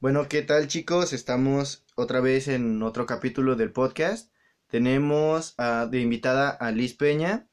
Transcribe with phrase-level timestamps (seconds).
[0.00, 1.12] Bueno, ¿qué tal chicos?
[1.12, 4.32] Estamos otra vez en otro capítulo del podcast.
[4.66, 7.46] Tenemos de invitada a Liz Peña,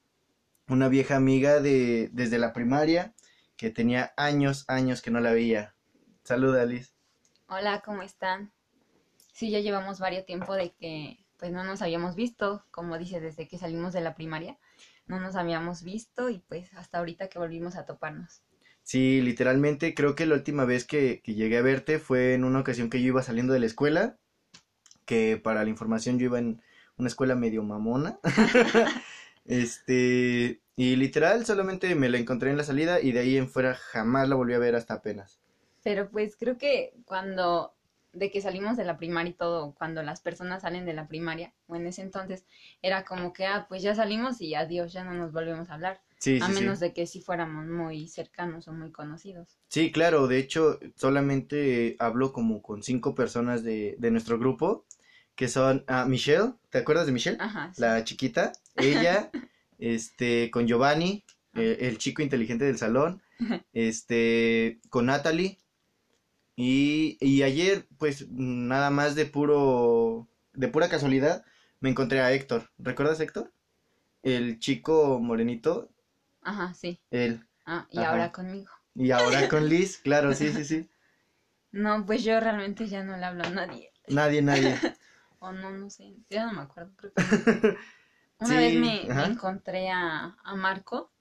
[0.68, 3.14] una vieja amiga de desde la primaria
[3.55, 5.73] que tenía años, años que no la veía.
[6.23, 6.93] Saluda, Liz.
[7.48, 8.52] Hola, ¿cómo están?
[9.32, 13.48] Sí, ya llevamos varios tiempo de que pues no nos habíamos visto, como dice, desde
[13.48, 14.57] que salimos de la primaria,
[15.06, 18.42] no nos habíamos visto y pues hasta ahorita que volvimos a toparnos.
[18.84, 22.60] Sí, literalmente creo que la última vez que, que llegué a verte fue en una
[22.60, 24.18] ocasión que yo iba saliendo de la escuela,
[25.06, 26.61] que para la información yo iba en
[26.97, 28.19] una escuela medio mamona.
[29.46, 33.75] este, y literal solamente me la encontré en la salida y de ahí en fuera
[33.75, 35.39] jamás la volví a ver hasta apenas.
[35.83, 37.73] Pero pues creo que cuando
[38.17, 41.53] de que salimos de la primaria y todo, cuando las personas salen de la primaria,
[41.67, 42.45] o en ese entonces,
[42.81, 46.02] era como que, ah, pues ya salimos y adiós, ya no nos volvemos a hablar.
[46.20, 46.86] Sí, a sí, menos sí.
[46.86, 49.59] de que sí fuéramos muy cercanos o muy conocidos.
[49.67, 54.86] Sí, claro, de hecho solamente hablo como con cinco personas de, de nuestro grupo,
[55.36, 57.38] que son ah, Michelle, ¿te acuerdas de Michelle?
[57.39, 57.72] Ajá.
[57.78, 59.30] La chiquita, ella,
[59.78, 63.22] este, con Giovanni, eh, el chico inteligente del salón,
[63.73, 65.59] este, con Natalie,
[66.58, 71.45] y, y ayer, pues, nada más de puro, de pura casualidad,
[71.81, 73.53] me encontré a Héctor, ¿recuerdas Héctor?
[74.23, 75.89] El chico morenito,
[76.41, 77.00] Ajá, sí.
[77.11, 78.03] él, Ah, y Ajá.
[78.03, 78.72] ahora conmigo.
[78.95, 80.89] y ahora con Liz, claro, sí, sí, sí,
[81.72, 83.91] No, pues yo realmente ya no le hablo a nadie.
[84.09, 84.73] nadie, nadie.
[85.39, 86.16] O no, no sé.
[86.30, 86.91] Ya no me acuerdo.
[86.97, 87.17] Creo que.
[88.39, 91.11] Una Sí, vez me, encontré a, a Marco.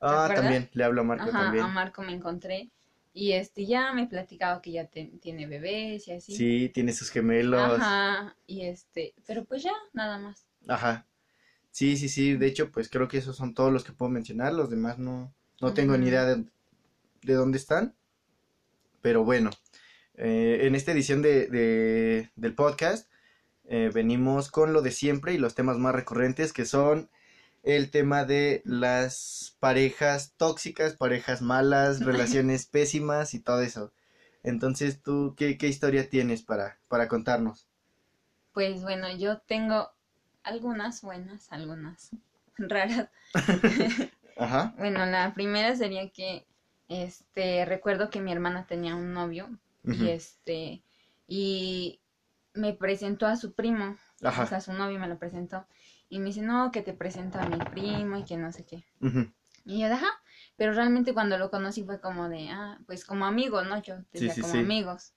[0.00, 1.66] Ah, también, le hablo a Marco Ajá, también.
[1.66, 2.70] a Marco me encontré.
[3.18, 6.36] Y este ya me platicaba que ya te- tiene bebés y así.
[6.36, 7.80] Sí, tiene sus gemelos.
[7.80, 8.36] Ajá.
[8.46, 10.44] Y este, pero pues ya, nada más.
[10.68, 11.06] Ajá.
[11.70, 12.34] Sí, sí, sí.
[12.36, 14.52] De hecho, pues creo que esos son todos los que puedo mencionar.
[14.52, 16.44] Los demás no, no tengo ni idea de,
[17.22, 17.96] de dónde están.
[19.00, 19.48] Pero bueno,
[20.16, 23.10] eh, en esta edición de, de- del podcast
[23.64, 27.08] eh, venimos con lo de siempre y los temas más recurrentes que son
[27.66, 33.92] el tema de las parejas tóxicas, parejas malas, relaciones pésimas y todo eso.
[34.42, 37.68] Entonces, ¿tú qué, qué historia tienes para, para contarnos?
[38.52, 39.90] Pues bueno, yo tengo
[40.42, 42.10] algunas buenas, algunas
[42.58, 43.08] raras.
[44.36, 44.74] Ajá.
[44.78, 46.46] Bueno, la primera sería que
[46.88, 49.48] este recuerdo que mi hermana tenía un novio
[49.90, 50.82] y este
[51.26, 52.00] y
[52.54, 54.46] me presentó a su primo, o Ajá.
[54.46, 55.66] sea, su novio me lo presentó
[56.08, 58.84] y me dice, "No, que te presento a mi primo y que no sé qué."
[59.64, 60.08] Y yo, "Ajá."
[60.56, 63.82] Pero realmente cuando lo conocí fue como de, "Ah, pues como amigos, ¿no?
[63.82, 64.58] Yo decía sí, como sí.
[64.58, 65.14] amigos."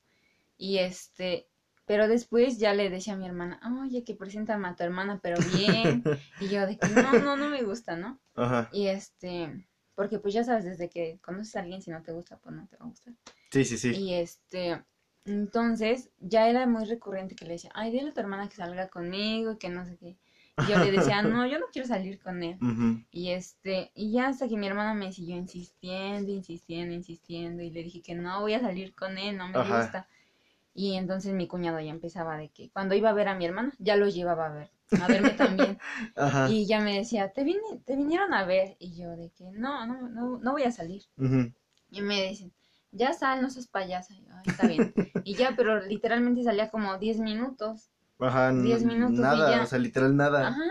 [0.57, 1.47] Y este
[1.85, 5.39] pero después ya le decía a mi hermana, "Oye, que preséntame a tu hermana, pero
[5.39, 6.03] bien."
[6.39, 8.19] y yo de que no, no, no me gusta, ¿no?
[8.35, 8.69] Ajá.
[8.71, 12.37] Y este, porque pues ya sabes, desde que conoces a alguien, si no te gusta,
[12.37, 13.15] pues no te va a gustar.
[13.51, 13.95] Sí, sí, sí.
[13.99, 14.83] Y este,
[15.25, 18.87] entonces ya era muy recurrente que le decía, ay, dile a tu hermana que salga
[18.89, 20.17] conmigo, y que no sé qué.
[20.67, 22.57] Yo le decía, no, yo no quiero salir con él.
[23.11, 27.83] Y este, y ya hasta que mi hermana me siguió insistiendo, insistiendo, insistiendo, y le
[27.83, 29.81] dije que no voy a salir con él, no me Ajá.
[29.81, 30.07] gusta.
[30.73, 33.73] Y entonces mi cuñado ya empezaba de que cuando iba a ver a mi hermana,
[33.79, 34.69] ya lo llevaba a ver,
[35.01, 35.77] a verme también.
[36.15, 36.47] Ajá.
[36.49, 38.75] Y ya me decía, te, vine, te vinieron a ver.
[38.79, 41.03] Y yo de que no, no, no, no voy a salir.
[41.91, 42.53] Y me dicen,
[42.91, 44.13] ya sal, no seas payasa.
[44.13, 44.93] Y yo, "Ay, está bien.
[45.23, 47.89] y ya, pero literalmente salía como 10 minutos.
[48.19, 48.51] Ajá.
[48.53, 49.63] Diez minutos y Nada, ya.
[49.63, 50.49] o sea, literal nada.
[50.49, 50.63] Ajá.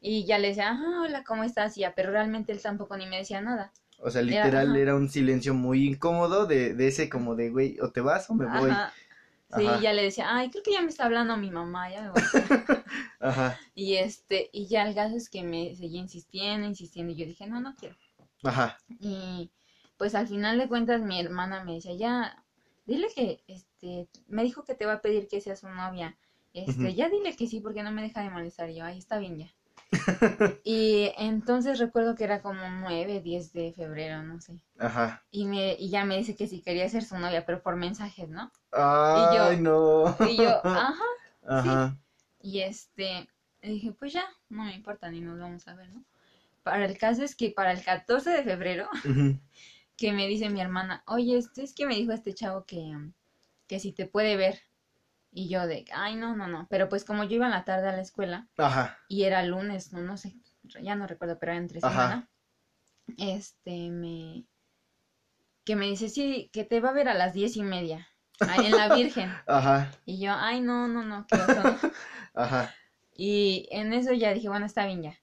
[0.00, 1.76] Y ya le decía, ajá, hola, ¿cómo estás?
[1.76, 3.72] Y ya, pero realmente él tampoco ni me decía nada.
[3.98, 4.78] O sea, Era- literal ajá.
[4.78, 8.34] era un silencio muy incómodo de, de ese como de, güey, o te vas o
[8.34, 8.70] me voy.
[8.70, 8.92] Ajá.
[9.56, 9.80] Sí, Ajá.
[9.80, 12.22] ya le decía, ay, creo que ya me está hablando mi mamá, ya me voy.
[13.20, 13.58] Ajá.
[13.74, 17.46] y este, y ya el caso es que me seguía insistiendo, insistiendo, y yo dije,
[17.46, 17.96] no, no quiero.
[18.42, 18.76] Ajá.
[19.00, 19.50] Y
[19.96, 22.44] pues al final de cuentas mi hermana me decía, ya,
[22.86, 26.16] dile que, este, me dijo que te va a pedir que seas su novia.
[26.56, 28.70] Este, ya dile que sí, porque no me deja de molestar.
[28.70, 29.48] Y yo, ay, está bien ya.
[30.64, 34.58] y entonces recuerdo que era como 9, 10 de febrero, no sé.
[34.78, 35.22] Ajá.
[35.30, 38.30] Y me, y ya me dice que si quería ser su novia, pero por mensajes,
[38.30, 38.50] ¿no?
[38.72, 40.16] Ay, no.
[40.28, 40.94] Y yo, ajá.
[41.46, 41.98] Ajá.
[42.40, 43.28] Y este,
[43.60, 46.04] y dije, pues ya, no me importa, ni nos vamos a ver, ¿no?
[46.62, 48.88] Para el caso es que para el 14 de febrero
[49.98, 52.96] que me dice mi hermana, oye, este es que me dijo este chavo que,
[53.66, 54.58] que si te puede ver.
[55.36, 56.66] Y yo de, ay, no, no, no.
[56.68, 58.98] Pero pues como yo iba en la tarde a la escuela Ajá.
[59.08, 60.34] y era lunes, no, no sé,
[60.82, 61.90] ya no recuerdo, pero era entre Ajá.
[61.90, 62.30] semana,
[63.18, 64.46] este, me,
[65.64, 68.08] que me dice, sí, que te va a ver a las diez y media,
[68.46, 69.42] ahí en la Virgen.
[69.46, 69.90] Ajá.
[70.06, 71.78] Y yo, ay, no, no, no, qué oso, ¿no?".
[72.34, 72.74] Ajá.
[73.16, 75.18] Y en eso ya dije, bueno, está bien ya.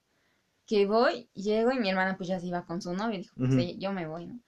[0.66, 3.36] que voy, llego y mi hermana pues ya se iba con su novio y dijo,
[3.38, 4.40] pues sí, yo me voy, ¿no?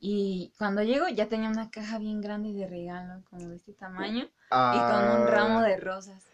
[0.00, 4.28] Y cuando llego ya tenía una caja bien grande de regalo, como de este tamaño,
[4.70, 6.24] y con un ramo Ah, de rosas.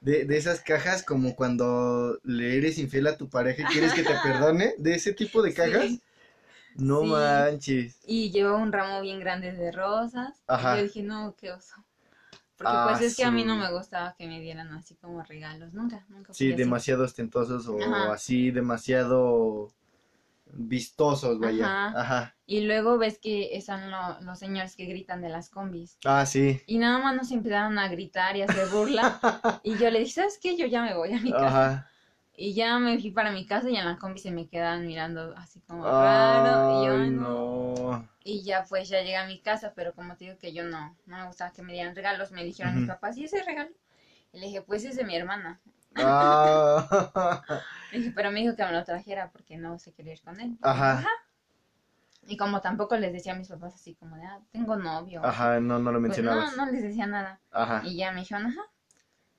[0.00, 4.02] de, de esas cajas como cuando le eres infiel a tu pareja y quieres que
[4.04, 5.84] te perdone, de ese tipo de cajas.
[5.84, 6.00] Sí.
[6.76, 7.08] No Sí.
[7.08, 7.98] manches.
[8.06, 10.42] Y llevaba un ramo bien grande de rosas.
[10.46, 10.74] Ajá.
[10.74, 11.74] Y yo dije, no, qué oso.
[12.58, 15.22] Porque Ah, pues es que a mí no me gustaba que me dieran así como
[15.22, 15.74] regalos.
[15.74, 16.54] Nunca, nunca Sí, así.
[16.58, 18.12] demasiado ostentosos o Ajá.
[18.12, 19.72] así demasiado
[20.56, 21.64] vistosos, vaya.
[21.88, 22.00] Ajá.
[22.00, 22.36] Ajá.
[22.46, 25.98] Y luego ves que están lo- los señores que gritan de las combis.
[26.04, 26.60] Ah, sí.
[26.66, 29.20] Y nada más nos empezaron a gritar y a hacer burla.
[29.64, 30.56] y yo le dije, ¿sabes qué?
[30.56, 31.46] Yo ya me voy a mi casa.
[31.46, 31.90] Ajá.
[32.36, 35.34] Y ya me fui para mi casa y en la combi se me quedaban mirando
[35.36, 36.82] así como raro.
[36.82, 37.74] Y yo, Ay, "Ay, no".
[37.76, 38.08] no.
[38.24, 40.96] Y ya pues ya llegué a mi casa, pero como te digo que yo no,
[41.06, 43.70] no me gustaba que me dieran regalos, me dijeron mis papás, ¿y ese regalo?
[44.32, 45.60] Y le dije, pues es de mi hermana.
[45.96, 47.42] Ah.
[48.14, 50.58] Pero me dijo que me lo trajera porque no se quería ir con él.
[50.62, 51.04] Ajá.
[52.26, 55.24] Y como tampoco les decía a mis papás así como de, ah, tengo novio.
[55.24, 56.56] Ajá, no, no lo Pues, mencionabas.
[56.56, 57.38] no, no les decía nada.
[57.52, 57.82] Ajá.
[57.84, 58.62] Y ya me dijeron, ajá.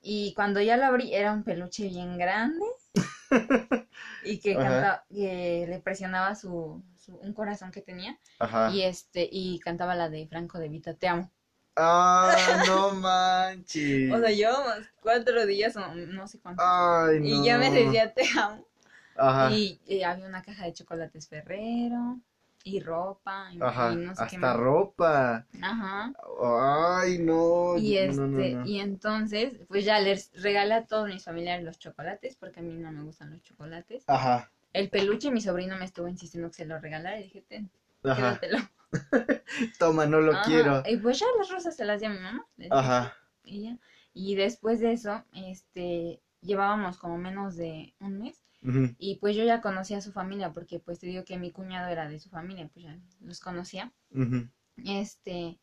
[0.00, 2.64] Y cuando ya lo abrí, era un peluche bien grande.
[4.24, 4.62] y que, Ajá.
[4.62, 8.16] cantaba, que le presionaba su, su- un corazón que tenía.
[8.38, 8.70] Ajá.
[8.70, 11.30] Y este, y cantaba la de Franco de Vita, te amo.
[11.76, 14.12] Ah, no manches.
[14.12, 16.62] O sea, llevamos cuatro días o no sé cuánto.
[16.64, 17.26] Ay, no.
[17.26, 18.66] Y ya me decía te amo.
[19.16, 19.50] Ajá.
[19.52, 22.18] Y, y había una caja de chocolates Ferrero.
[22.64, 23.48] Y ropa.
[23.52, 23.92] Y, Ajá.
[23.92, 24.56] y no sé qué Hasta más.
[24.56, 25.46] ropa.
[25.62, 26.12] Ajá.
[26.42, 27.76] Ay, no.
[27.78, 28.66] Y este, no, no, no.
[28.66, 32.72] y entonces, pues ya les regalé a todos mis familiares los chocolates, porque a mí
[32.74, 34.02] no me gustan los chocolates.
[34.08, 34.50] Ajá.
[34.72, 37.70] El peluche, mi sobrino me estuvo insistiendo que se lo regalara y dije, ten,
[38.02, 38.38] Ajá.
[38.40, 38.58] quédatelo.
[39.78, 40.42] Toma, no lo Ajá.
[40.44, 40.82] quiero.
[40.86, 42.46] Y pues ya las rosas se las di a mi mamá.
[42.70, 43.14] Ajá.
[43.44, 43.78] Y ya.
[44.12, 48.42] Y después de eso, este, llevábamos como menos de un mes.
[48.62, 48.94] Ujú.
[48.98, 51.88] Y pues yo ya conocía a su familia, porque pues te digo que mi cuñado
[51.88, 53.92] era de su familia, pues ya los conocía.
[54.10, 54.48] Ujú.
[54.84, 55.58] Este,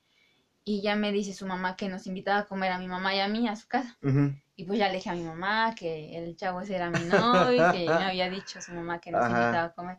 [0.63, 3.19] y ya me dice su mamá que nos invitaba a comer a mi mamá y
[3.19, 3.97] a mí a su casa.
[4.01, 4.33] Ujú.
[4.55, 7.53] Y pues ya le dije a mi mamá que el chavo ese era mi novio
[7.53, 9.29] y que me había dicho su mamá que nos Ajá.
[9.29, 9.97] invitaba a comer.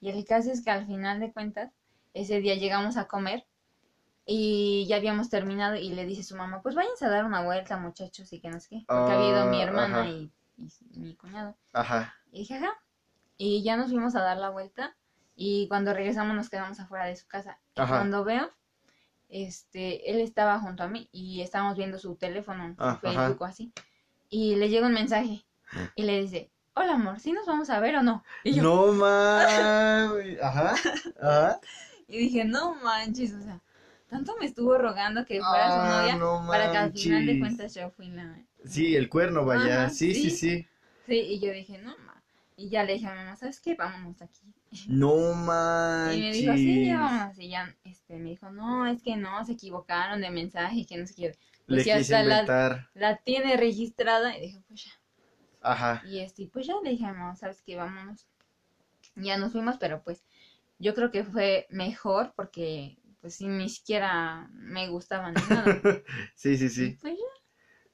[0.00, 1.72] Y el caso es que al final de cuentas,
[2.20, 3.44] ese día llegamos a comer
[4.26, 7.76] y ya habíamos terminado y le dice su mamá, pues váyanse a dar una vuelta
[7.78, 8.84] muchachos y que no sé qué.
[8.86, 10.08] Porque había ido mi Ah, hermana ajá.
[10.10, 10.30] y,
[10.92, 11.56] y mi cuñado.
[11.72, 12.14] Ajá.
[12.30, 12.72] Y dije, ajá.
[13.38, 14.94] Y ya nos fuimos a dar la vuelta
[15.36, 17.58] y cuando regresamos nos quedamos afuera de su casa.
[17.74, 17.96] Y Ajá.
[17.98, 18.50] cuando veo,
[19.28, 23.00] este, él estaba junto a mí y estábamos viendo su teléfono, su Ah, ajá.
[23.00, 23.72] Facebook o así.
[24.28, 25.44] Y le llega un mensaje
[25.94, 28.24] y le dice, hola amor, ¿sí nos vamos a ver o no?
[28.44, 30.42] Y yo, No mames.
[30.42, 30.74] Ajá.
[31.22, 31.60] Ajá.
[32.08, 33.62] Y dije, no manches, o sea,
[34.08, 37.38] tanto me estuvo rogando que fuera su Ah, novia no para que al final de
[37.38, 38.44] cuentas yo fui la...
[38.64, 39.88] Sí, el cuerno, vaya.
[39.88, 40.30] Ajá, sí, sí, sí.
[40.30, 40.66] sí.
[41.06, 42.22] Sí, y yo dije, no, ma.
[42.56, 43.74] Y ya le dije a mi mamá, ¿sabes qué?
[43.74, 44.54] Vámonos aquí.
[44.88, 45.32] No
[46.02, 46.20] Y manches.
[46.20, 47.38] me dijo, sí, ya vámonos.
[47.38, 50.96] Y ya, este, me dijo, no, es que no, se equivocaron de mensaje y que
[50.96, 51.38] no sé qué.
[51.68, 52.88] Le Pues ya quise hasta la, inventar.
[52.94, 54.36] la tiene registrada.
[54.36, 54.92] Y dije, pues ya.
[55.60, 56.02] Ajá.
[56.02, 57.76] Y este, y pues ya le dije a mi mamá, ¿sabes qué?
[57.76, 58.26] Vámonos.
[59.16, 60.24] Ya nos fuimos, pero pues
[60.78, 65.82] yo creo que fue mejor porque pues ni siquiera me gustaban nada.
[66.34, 66.98] Sí, sí, sí.
[67.00, 67.24] pues ya.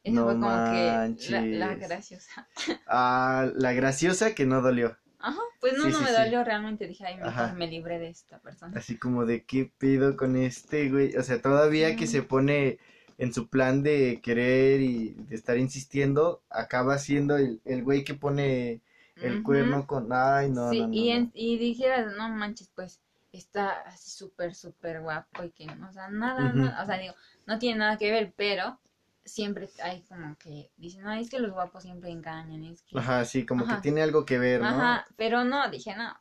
[0.03, 2.49] Eso No fue como que la, graciosa.
[2.87, 4.97] Ah, la graciosa que no dolió.
[5.19, 6.23] Ajá, pues no, Sí, no sí, me sí.
[6.23, 6.87] dolió realmente.
[6.87, 8.79] Dije, ay, mejor me libré de esta persona.
[8.79, 11.17] Así como de qué pedo con este, güey.
[11.17, 12.79] O sea, todavía que se pone
[13.17, 18.15] en su plan de querer y de estar insistiendo, acaba siendo el, el güey que
[18.15, 18.83] pone
[19.21, 20.13] el cuerno con.
[20.13, 21.15] Ay, no, sí, no, no, y, no.
[21.17, 23.01] en- y dijeras, no manches, pues
[23.33, 27.15] está así súper, súper guapo y que, o sea, nada, nada, o sea, digo,
[27.47, 28.79] no tiene nada que ver, pero
[29.25, 32.97] siempre hay como que dicen, ay, es que los guapos siempre engañan, es que...
[32.99, 34.67] Ajá, sí, como que tiene algo que ver, ¿no?
[34.67, 36.15] Ajá, pero no, dije, no,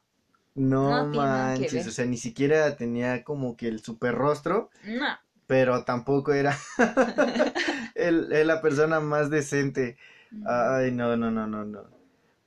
[0.55, 5.83] No No manches, o sea, ni siquiera tenía como que el super rostro, no, pero
[5.85, 6.57] tampoco era
[7.95, 9.97] el, el- la persona más decente.
[10.45, 11.83] Ay, no, no, no, no, no.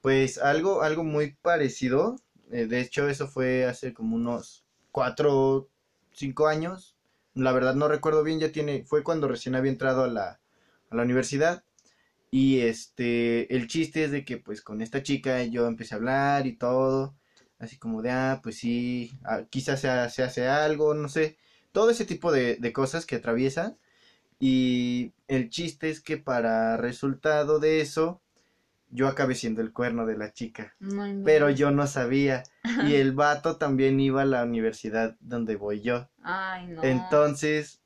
[0.07, 2.15] Pues algo, algo muy parecido.
[2.53, 5.69] eh, de hecho, eso fue hace como unos cuatro,
[6.13, 6.95] cinco años.
[7.35, 10.41] La verdad no recuerdo bien, ya tiene, fue cuando recién había entrado a la,
[10.91, 11.65] a la universidad.
[12.31, 16.47] Y este, el chiste es de que pues con esta chica yo empecé a hablar
[16.47, 17.17] y todo.
[17.59, 21.39] Así como de, ah, pues sí, ah, quizás se, se hace algo, no sé.
[21.73, 23.79] Todo ese tipo de, de cosas que atraviesan.
[24.39, 28.23] Y el chiste es que para resultado de eso,
[28.97, 30.75] yo acabé siendo el cuerno de la chica.
[31.23, 32.45] Pero yo no sabía.
[32.87, 36.09] Y el vato también iba a la universidad donde voy yo.
[36.23, 36.83] Ay, no.
[36.83, 37.83] Entonces,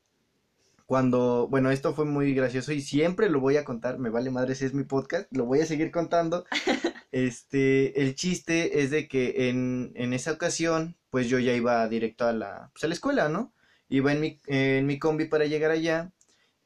[0.85, 4.55] cuando, bueno, esto fue muy gracioso y siempre lo voy a contar, me vale madre
[4.55, 6.45] si es mi podcast, lo voy a seguir contando.
[7.13, 12.25] Este, el chiste es de que en, en esa ocasión, pues yo ya iba directo
[12.25, 13.53] a la, pues a la escuela, ¿no?
[13.89, 16.13] Iba en mi, en mi combi para llegar allá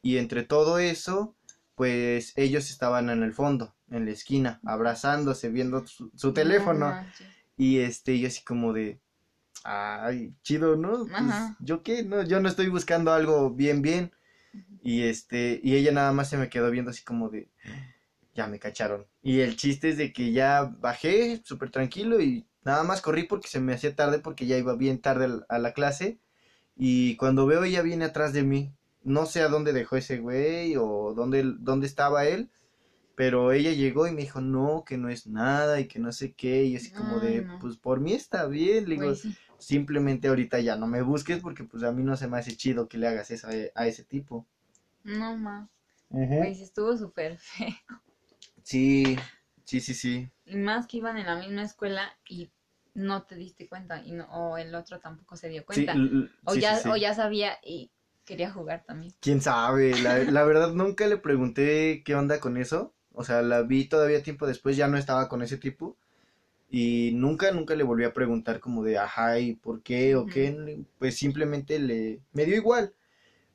[0.04, 1.36] y entre todo eso,
[1.74, 6.94] pues ellos estaban en el fondo, en la esquina, abrazándose, viendo su, su teléfono.
[7.58, 9.00] Y este, yo así como de,
[9.64, 11.06] ay, chido, ¿no?
[11.06, 11.24] Pues.
[11.60, 12.04] ¿yo qué?
[12.04, 14.12] No, yo no estoy buscando algo bien, bien.
[14.82, 17.50] Y este, y ella nada más se me quedó viendo así como de,
[18.34, 19.08] ya me cacharon.
[19.22, 23.48] Y el chiste es de que ya bajé súper tranquilo y nada más corrí porque
[23.48, 26.20] se me hacía tarde porque ya iba bien tarde a la clase.
[26.76, 28.74] Y cuando veo ella viene atrás de mí,
[29.04, 32.50] no sé a dónde dejó ese güey o dónde, dónde estaba él.
[33.16, 36.34] Pero ella llegó y me dijo, no, que no es nada y que no sé
[36.34, 36.66] qué.
[36.66, 37.60] Y así como de, no.
[37.60, 38.90] pues por mí está bien.
[38.90, 39.36] Le digo, sí.
[39.58, 42.88] simplemente ahorita ya no me busques porque pues a mí no se me hace chido
[42.88, 44.46] que le hagas eso a, a ese tipo.
[45.04, 45.70] No más.
[46.10, 47.70] Pues estuvo súper feo.
[48.64, 49.18] Sí,
[49.64, 50.30] sí, sí, sí.
[50.46, 52.50] Y más que iban en la misma escuela y
[52.94, 54.04] no te diste cuenta.
[54.04, 55.94] Y no, o el otro tampoco se dio cuenta.
[56.46, 57.92] o, sí, ya, o ya sabía y
[58.26, 59.14] quería jugar también.
[59.20, 62.95] Quién sabe, la, la verdad nunca le pregunté qué onda con eso.
[63.16, 65.98] O sea, la vi todavía tiempo después, ya no estaba con ese tipo.
[66.70, 70.84] Y nunca, nunca le volví a preguntar como de, ajá, ¿y por qué o qué?
[71.00, 72.94] Pues simplemente le, me dio igual.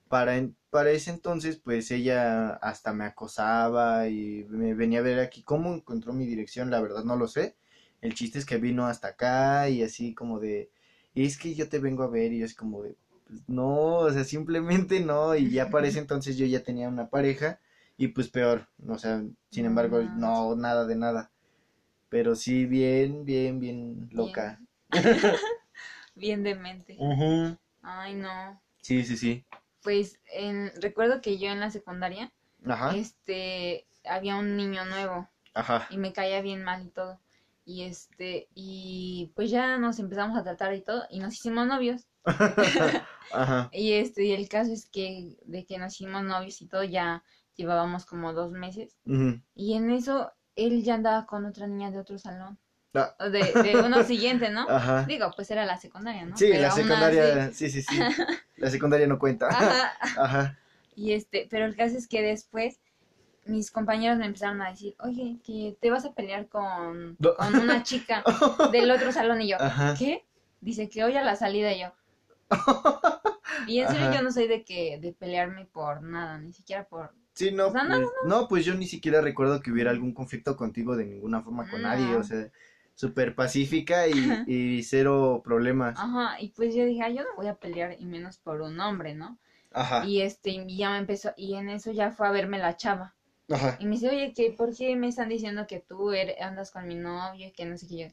[0.09, 5.43] Para, para ese entonces, pues ella hasta me acosaba y me venía a ver aquí.
[5.43, 6.71] ¿Cómo encontró mi dirección?
[6.71, 7.57] La verdad no lo sé.
[8.00, 10.71] El chiste es que vino hasta acá y así como de,
[11.14, 12.97] es que yo te vengo a ver y es como de,
[13.29, 15.37] pues no, o sea, simplemente no.
[15.37, 17.61] Y ya para ese entonces yo ya tenía una pareja
[18.00, 20.16] y pues peor, o sea, sin embargo, manches.
[20.16, 21.30] no, nada de nada.
[22.09, 24.59] Pero sí, bien, bien, bien loca.
[26.14, 26.97] Bien demente.
[26.99, 27.59] Ujú.
[27.83, 28.59] Ay, no.
[28.80, 29.45] Sí, sí, sí.
[29.83, 32.33] Pues en, recuerdo que yo en la secundaria,
[32.66, 35.87] Ajá, este, había un niño nuevo ajá.
[35.90, 37.21] y me caía bien mal y todo.
[37.66, 42.07] Y este, y pues ya nos empezamos a tratar y todo, y nos hicimos novios.
[43.30, 43.69] Ajá.
[43.75, 47.23] Y este, y el caso es que de que nos hicimos novios y todo, ya
[47.57, 48.97] llevábamos como dos meses.
[49.54, 52.59] Y en eso él ya andaba con otra niña de otro salón.
[52.95, 53.14] Ah.
[53.30, 54.69] De, de uno siguiente, ¿no?
[54.69, 55.04] Ajá.
[55.04, 56.37] Digo, pues era la secundaria, ¿no?
[56.37, 58.00] Sí, Pero la secundaria, así- sí, sí, sí.
[58.57, 59.49] La secundaria no cuenta.
[59.49, 59.92] Ajá.
[60.19, 60.59] Ajá.
[60.95, 62.78] Y este, pero el caso es que después
[63.47, 67.35] mis compañeros me empezaron a decir, oye, que te vas a pelear con, No.
[67.37, 68.23] con una chica
[68.73, 69.40] del otro salón.
[69.40, 69.95] Y yo, Ajá.
[69.99, 70.26] ¿qué?
[70.61, 71.92] Dice que hoy a la salida y yo.
[73.66, 74.16] Y en serio Ajá.
[74.16, 77.14] yo no soy de que, de pelearme por nada, ni siquiera por...
[77.40, 80.12] Sí, no, O sea, no, pues, no, pues yo ni siquiera recuerdo que hubiera algún
[80.12, 82.50] conflicto contigo de ninguna forma con nadie, o sea,
[82.94, 85.99] súper pacífica y, y cero problemas.
[85.99, 88.78] Ajá, y pues yo dije, "Ay, yo no voy a pelear y menos por un
[88.78, 89.38] hombre, ¿no?
[89.73, 92.76] Ajá, Y este, y ya me empezó, y en eso ya fue a verme la
[92.76, 93.14] chava.
[93.50, 93.76] ajá.
[93.80, 96.87] Y me dice, oye, que ¿por qué me están diciendo que tú eres- andas con
[96.87, 98.09] mi novio y que no sé qué yo?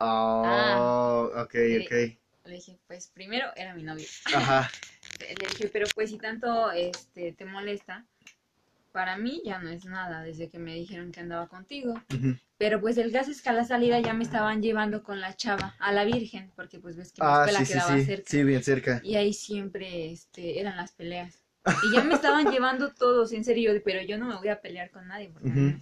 [0.00, 1.78] Oh, ok, Sí.
[1.86, 2.18] ok.
[2.44, 4.04] Le dije, pues primero era mi novio.
[4.34, 4.70] Ajá,
[5.20, 8.04] Le dije, pero pues si tanto este te molesta,
[8.94, 11.94] para mí ya no es nada desde que me dijeron que andaba contigo.
[12.56, 15.34] Pero pues el caso es que a la salida ya me estaban llevando con la
[15.34, 18.04] chava, a la Virgen, porque pues ves que mi Ah, escuela sí, sí, quedaba sí,
[18.04, 18.30] cerca.
[18.30, 19.02] sí, bien cerca.
[19.04, 21.42] Y ahí siempre este, eran las peleas.
[21.82, 24.92] Y ya me estaban llevando todos, en serio, pero yo no me voy a pelear
[24.92, 25.28] con nadie.
[25.30, 25.60] porque Ujú.
[25.60, 25.80] no.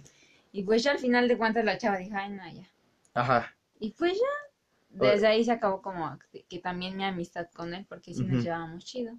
[0.51, 2.67] Y pues ya al final de cuentas la chava dijo, ay, no, ya.
[3.13, 4.33] Ajá, Y pues ya,
[4.89, 8.43] desde ahí se acabó como que, que también mi amistad con él, porque sí nos
[8.43, 9.13] llevábamos chido.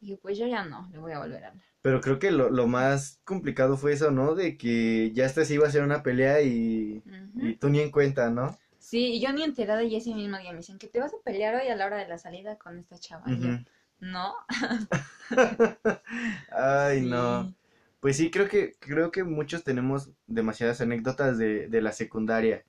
[0.00, 1.71] Y dije, pues yo ya no, le voy a volver a hablar.
[1.82, 4.34] Pero creo que lo, lo más complicado fue eso, ¿no?
[4.34, 7.02] De que ya hasta se iba a hacer una pelea y,
[7.36, 8.58] y tú ni en cuenta, ¿no?
[8.78, 11.22] Sí, y yo ni enterada y ese mismo día me dicen que te vas a
[11.24, 13.24] pelear hoy a la hora de la salida con esta chava.
[13.28, 13.58] Yo,
[14.00, 14.34] no.
[16.50, 17.06] Ay, Sí.
[17.08, 17.54] no.
[18.00, 22.64] Pues sí, creo que, creo que muchos tenemos demasiadas anécdotas de, de la secundaria.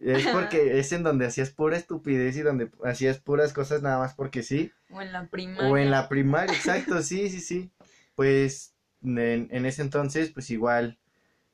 [0.00, 4.14] Es porque es en donde hacías pura estupidez y donde hacías puras cosas nada más
[4.14, 4.72] porque sí.
[4.90, 5.70] O en la primaria.
[5.70, 7.70] O en la primaria, exacto, sí, sí, sí.
[8.14, 10.98] Pues en, en ese entonces, pues igual,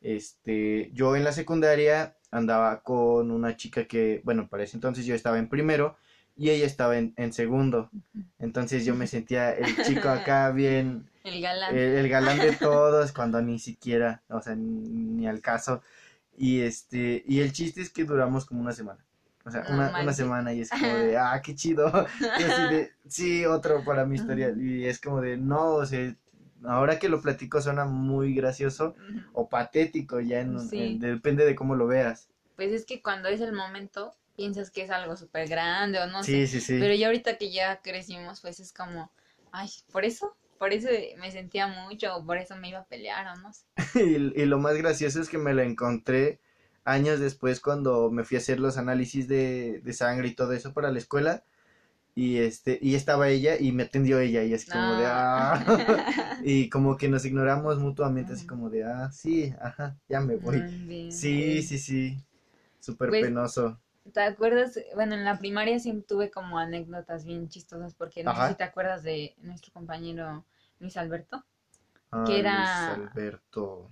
[0.00, 5.14] este, yo en la secundaria andaba con una chica que, bueno, para ese entonces yo
[5.14, 5.96] estaba en primero
[6.36, 7.90] y ella estaba en, en segundo.
[8.38, 11.76] Entonces yo me sentía el chico acá bien, El galán.
[11.76, 15.82] el, el galán de todos cuando ni siquiera, o sea, ni, ni al caso.
[16.36, 19.04] Y este, y el chiste es que duramos como una semana.
[19.44, 22.06] O sea, No una, una semana y es como de, ah, qué chido.
[22.38, 24.54] Y así de, sí, otro para mi historia.
[24.56, 26.14] Y es como de, no, o sea,
[26.64, 28.94] ahora que lo platico suena muy gracioso
[29.32, 30.76] o patético, ya en, Sí.
[30.76, 32.28] en- depende de cómo lo veas.
[32.56, 36.22] Pues es que cuando es el momento, piensas que es algo súper grande o no
[36.22, 36.46] Sí, sé.
[36.46, 36.78] sí, sí.
[36.78, 39.10] Pero ya ahorita que ya crecimos, pues es como,
[39.52, 40.88] ay, por eso, por eso
[41.18, 43.64] me sentía mucho, o por eso me iba a pelear, o no sé.
[43.94, 46.40] Y, y lo más gracioso es que me la encontré
[46.84, 50.72] años después cuando me fui a hacer los análisis de, de sangre y todo eso
[50.72, 51.44] para la escuela.
[52.14, 55.64] Y este, y estaba ella y me atendió ella y así como de ah
[56.40, 60.66] y como que nos ignoramos mutuamente así como de ah sí, ajá, ya me voy.
[60.66, 61.62] Bien, Sí, bien.
[61.62, 62.18] sí, sí.
[62.80, 63.80] Súper Pues, penoso.
[64.14, 64.78] ¿Te acuerdas?
[64.94, 68.46] Bueno, en la primaria siempre tuve como anécdotas bien chistosas porque no Ajá.
[68.46, 70.46] sé si te acuerdas de nuestro compañero
[70.80, 71.44] Luis Alberto.
[72.12, 73.90] Ah, que era- Luis Alberto.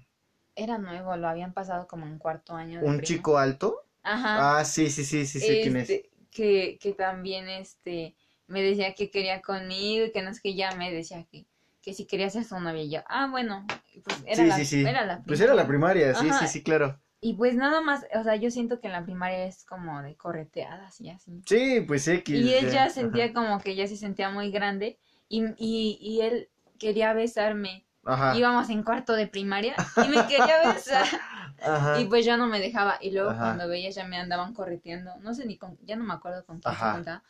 [0.57, 3.05] Era nuevo, lo habían pasado como en cuarto año de ¿Un prima.
[3.05, 3.85] chico alto?
[4.03, 4.51] Ajá.
[4.57, 6.01] Ah, sí, sí, sí, sí, sé quién es.
[6.39, 8.15] Que, que también este
[8.47, 11.45] me decía que quería conmigo y que no es que ya me decía que,
[11.83, 13.67] que si quería ser su novia y yo, ah, bueno,
[14.05, 14.81] pues era Sí, la, sí, sí.
[14.87, 16.13] era la Pues era la primaria.
[16.13, 16.47] primaria, sí, Ajá.
[16.47, 16.99] sí, sí, claro.
[17.21, 20.15] Y pues nada más, o sea, yo siento que en la primaria es como de
[20.17, 21.43] correteadas y así.
[21.47, 22.35] Sí, pues X.
[22.37, 22.91] Y él ya ajá.
[22.91, 27.85] sentía como que ya se sentía muy grande y, y, y él quería besarme.
[28.09, 28.37] Ajá.
[28.37, 31.07] Íbamos en cuarto de primaria y me quería besar.
[31.63, 32.01] Ajá.
[32.01, 32.99] Y pues ya no me dejaba.
[33.01, 33.45] Y luego Ajá.
[33.45, 35.17] cuando veía ya me andaban correteando.
[35.21, 36.95] No sé ni con, ya no me acuerdo con quién se Ajá.
[36.95, 37.23] juntaba.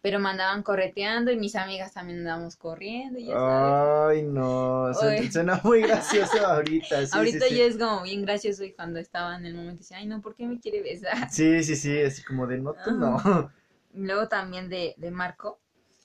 [0.00, 3.18] Pero me andaban correteando y mis amigas también andábamos corriendo.
[3.18, 4.16] Y ya sabes.
[4.16, 5.30] Ay, no, Oye.
[5.30, 7.60] suena muy gracioso ahorita, sí, Ahorita sí, ya sí.
[7.62, 10.46] es como bien gracioso y cuando estaba en el momento decía, ay no, ¿por qué
[10.46, 11.30] me quiere besar?
[11.30, 13.50] Sí, sí, sí, así como de no, tú no.
[13.94, 15.58] Luego también de, de Marco.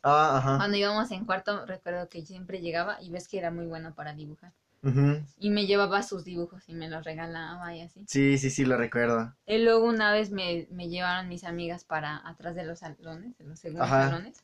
[0.04, 0.58] Ah, ajá.
[0.58, 4.14] Cuando íbamos en cuarto, recuerdo que siempre llegaba y ves que era muy bueno para
[4.14, 4.54] dibujar.
[5.40, 8.06] Y me llevaba sus dibujos y me los regalaba y así.
[8.08, 9.36] Sí, sí, sí, lo recuerdo.
[9.46, 13.46] Y luego una vez me, me llevaron mis amigas para atrás de los salones, de
[13.46, 14.06] los segundos Ajá.
[14.06, 14.44] salones.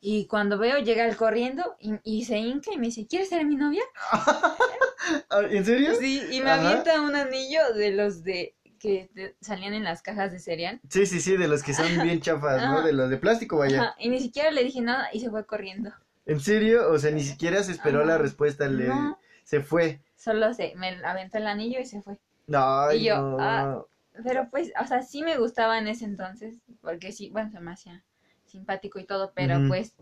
[0.00, 3.46] Y cuando veo, llega él corriendo y, y se hinca y me dice, ¿quieres ser
[3.46, 3.82] mi novia?
[5.50, 5.94] ¿En serio?
[5.98, 6.60] Sí, y me Ajá.
[6.60, 10.80] avienta un anillo de los de que te- salían en las cajas de cereal.
[10.88, 12.82] Sí, sí, sí, de los que son bien chafas, ¿no?
[12.82, 13.82] De los de plástico, vaya.
[13.82, 15.92] Ajá, y ni siquiera le dije nada y se fue corriendo.
[16.26, 16.90] ¿En serio?
[16.90, 18.06] O sea, ni siquiera se esperó Ajá.
[18.08, 18.86] la respuesta, le...
[18.88, 20.00] No, se fue.
[20.16, 22.16] solo se me aventó el anillo y se fue.
[22.52, 23.36] Ay, Y yo, no.
[23.40, 23.84] ah,
[24.24, 27.72] Pero pues, o sea, sí me gustaba en ese entonces, porque sí, bueno, se me
[27.72, 28.02] hacía
[28.46, 29.94] simpático y todo, pero pues,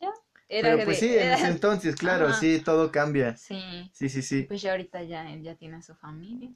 [0.00, 0.10] ya,
[0.48, 2.38] era Pero pues sí, en ese entonces, claro, Ajá.
[2.40, 3.36] sí, todo cambia.
[3.36, 4.42] Sí, Sí, sí, sí.
[4.44, 6.50] pues ya ahorita ya él ya tiene su familia.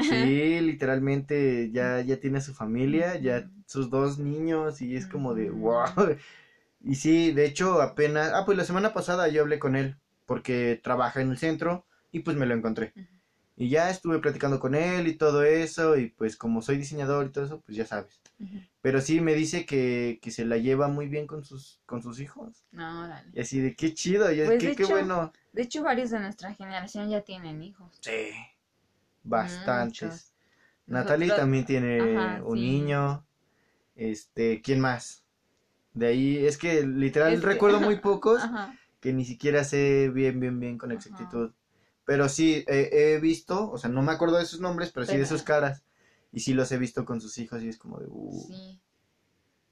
[0.00, 5.50] Sí, literalmente ya, ya tiene su familia, ya sus dos niños y es como de
[5.50, 6.16] wow.
[6.82, 10.80] Y sí, de hecho apenas, ah, pues la semana pasada yo hablé con él porque
[10.82, 12.94] trabaja en el centro y pues me lo encontré.
[13.56, 17.30] Y ya estuve platicando con él y todo eso y pues como soy diseñador y
[17.30, 18.20] todo eso, pues ya sabes.
[18.80, 22.20] Pero sí me dice que, que se la lleva muy bien con sus, con sus
[22.20, 22.64] hijos.
[22.72, 23.10] No.
[23.34, 25.32] Y así de qué chido, y Pues, qué, de qué hecho, bueno.
[25.52, 27.98] De hecho, varios de nuestra generación ya tienen hijos.
[28.00, 28.30] Sí,
[29.22, 30.02] bastantes.
[30.02, 30.32] Muchos.
[30.86, 32.64] Natalie Nosotros- también tiene Ajá, un sí.
[32.64, 33.24] niño.
[33.96, 35.24] Este, ¿quién más?
[35.94, 38.74] De ahí, es que literal Es que- recuerdo muy pocos Ajá.
[39.00, 40.98] que ni siquiera sé bien, bien, bien con Ajá.
[40.98, 41.52] exactitud.
[42.04, 45.16] Pero sí, he, he visto, o sea, no me acuerdo de sus nombres, pero sí
[45.16, 45.82] de sus caras.
[46.32, 48.80] Y sí los he visto con sus hijos y es como de, uh, Sí.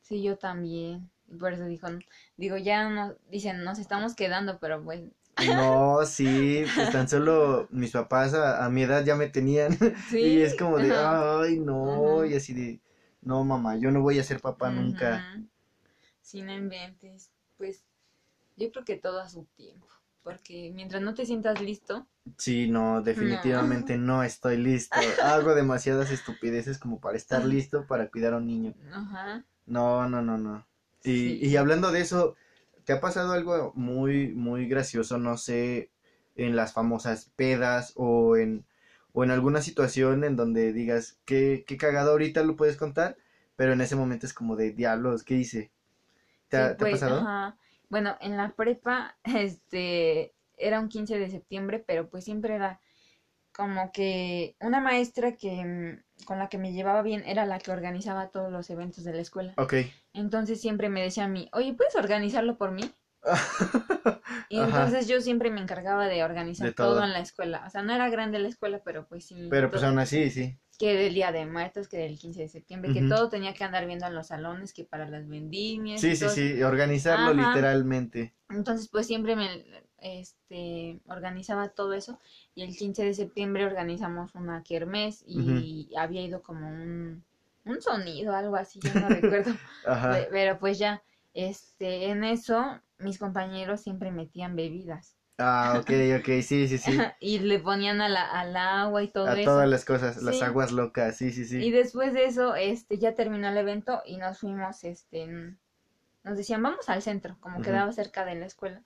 [0.02, 1.11] Sí, yo también.
[1.38, 1.88] Por eso dijo,
[2.37, 5.02] digo, ya no, dicen, nos estamos quedando, pero pues,
[5.46, 9.77] no, sí, pues tan solo mis papás a, a mi edad ya me tenían.
[9.94, 10.18] sí.
[10.20, 11.40] Y es como de, ajá.
[11.40, 12.27] ay, no, Ajá.
[12.27, 12.81] y así de,
[13.22, 15.27] no, mamá, yo no voy a ser papá nunca.
[15.35, 15.48] Ujú.
[16.22, 17.31] Sí, no inventes.
[17.57, 17.85] Pues,
[18.57, 19.87] yo creo que todo a su tiempo.
[20.22, 24.22] Porque mientras no te sientas listo, Sí, no, definitivamente no.
[24.22, 25.01] estoy listo.
[25.22, 28.74] Hago demasiadas estupideces como para estar listo para cuidar a un niño.
[28.92, 29.44] ajá.
[29.66, 30.66] No, no, no, no.
[31.05, 31.40] Y, Sí.
[31.46, 32.37] y hablando de eso,
[32.88, 35.92] ¿te ha pasado algo muy, muy gracioso, no sé,
[36.37, 38.66] en las famosas pedas o en,
[39.14, 43.18] o en alguna situación en donde digas, qué, qué cagado ahorita lo puedes contar,
[43.57, 45.72] pero en ese momento es como de diablos, ¿qué hice?
[46.51, 47.31] ¿Te, ha- Sí, te ha pues, pasado?
[47.33, 47.57] ajá.
[47.88, 52.81] Bueno, en la prepa, este, era un 15 de septiembre, pero pues siempre era
[53.59, 57.73] como que una maestra que mm, con la que me llevaba bien era la que
[57.73, 59.53] organizaba todos los eventos de la escuela.
[59.57, 59.75] Ok.
[60.12, 62.88] Entonces siempre me decía a mí, oye, ¿puedes organizarlo por mí?
[64.51, 64.66] Y Ajá.
[64.68, 66.94] entonces yo siempre me encargaba de organizar De todo.
[66.94, 67.05] todo.
[67.05, 67.64] en la escuela.
[67.66, 69.49] O sea, no era grande la escuela, pero pues sí.
[69.51, 70.59] Pero pues aún así, sí.
[70.79, 73.85] Que del Día de Muertos, que del 15 de septiembre, que todo tenía que andar
[73.87, 76.01] viendo en los salones, que para las vendimias.
[76.01, 76.35] Sí, sí, todo.
[76.35, 77.49] sí, organizarlo Ajá.
[77.49, 78.35] literalmente.
[78.49, 79.64] Entonces, pues siempre me
[80.00, 82.18] este, organizaba todo eso.
[82.54, 87.24] Y el 15 de septiembre organizamos una kermés y había ido como un,
[87.64, 89.52] un sonido, algo así, yo no recuerdo.
[89.87, 90.26] Ajá.
[90.30, 91.02] Pero pues ya,
[91.34, 95.16] este, en eso mis compañeros siempre metían bebidas.
[95.38, 96.92] Ah, ok, ok, sí, sí, sí.
[97.20, 99.44] y le ponían a la, al agua y todo A eso.
[99.44, 101.70] todas las cosas, las aguas locas, sí, sí, Y sí.
[101.70, 105.58] después de eso, este, ya terminó el evento y nos fuimos, este, en-
[106.29, 108.83] nos decían, vamos al centro, como quedaba cerca de la escuela.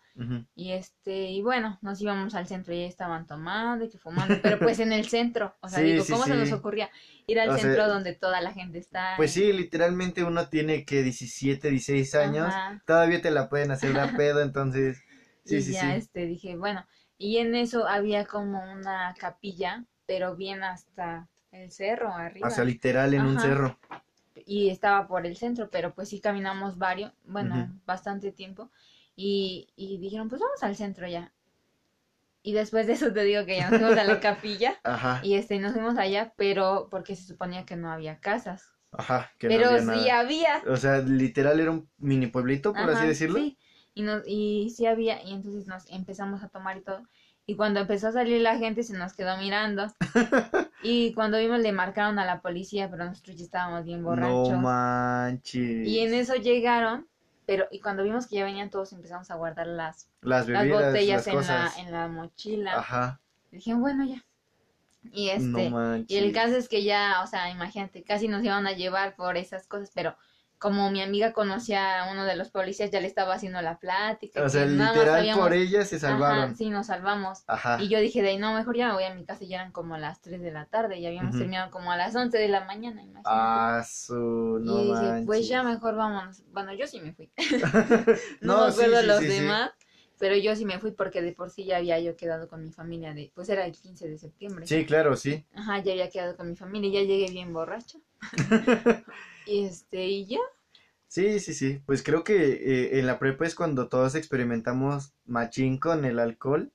[0.54, 4.38] Y este, y bueno, nos íbamos al centro y ahí estaban tomando y que fumando,
[4.42, 6.90] pero pues en el centro, o sea, Sí, digo, sí, ¿cómo se nos ocurría
[7.26, 9.16] ir al O sea, centro donde toda la gente está?
[9.16, 12.82] Pues sí, literalmente uno tiene que 17, 16 años, Ajá.
[12.86, 14.98] todavía te la pueden hacer de a pedo, entonces,
[15.44, 15.96] sí, y sí, ya sí.
[15.96, 16.86] este dije, bueno,
[17.18, 22.48] y en eso había como una capilla, pero bien hasta el cerro arriba.
[22.48, 23.78] O sea, literal en un cerro.
[24.46, 28.70] Y estaba por el centro, pero pues sí caminamos varios, bueno, bastante tiempo
[29.16, 31.32] y, y dijeron, pues vamos al centro ya.
[32.42, 35.34] Y después de eso te digo que ya nos fuimos a la capilla Ajá, y
[35.34, 38.72] este nos fuimos allá, pero porque se suponía que no había casas.
[38.92, 40.10] ajá, que no pero había sí nada.
[40.10, 40.68] había.
[40.68, 43.38] O sea, literal era un mini pueblito, por así decirlo.
[43.38, 43.58] Sí,
[43.94, 47.02] y, nos, y sí había, y entonces nos empezamos a tomar y todo.
[47.44, 49.92] Y cuando empezó a salir la gente se nos quedó mirando.
[50.82, 54.50] y cuando vimos le marcaron a la policía, pero nosotros ya estábamos bien borrachos.
[54.50, 55.86] No manches.
[55.86, 57.08] y en eso llegaron,
[57.46, 61.34] pero y cuando vimos que ya venían todos empezamos a guardar las, Las botellas las
[61.34, 62.78] en la, en la mochila.
[62.78, 64.24] Ajá, Dije, bueno, ya.
[65.12, 68.66] Y este, no y el caso es que ya, o sea, imagínate, casi nos iban
[68.66, 70.16] a llevar por esas cosas, pero
[70.62, 74.42] como mi amiga conocía a uno de los policías, ya le estaba haciendo la plática.
[74.44, 76.56] O sea, nada literal habíamos- por ella se Ajá, salvaron.
[76.56, 77.42] sí, nos salvamos.
[77.48, 77.78] Ajá.
[77.82, 79.56] Y yo dije, de ahí, no, mejor ya me voy a mi casa, y ya
[79.56, 82.48] eran como las 3 de la tarde, y habíamos terminado como a las 11 de
[82.48, 83.28] la mañana, imagínate.
[83.28, 85.26] Ah, su, no y dije, manches.
[85.26, 86.42] pues ya mejor vámonos.
[86.52, 87.30] Bueno, yo sí me fui.
[88.40, 89.26] no, no, me sí, acuerdo sí, los sí.
[89.26, 89.70] demás,
[90.22, 92.70] pero yo sí me fui porque de por sí ya había yo quedado con mi
[92.70, 94.68] familia, de pues era el 15 de septiembre.
[94.68, 95.44] Sí, claro, sí.
[95.52, 97.98] Ajá, ya había quedado con mi familia, ya llegué bien borracha.
[99.48, 100.38] y este, y ya.
[101.08, 101.82] Sí, sí, sí.
[101.86, 106.70] Pues creo que eh, en la prepa es cuando todos experimentamos machín con el alcohol.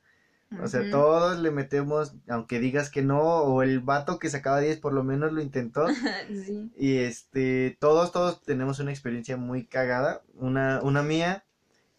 [0.61, 4.79] O sea, todos le metemos, aunque digas que no, o el vato que sacaba 10
[4.81, 5.87] por lo menos lo intentó.
[6.45, 6.69] sí.
[6.75, 10.21] Y este, todos, todos tenemos una experiencia muy cagada.
[10.33, 11.45] Una, una mía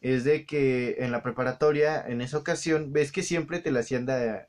[0.00, 4.06] es de que en la preparatoria, en esa ocasión, ves que siempre te la hacían
[4.06, 4.46] de,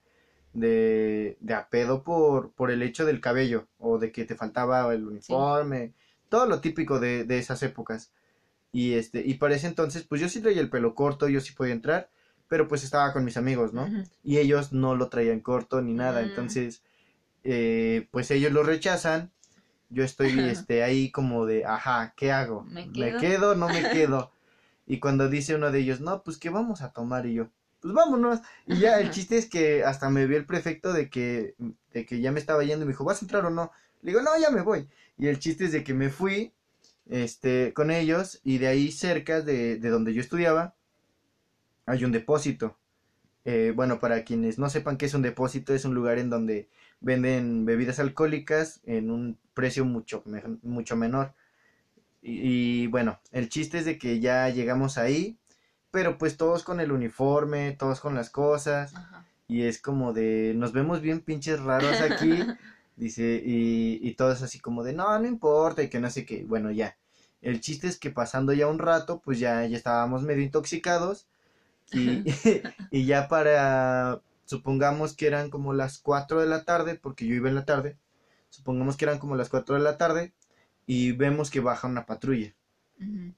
[0.54, 4.94] de, de a pedo por, por el hecho del cabello, o de que te faltaba
[4.94, 5.94] el uniforme,
[6.30, 8.12] todo lo típico de, de esas épocas.
[8.72, 11.54] Y este, y para ese entonces, pues yo sí traía el pelo corto, yo sí
[11.54, 12.10] podía entrar,
[12.48, 13.90] pero pues estaba con mis amigos, ¿no?
[14.24, 16.26] Y ellos no lo traían corto ni nada, Mm.
[16.26, 16.84] entonces
[17.44, 19.32] eh, pues ellos lo rechazan,
[19.90, 22.64] yo estoy este ahí como de, ajá, ¿qué hago?
[22.64, 23.20] ¿Me quedo?
[23.20, 23.56] quedo?
[23.56, 24.32] ¿No me quedo?
[24.90, 27.50] Y cuando dice uno de ellos, no, pues que vamos a tomar y yo,
[27.80, 28.40] pues vámonos.
[28.68, 31.56] Y ya el chiste es que hasta me vio el prefecto de que,
[31.94, 33.72] de que ya me estaba yendo y me dijo, ¿vas a entrar o no?
[34.02, 34.90] Le digo, no, ya me voy.
[35.18, 36.54] Y el chiste es de que me fui
[37.06, 40.76] este, con ellos y de ahí cerca de, de donde yo estudiaba
[41.90, 42.78] hay un depósito.
[43.46, 46.70] Eh, bueno, para quienes no sepan qué es un depósito, es un lugar en donde
[47.02, 50.24] venden bebidas alcohólicas en un precio mucho,
[50.62, 51.34] mucho menor.
[52.22, 55.40] Y, y, bueno, el chiste es de que ya llegamos ahí,
[55.92, 59.26] pero pues todos con el uniforme, todos con las cosas, Ajá.
[59.48, 62.40] y es como de, nos vemos bien pinches raros aquí,
[62.96, 66.44] dice, y, y todos así como de, no, no importa, y que no sé qué,
[66.44, 66.98] bueno, ya.
[67.42, 71.28] El chiste es que pasando ya un rato, pues ya, ya estábamos medio intoxicados,
[71.92, 72.24] y,
[72.92, 77.50] y ya para, supongamos que eran como las 4 de la tarde, porque yo iba
[77.50, 77.98] en la tarde,
[78.50, 80.34] supongamos que eran como las 4 de la tarde,
[80.90, 82.56] y vemos que baja una patrulla.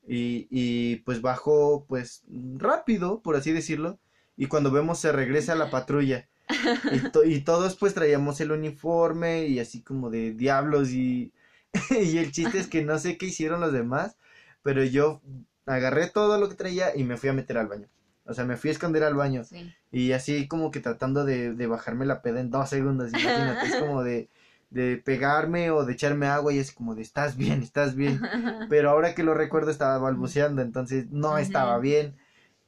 [0.08, 2.24] Y, y pues bajó pues
[2.58, 4.00] rápido, por así decirlo.
[4.38, 6.28] Y cuando vemos se regresa la patrulla.
[6.92, 11.32] Y, to- y todos pues traíamos el uniforme y así como de diablos y,
[11.92, 14.18] y el chiste es que no sé qué hicieron los demás,
[14.64, 15.22] pero yo
[15.66, 17.88] agarré todo lo que traía y me fui a meter al baño.
[18.26, 19.74] O sea, me fui a esconder al baño Sí.
[19.92, 23.76] y así como que tratando de, de bajarme la peda en dos segundos, imagínate, es
[23.76, 24.30] como de,
[24.72, 28.20] de pegarme o de echarme agua y es como de estás bien, estás bien.
[28.70, 32.16] Pero ahora que lo recuerdo estaba balbuceando, entonces no estaba bien.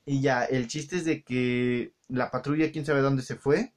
[0.05, 3.73] Y ya, el chiste es de que la patrulla, quién sabe dónde se fue.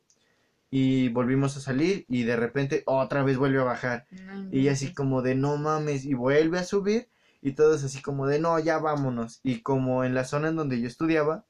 [0.68, 4.06] Y volvimos a salir y de repente otra vez vuelve a bajar.
[4.10, 7.08] No Y así como de no mames y vuelve a subir.
[7.40, 9.38] Y todos así como de no, ya vámonos.
[9.44, 11.46] Y como en la zona en donde yo estudiaba,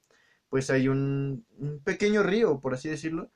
[0.51, 3.31] pues hay un, un pequeño río, por así decirlo.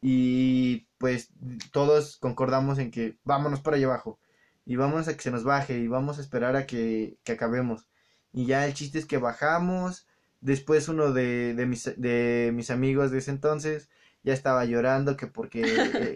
[0.00, 1.30] Y pues
[1.72, 4.20] todos concordamos en que vámonos para allá abajo.
[4.64, 7.86] Y vamos a que se nos baje y vamos a esperar a que, que acabemos.
[8.32, 10.06] Y ya el chiste es que bajamos.
[10.40, 13.88] Después uno de, de mis, de mis amigos de ese entonces
[14.22, 15.62] ya estaba llorando que porque,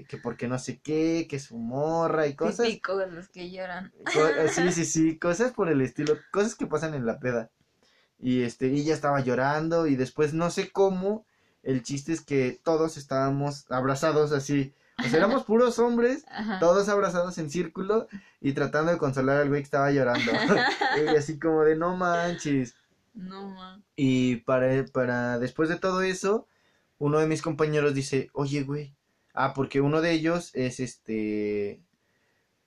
[0.02, 2.80] eh, que porque no sé qué, que su morra y cosas.
[3.10, 3.92] Los que lloran.
[4.12, 7.50] Co- sí, sí, sí, cosas por el estilo, cosas que pasan en la peda.
[8.18, 11.26] Y este, y ella estaba llorando y después no sé cómo,
[11.62, 16.58] el chiste es que todos estábamos abrazados así, O sea, éramos puros hombres, Ajá.
[16.58, 18.08] todos abrazados en círculo
[18.40, 20.30] y tratando de consolar al güey que estaba llorando.
[21.04, 22.74] y así como de no manches.
[23.14, 23.82] No, ma.
[23.96, 26.46] Y para, para después de todo eso,
[26.98, 28.94] uno de mis compañeros dice, oye, güey.
[29.34, 31.80] Ah, porque uno de ellos es este.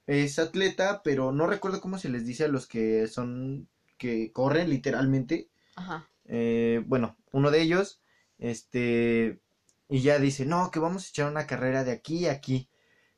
[0.07, 3.67] Es atleta, pero no recuerdo cómo se les dice a los que son.
[3.97, 5.47] que corren literalmente.
[5.75, 6.07] Ajá.
[6.25, 8.01] Eh, bueno, uno de ellos,
[8.39, 9.39] este.
[9.87, 12.69] Y ya dice, no, que vamos a echar una carrera de aquí a aquí.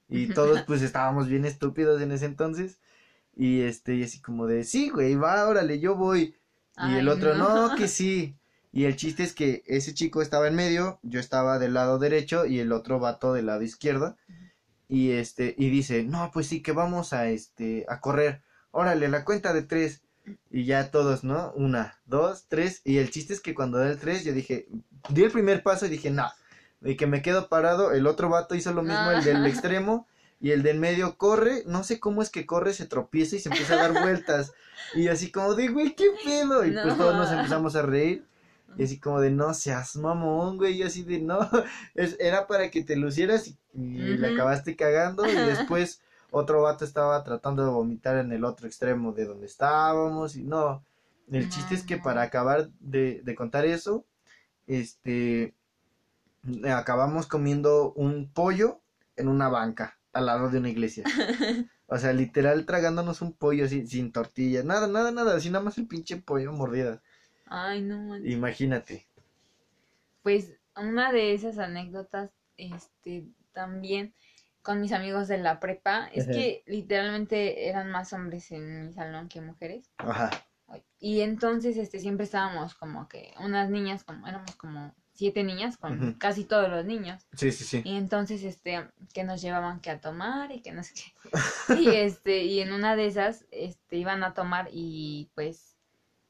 [0.09, 2.79] Y todos, pues, estábamos bien estúpidos en ese entonces.
[3.35, 6.35] Y este, y así como de, sí, güey, va, órale, yo voy.
[6.77, 7.69] Y el otro, no.
[7.69, 8.37] no, que sí.
[8.71, 12.45] Y el chiste es que ese chico estaba en medio, yo estaba del lado derecho
[12.45, 14.17] y el otro vato del lado izquierdo.
[14.87, 18.43] Y este, y dice, no, pues sí, que vamos a este, a correr.
[18.71, 20.01] Órale, la cuenta de tres.
[20.51, 21.51] Y ya todos, ¿no?
[21.55, 22.81] Una, dos, tres.
[22.83, 24.67] Y el chiste es que cuando da el tres, yo dije,
[25.09, 26.29] di el primer paso y dije, no.
[26.81, 30.07] De que me quedo parado, el otro vato hizo lo mismo, el del extremo.
[30.39, 33.49] Y el del medio corre, no sé cómo es que corre, se tropieza y se
[33.49, 34.53] empieza a dar vueltas.
[34.93, 36.63] Y así como de, güey, qué pedo.
[36.63, 38.23] Y pues todos nos empezamos a reír.
[38.77, 40.75] Y así como de, no seas mamón, güey.
[40.75, 41.39] Y así de, no.
[41.95, 45.25] Es, era para que te lucieras y, y acabaste cagando.
[45.27, 50.35] Y después otro vato estaba tratando de vomitar en el otro extremo de donde estábamos.
[50.35, 50.83] Y no.
[51.31, 52.01] El chiste es que No.
[52.01, 54.05] para acabar de, de contar eso,
[54.67, 55.55] este.
[56.73, 58.81] Acabamos comiendo un pollo
[59.15, 61.03] en una banca al lado de una iglesia.
[61.89, 65.77] O sea, literal tragándonos un pollo así, sin tortilla, nada, nada, nada, así nada más
[65.77, 67.01] el pinche pollo mordida.
[67.47, 68.17] Ay, no.
[68.17, 69.07] Imagínate.
[70.21, 74.13] Pues una de esas anécdotas, este, también
[74.67, 76.33] con mis amigos de la prepa, es Ajá.
[76.33, 79.89] que literalmente eran más hombres en mi salón que mujeres.
[79.97, 80.29] Ajá.
[80.99, 86.15] Y entonces, este, siempre estábamos como que unas niñas, como, éramos como siete niñas con
[86.15, 87.25] casi todos los niños.
[87.31, 87.81] Sí, sí, sí.
[87.85, 91.13] Y entonces, este, que nos llevaban que a tomar y que no sé qué.
[91.81, 95.77] Y este, y en una de esas, este, iban a tomar y pues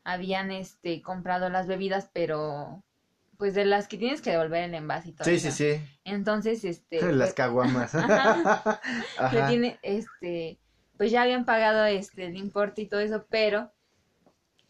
[0.04, 2.84] habían, este, comprado las bebidas, pero
[3.38, 5.58] pues de las que tienes que devolver el envase y todo Sí, sí, eso.
[5.58, 5.82] sí.
[6.04, 7.94] Entonces, este, Las pues, caguamas.
[7.96, 8.82] Ajá.
[9.20, 9.48] Ajá.
[9.48, 10.58] tiene, este,
[10.98, 13.72] pues ya habían pagado este el importe y todo eso, pero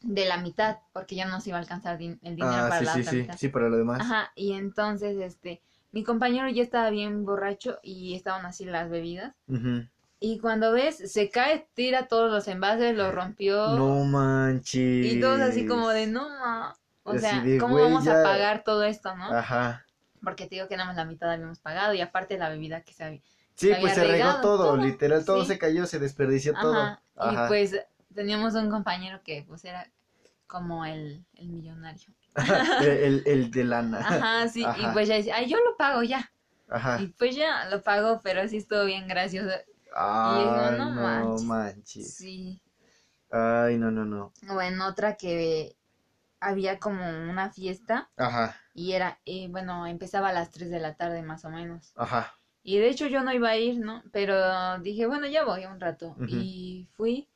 [0.01, 2.79] de la mitad, porque ya no se iba a alcanzar din- el dinero Ah, para
[2.79, 3.17] sí, la sí, otra sí.
[3.21, 3.37] mitad.
[3.37, 4.01] Sí, para lo demás.
[4.01, 9.33] Ajá, y entonces, este, mi compañero ya estaba bien borracho y estaban así las bebidas.
[9.47, 9.87] Ujú.
[10.19, 13.75] Y cuando ves, se cae, tira todos los envases, los rompió.
[13.75, 15.05] No manches.
[15.05, 16.75] y todos así como de, no, ma".
[17.07, 18.19] O sea, ¿cómo "Güey, vamos ya".
[18.19, 19.25] a pagar todo esto, no?
[19.31, 19.85] Ajá.
[20.21, 22.93] Porque te digo que nada más la mitad habíamos pagado y aparte la bebida que
[22.93, 23.21] se había.
[23.55, 25.47] Sí, Se pues se regó todo, todo, literal, todo sí.
[25.47, 26.99] se cayó, se desperdició todo.
[27.15, 27.45] Ajá.
[27.45, 27.75] Y pues
[28.13, 29.89] teníamos un compañero que pues era
[30.47, 32.13] como el, el millonario.
[32.81, 33.99] el, el, de lana.
[33.99, 34.63] Ajá, sí.
[34.65, 34.81] Ajá.
[34.81, 36.29] Y pues ya dice, ay, yo lo pago ya.
[36.69, 37.01] Ajá.
[37.01, 39.49] Y pues ya lo pago, pero sí estuvo bien gracioso.
[39.95, 41.43] Ay, digo, no, no manches.
[41.43, 42.13] manches.
[42.15, 42.61] Sí.
[43.31, 44.33] Ay, no, no, no.
[44.49, 45.76] O en otra que
[46.39, 50.95] había como una fiesta Ajá, y era, eh, bueno, empezaba a las 3 de la
[50.95, 51.93] tarde más o menos.
[51.95, 52.33] ajá.
[52.63, 54.03] Y de hecho yo no iba a ir, ¿no?
[54.11, 56.15] Pero dije, bueno, ya voy un rato.
[56.27, 57.27] Y fui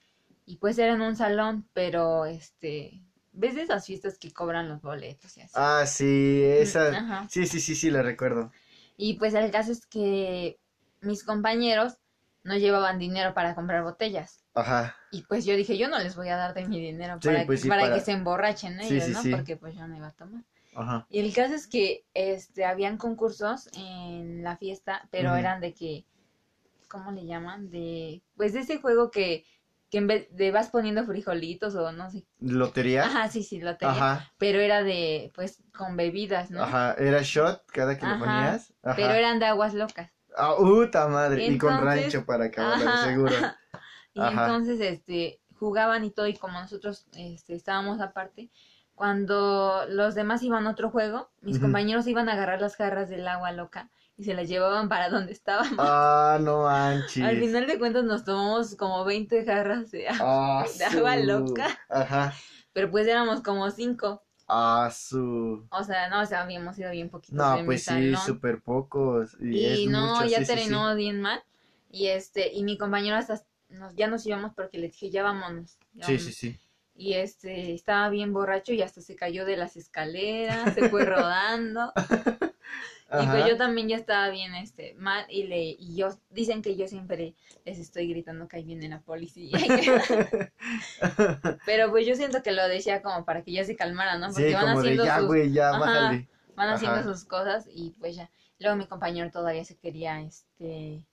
[0.46, 4.82] y pues era en un salón, pero este, ¿ves de esas fiestas que cobran los
[4.82, 5.54] boletos y así?
[5.56, 6.90] Ah, sí, esa.
[6.90, 7.28] Ajá.
[7.30, 8.52] Sí, sí, sí, sí, la recuerdo.
[8.98, 10.60] Y pues el caso es que
[11.00, 11.98] mis compañeros
[12.44, 14.44] no llevaban dinero para comprar botellas.
[14.54, 14.96] Ajá.
[15.12, 17.46] Y pues yo dije, yo no les voy a dar de mi dinero Sí, para,
[17.46, 19.38] pues sí, para para- que se emborrachen ellos, sí, ¿no?
[19.38, 20.44] Porque pues yo no iba a tomar.
[20.76, 21.06] Ajá.
[21.10, 26.06] Y el caso es que este habían concursos en la fiesta, pero eran de que,
[26.90, 27.70] ¿cómo le llaman?
[27.70, 29.46] De, pues de ese juego que,
[29.90, 32.26] que en vez de vas poniendo frijolitos o no sé.
[32.40, 33.04] ¿Lotería?
[33.06, 33.94] Ajá, sí, sí, lo tenía.
[33.96, 34.32] Ajá.
[34.38, 36.64] Pero era de, pues, con bebidas, ¿no?
[36.64, 36.94] Ajá.
[36.98, 38.74] ¿Era shot cada que lo ponías?
[38.82, 38.96] Ajá.
[38.96, 40.12] Pero eran de aguas locas.
[40.38, 41.46] Ah, puta madre.
[41.46, 43.34] y con rancho para acabar, seguro.
[44.14, 44.46] Y Ajá.
[44.48, 48.50] entonces, este, jugaban y todo, y como nosotros, este, estábamos aparte,
[48.94, 53.26] cuando los demás iban a otro juego, mis compañeros iban a agarrar las jarras del
[53.28, 55.76] agua loca y se las llevaban para donde estábamos.
[55.80, 57.24] Ah, no manches.
[57.24, 61.68] Al final de cuentas nos tomamos como 20 jarras de agua, Ah, de agua loca.
[61.90, 62.34] Ajá.
[62.74, 64.24] pero pues éramos como cinco.
[64.54, 65.66] Ah, su.
[65.72, 69.36] O sea, no, o sea, habíamos ido bien poquitos No, de pues sí, súper pocos.
[69.40, 70.56] Y, Y es no, mucho, ya sí, sí, sí.
[70.56, 71.42] terminó bien mal.
[71.90, 75.78] Y este, y mi compañero hasta nos, ya nos íbamos porque le dije, ya vámonos.
[75.94, 76.24] ya Sí, vámonos".
[76.24, 76.60] sí, sí.
[76.96, 81.94] Y este, estaba bien borracho y hasta se cayó de las escaleras, se fue rodando.
[83.18, 86.76] Y pues yo también ya estaba bien este mal y le y yo dicen que
[86.78, 89.58] yo siempre les estoy gritando que ahí viene la policía.
[91.66, 94.34] Pero pues yo siento que lo decía como para que ya se calmaran, ¿no?
[94.34, 96.12] Porque Sí, van como de haciendo ya, sus güey, ya, Ajá.
[96.56, 97.04] van haciendo Ajá.
[97.04, 98.30] sus cosas y pues ya.
[98.60, 101.06] Luego mi compañero todavía se quería, este,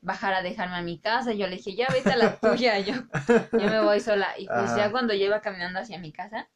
[0.00, 1.32] bajar a dejarme a mi casa.
[1.34, 2.94] Yo le dije, ya vete a la tuya, yo,
[3.56, 4.28] yo me voy sola.
[4.38, 6.48] Y pues ya cuando yo iba caminando hacia mi casa,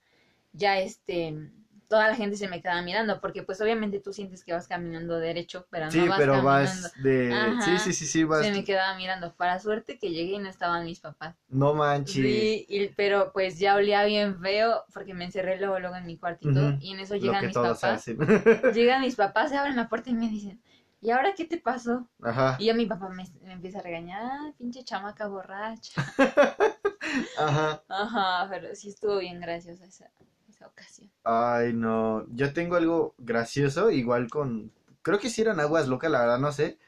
[0.53, 1.51] ya este,
[1.93, 5.19] toda la gente se me quedaba mirando, porque pues obviamente tú sientes que vas caminando
[5.19, 6.89] derecho, pero Sí, no vas pero caminando.
[6.89, 7.31] vas de...
[7.35, 7.65] Ajá.
[7.79, 8.47] Sí, sí, sí, sí, vas...
[8.47, 9.35] Se me quedaba mirando.
[9.35, 11.37] Para suerte que llegué y no estaban mis papás.
[11.51, 12.15] No manches.
[12.15, 16.17] Sí, y- pero pues ya olía bien feo porque me encerré luego, luego en mi
[16.17, 18.07] cuartito y en eso llegan mis papás.
[18.75, 20.63] Llegan mis papás, se abren la puerta y me dicen,
[21.03, 22.09] ¿y ahora qué te pasó?
[22.23, 25.93] Ajá, Y ya mi papá me, me empieza a regañar, "Ah, pinche chamaca borracha.
[27.39, 27.83] ajá.
[27.89, 30.11] Ajá, pero sí estuvo bien graciosa esa
[30.67, 31.11] ocasión.
[31.25, 32.27] Ay, no.
[32.35, 34.73] Yo tengo algo gracioso, igual con...
[35.03, 36.79] Creo que sí eran aguas locas, la verdad no sé.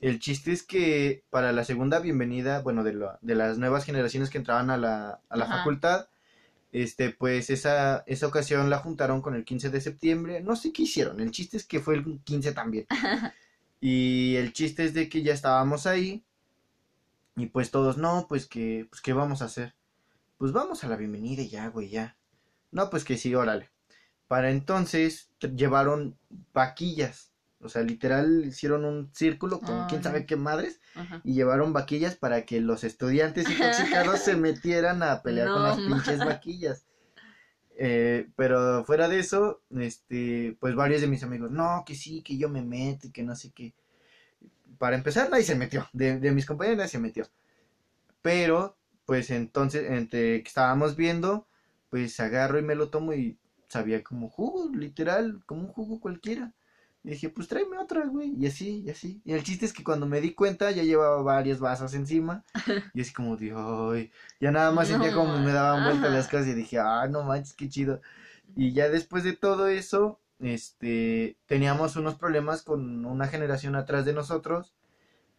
[0.00, 4.30] El chiste es que para la segunda bienvenida, bueno, de, la- de las nuevas generaciones
[4.30, 6.08] que entraban a la, a la facultad,
[6.72, 10.40] este, pues esa, esa ocasión la juntaron con el 15 de septiembre.
[10.40, 12.86] No sé qué hicieron, el chiste es que fue el 15 también.
[13.82, 16.22] Y el chiste es de que ya estábamos ahí
[17.36, 19.74] y pues todos, no, pues que, pues qué vamos a hacer.
[20.38, 22.16] Pues vamos a la bienvenida y ya, güey, ya.
[22.72, 23.70] No, pues que sí, órale.
[24.28, 26.16] Para entonces llevaron
[26.52, 27.32] vaquillas.
[27.62, 30.04] O sea, literal hicieron un círculo con quién Ay.
[30.04, 31.20] sabe qué madres Ajá.
[31.24, 36.18] y llevaron vaquillas para que los estudiantes intoxicados se metieran a pelear con las pinches
[36.18, 36.24] ma.
[36.26, 36.86] vaquillas.
[37.76, 42.36] Eh, pero fuera de eso, este, pues varios de mis amigos, no, que sí, que
[42.38, 43.74] yo me meto y que no sé qué.
[44.78, 47.26] Para empezar, nadie se metió, de, de mis compañeros nadie se metió.
[48.22, 51.46] Pero, pues entonces, entre que estábamos viendo,
[51.90, 56.52] pues agarro y me lo tomo y sabía como jugo, literal, como un jugo cualquiera.
[57.02, 58.34] Y dije, pues tráeme otra, güey.
[58.38, 59.22] Y así, y así.
[59.24, 62.44] Y el chiste es que cuando me di cuenta ya llevaba varios vasos encima.
[62.94, 63.36] Y así como
[63.90, 64.10] ay.
[64.38, 67.22] Ya nada más sentía No, como me daban vueltas las cosas y dije, ah, no
[67.22, 68.02] manches, qué chido.
[68.54, 74.12] Y ya después de todo eso, este, teníamos unos problemas con una generación atrás de
[74.12, 74.74] nosotros.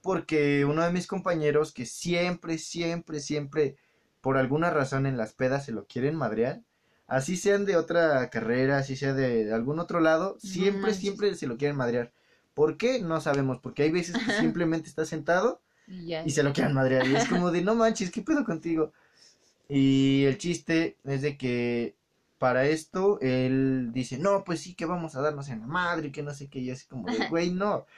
[0.01, 3.75] Porque uno de mis compañeros que siempre, siempre, siempre,
[4.21, 6.61] por alguna razón en las pedas se lo quieren madrear.
[7.07, 10.97] Así sean de otra carrera, así sea de, de algún otro lado, siempre, manches.
[10.97, 12.11] siempre se lo quieren madrear.
[12.53, 13.01] ¿Por qué?
[13.01, 17.07] No sabemos, porque hay veces que simplemente está sentado Y se lo quieren madrear.
[17.07, 18.93] Y es como de, no manches, ¿qué pedo contigo?
[19.67, 21.95] Y el chiste es de que
[22.37, 26.11] para esto él dice, no, pues sí que vamos a darnos en la madre y
[26.11, 26.59] que no sé qué.
[26.59, 27.85] Y así como de, güey, no.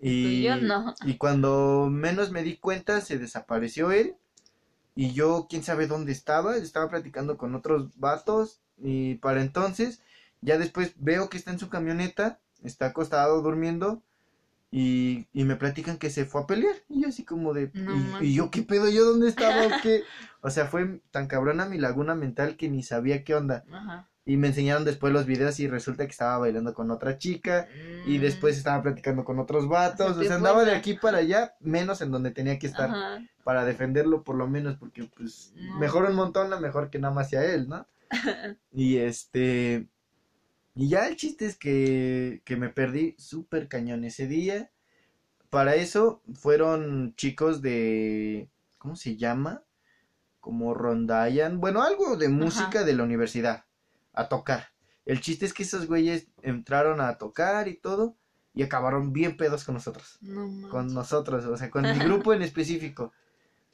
[0.00, 0.94] Y, yo no.
[1.06, 4.16] y cuando menos me di cuenta, se desapareció él.
[4.94, 8.60] Y yo, quién sabe dónde estaba, estaba platicando con otros vatos.
[8.78, 10.00] Y para entonces,
[10.40, 14.02] ya después veo que está en su camioneta, está acostado durmiendo.
[14.70, 16.74] Y, y me platican que se fue a pelear.
[16.88, 17.70] Y yo así como de...
[17.74, 18.88] No y, yo, ¿qué pedo?
[18.88, 19.68] ¿Yo dónde estaba?
[19.82, 20.02] qué?
[20.40, 23.64] O sea, fue tan cabrona mi laguna mental que ni sabía qué onda.
[23.70, 24.08] Ajá.
[24.26, 27.68] Y me enseñaron después los videos y resulta que estaba bailando con otra chica.
[28.06, 30.14] Y después Mm, estaba platicando con otros vatos.
[30.16, 32.88] Se O sea, andaba de la- aquí para allá, menos en donde tenía que estar.
[32.90, 33.22] Ajá.
[33.44, 35.78] Para defenderlo por lo menos, porque pues No.
[35.78, 37.86] mejor un montón a mejor que nada más sea él, ¿no?
[38.72, 39.88] y este...
[40.76, 44.70] Y ya el chiste es que, que me perdí súper cañón ese día.
[45.50, 48.48] Para eso fueron chicos de...
[48.78, 49.62] ¿Cómo se llama?
[50.40, 51.60] Como Rondayan.
[51.60, 53.64] Bueno, algo de música de la universidad.
[54.14, 54.68] A tocar.
[55.04, 58.16] El chiste es que esos güeyes entraron a tocar y todo.
[58.56, 60.18] Y acabaron bien pedos con nosotros.
[60.20, 60.68] No.
[60.68, 63.12] Con nosotros, o sea, con mi grupo en específico.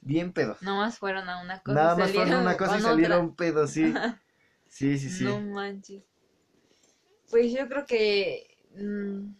[0.01, 0.63] Bien pedos.
[0.63, 1.73] Nomás fueron a una cosa.
[1.73, 3.93] y Nada más fueron salieron una cosa y salieron pedos, sí.
[4.69, 5.25] Sí, sí, sí.
[5.25, 6.03] No manches.
[7.31, 9.33] Pues yo creo que mm,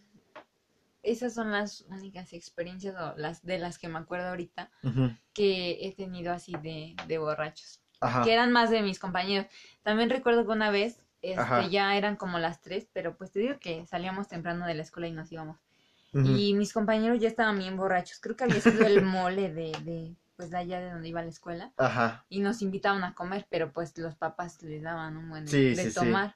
[1.03, 4.69] esas son las únicas experiencias o las de las que me acuerdo ahorita
[5.33, 7.81] que he tenido así de, de borrachos.
[8.01, 8.23] Ajá.
[8.23, 9.47] Que eran más de mis compañeros.
[9.83, 13.59] También recuerdo que una vez este, ya eran como las tres, pero pues te digo
[13.59, 15.57] que salíamos temprano de la escuela y nos íbamos.
[16.13, 18.19] Y mis compañeros ya estaban bien borrachos.
[18.19, 21.23] Creo que había sido el mole de, de, pues de allá de donde iba a
[21.23, 21.71] la escuela.
[21.77, 22.25] Ajá.
[22.27, 25.69] Y nos invitaban a comer, pero pues los papás les daban un buen de, Sí,
[25.69, 25.95] de sí, sí.
[25.95, 26.35] tomar.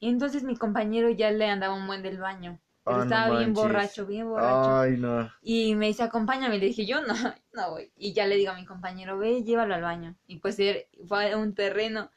[0.00, 2.58] Y entonces mi compañero ya le andaba un buen del baño.
[2.86, 3.54] Pero Ah, no estaba bien manches.
[3.54, 4.78] borracho, bien borracho.
[4.80, 5.30] Ay, no.
[5.42, 6.56] Y me dice, acompáñame.
[6.56, 7.14] Y le dije, yo no,
[7.52, 7.92] no voy.
[7.96, 10.16] Y ya le digo a mi compañero, ve, llévalo al baño.
[10.26, 12.10] Y pues él fue a un terreno.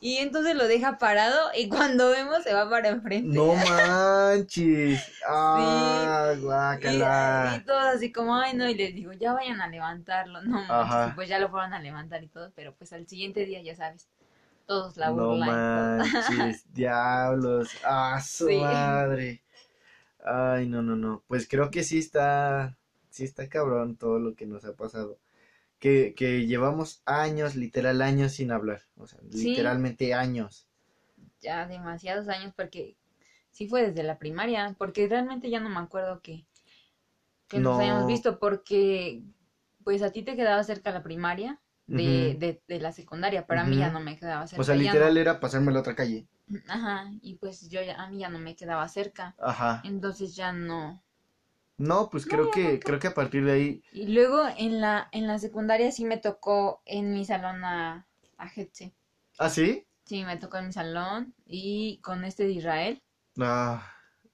[0.00, 3.38] Y entonces lo deja parado y cuando vemos se va para enfrente.
[3.38, 5.10] No manches.
[5.26, 7.14] Ah, Y, guácala.
[7.42, 11.06] y todos así como, ay no, y les digo, ya vayan a levantarlo, no manches,
[11.06, 13.74] y pues ya lo fueron a levantar y todo, pero pues al siguiente día, ya
[13.76, 14.08] sabes,
[14.66, 15.94] todos la No burla y todo.
[15.98, 17.78] manches, diablos.
[17.84, 18.52] Ah, su Sí.
[18.52, 19.43] madre.
[20.24, 21.22] Ay, no, no, no.
[21.28, 22.76] Pues creo que sí está,
[23.10, 25.18] sí está cabrón todo lo que nos ha pasado.
[25.80, 28.82] Que, que llevamos años, literal años sin hablar.
[28.96, 29.78] O sea, Sí.
[29.84, 30.68] literalmente años.
[31.40, 32.96] ya demasiados años porque
[33.50, 36.44] sí fue desde la primaria, porque realmente ya no me acuerdo que,
[37.48, 37.78] que nos No.
[37.78, 39.22] hayamos visto, porque
[39.84, 43.64] pues a ti te quedaba cerca la primaria de, de, de la secundaria, pero a
[43.64, 44.62] mí ya no me quedaba cerca.
[44.62, 46.26] O sea, literal era pasarme a la otra calle.
[46.68, 49.80] Ajá, y pues yo ya, a mí ya no me quedaba cerca, Ajá.
[49.84, 51.02] entonces ya no.
[51.78, 55.26] No, pues creo que, creo que a partir de ahí, Y luego en la, en
[55.26, 58.06] la secundaria sí me tocó en mi salón a,
[58.38, 58.92] a Getse.
[59.38, 59.86] ¿ah, sí?
[60.04, 63.02] Sí, me tocó en mi salón y con este de Israel.
[63.40, 63.82] Ah,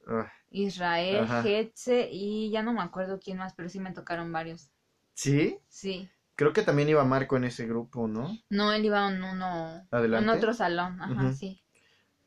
[0.08, 1.42] ah, Israel, Ajá.
[1.42, 4.68] Getse y ya no me acuerdo quién más, pero sí me tocaron varios.
[5.14, 5.58] ¿sí?
[5.68, 6.10] Sí.
[6.34, 8.36] Creo que también iba Marco en ese grupo, ¿no?
[8.48, 10.24] No, él iba en uno, Adelante.
[10.24, 11.62] en otro salón, ajá, sí.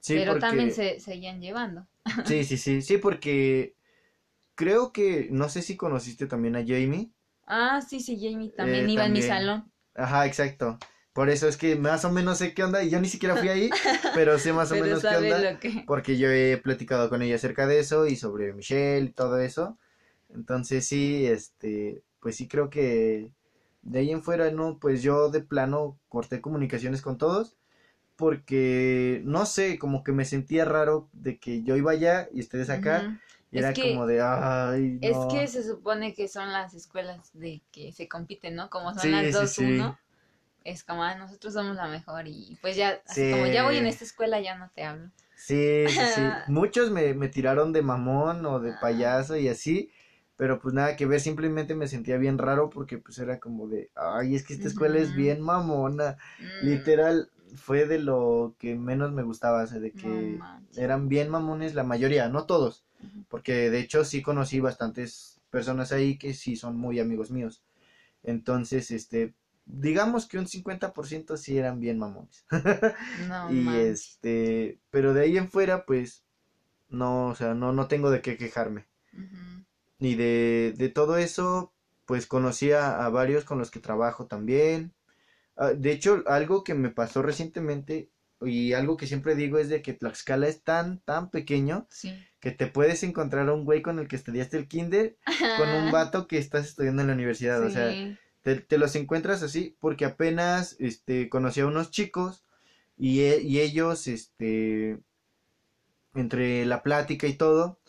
[0.03, 0.39] Sí, pero porque...
[0.39, 1.87] también se seguían llevando.
[2.25, 3.75] Sí, sí, sí, sí, porque
[4.55, 7.11] creo que, no sé si conociste también a Jamie.
[7.47, 9.71] Ah, sí, sí, Jamie también Eh, iba en mi salón.
[9.95, 10.77] Ajá, exacto.
[11.13, 13.49] Por eso es que más o menos sé qué onda, y yo ni siquiera fui
[13.49, 13.69] ahí,
[14.15, 15.83] pero sé más o Pero menos qué onda, que...
[15.85, 19.77] porque yo he platicado con ella acerca de eso y sobre Michelle y todo eso.
[20.29, 23.31] Entonces sí, este, pues sí creo que
[23.83, 27.57] de ahí en fuera, no, pues yo de plano corté comunicaciones con todos,
[28.15, 32.69] porque no sé, como que me sentía raro de que yo iba allá y ustedes
[32.69, 33.07] acá.
[33.51, 37.29] Y Es era que- como de, ay, Es que se supone que son las escuelas
[37.33, 38.69] de que se compiten, ¿no?
[38.69, 39.63] Como son Sí, las dos sí.
[39.79, 39.99] uno,
[40.63, 43.87] es como, ah, nosotros somos la mejor y pues ya, así como ya voy en
[43.87, 45.11] esta escuela, ya no te hablo.
[45.35, 46.41] Sí, sí, sí.
[46.45, 49.91] Muchos me, me tiraron de mamón o de payaso y así,
[50.37, 53.91] pero pues nada que ver, simplemente me sentía bien raro porque pues era como de,
[53.95, 56.17] ay, es que esta escuela es bien mamona.
[56.39, 60.45] Mm, Literal, fue de lo que menos me gustaba, o sea, de que
[60.75, 62.85] eran bien mamones la mayoría, no todos,
[63.29, 67.63] porque de hecho sí conocí bastantes personas ahí que sí son muy amigos míos.
[68.23, 69.35] Entonces, este,
[69.65, 72.45] digamos que un 50% sí eran bien mamones.
[73.15, 74.19] No Y manches.
[74.19, 76.23] este, pero de ahí en fuera, pues,
[76.89, 78.87] no, o sea, no, no tengo de qué quejarme.
[79.99, 81.73] Y de, de todo eso,
[82.05, 84.93] pues conocí a, a varios con los que trabajo también.
[85.55, 88.09] Ah, de hecho, algo que me pasó recientemente
[88.41, 92.13] y algo que siempre digo es de que Tlaxcala es tan, tan pequeño Sí.
[92.39, 95.15] que te puedes encontrar a un güey con el que estudiaste el kinder
[95.57, 97.63] con un vato que estás estudiando en la universidad.
[97.63, 102.43] O sea, te, te los encuentras así porque apenas este conocí a unos chicos
[102.97, 104.99] y, e- y ellos este
[106.15, 107.79] entre la plática y todo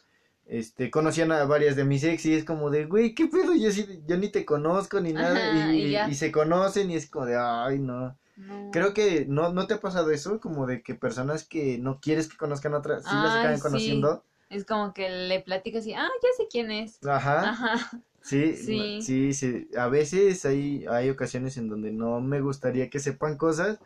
[0.46, 3.70] este conocían a varias de mis ex y es como de güey qué pedo yo
[3.70, 6.08] sí- yo ni te conozco ni nada Ajá, y, y ya.
[6.08, 8.70] y se conocen y es como de ay no No.
[8.72, 12.28] creo que no no te ha pasado eso como de que personas que no quieres
[12.28, 13.62] que conozcan a otras sí las acaban sí.
[13.62, 16.98] conociendo Es como que le platicas y, ah, ya sé quién es.
[17.06, 18.02] ajá Ajá.
[18.22, 19.00] Sí, Sí.
[19.02, 19.68] sí, sí.
[19.76, 23.78] A veces hay, hay ocasiones en donde no me gustaría que sepan cosas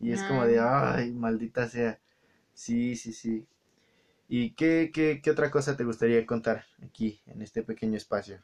[0.00, 1.98] y es como de, ay, maldita sea.
[2.54, 3.46] Sí, sí, sí.
[4.32, 8.40] ¿Y qué, qué, qué otra cosa te gustaría contar aquí, en este pequeño espacio?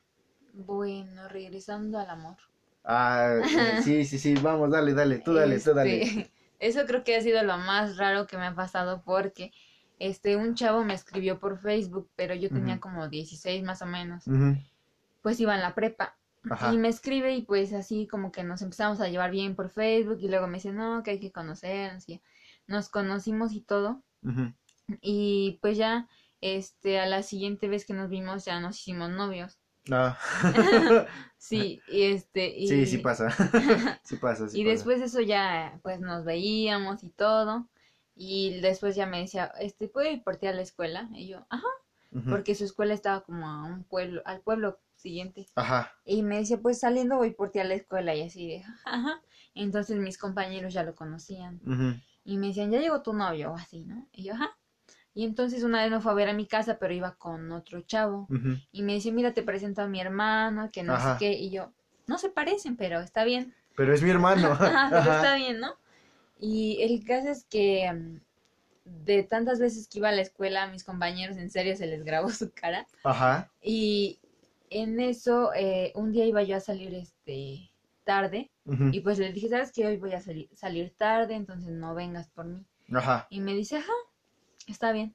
[0.52, 2.34] Bueno, regresando al amor.
[2.82, 3.36] Ah,
[3.84, 6.02] sí, sí, sí, vamos, dale, dale, tú dale, tú dale.
[6.02, 9.52] Este, Eso creo que ha sido lo más raro que me ha pasado porque
[10.00, 14.24] este un chavo me escribió por Facebook, pero yo tenía como 16 más o menos.
[15.22, 16.16] Pues iba en la prepa.
[16.50, 16.74] Ajá.
[16.74, 20.18] Y me escribe y pues así como que nos empezamos a llevar bien por Facebook
[20.20, 22.20] y luego me dice, no, que hay que conocernos y
[22.66, 24.02] nos conocimos y todo.
[25.00, 26.08] Y pues ya,
[26.40, 29.58] este, a la siguiente vez que nos vimos ya nos hicimos novios.
[29.90, 30.18] Ah.
[31.38, 32.66] Sí, y este, y...
[32.68, 33.28] Sí, sí pasa.
[34.04, 34.72] Sí pasa, sí y pasa.
[34.72, 37.68] después de eso ya, pues nos veíamos y todo.
[38.16, 41.08] Y después ya me decía, este, ¿puedo ir por ti a la escuela?
[41.12, 41.68] Y yo, ajá,
[42.30, 45.46] porque su escuela estaba como a un pueblo, al pueblo siguiente.
[45.54, 45.92] Ajá.
[46.04, 49.20] Y me decía, pues saliendo voy por ti a la escuela y así de, ajá.
[49.54, 51.60] Entonces mis compañeros ya lo conocían.
[52.24, 54.08] Y me decían, ya llegó tu novio o así, ¿no?
[54.12, 54.56] Y yo, ajá.
[55.16, 57.80] Y entonces una vez me fue a ver a mi casa, pero iba con otro
[57.80, 58.28] chavo.
[58.70, 61.14] Y me dice, mira, te presento a mi hermano, que no Ajá.
[61.14, 61.32] sé qué.
[61.32, 61.72] Y yo,
[62.06, 63.54] no se parecen, pero está bien.
[63.76, 64.52] Pero es mi hermano.
[64.60, 65.16] Ajá, pero Ajá.
[65.16, 65.72] está bien, ¿no?
[66.38, 68.20] Y el caso es que mm,
[69.06, 72.04] de tantas veces que iba a la escuela, a mis compañeros en serio se les
[72.04, 72.86] grabó su cara.
[73.02, 73.50] Ajá.
[73.62, 74.20] Y
[74.68, 77.70] en eso, eh, un día iba yo a salir este
[78.04, 78.50] tarde.
[78.92, 79.86] Y pues le dije, ¿sabes qué?
[79.86, 82.66] Hoy voy a salir, salir tarde, entonces no vengas por mí.
[82.92, 83.26] Ajá.
[83.30, 83.92] Y me dice, ajá,
[84.72, 85.14] está bien.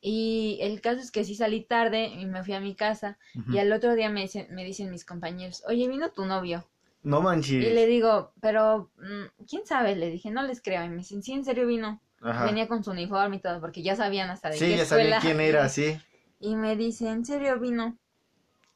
[0.00, 3.18] Y el caso es que sí salí tarde y me fui a mi casa.
[3.52, 6.66] Y al otro día me dicen, me dicen mis compañeros, oye, vino tu novio.
[7.04, 7.64] No manches.
[7.64, 9.94] Y le digo, pero, mm, ¿quién sabe?
[9.96, 10.84] Le dije, no les creo.
[10.84, 12.00] Y me dicen, sí, en serio vino.
[12.20, 12.44] Ajá.
[12.46, 15.20] Venía con su uniforme y todo, porque ya sabían hasta de Sí, qué ya escuela.
[15.20, 15.96] sabía quién era, sí.
[16.40, 17.96] Y me dice, ¿en serio vino?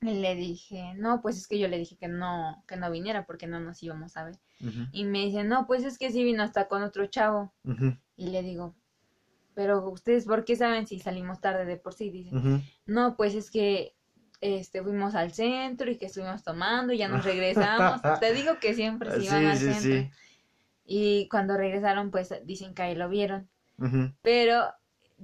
[0.01, 3.25] Y le dije, no, pues es que yo le dije que no, que no viniera
[3.27, 4.37] porque no nos íbamos a ver.
[4.93, 7.53] Y me dice, no, pues es que sí vino hasta con otro chavo.
[8.17, 8.75] Y le digo,
[9.57, 12.11] pero ustedes, ¿por qué saben si salimos tarde de por sí?
[12.13, 12.61] Dice, Ujú.
[12.87, 13.97] no, pues es que
[14.43, 18.03] este fuimos al centro y que estuvimos tomando y ya nos regresamos.
[18.21, 19.99] Te digo que siempre se iban Sí, al sí, centro.
[19.99, 20.11] sí.
[20.87, 23.49] Y cuando regresaron, pues dicen que ahí lo vieron.
[24.23, 24.67] Pero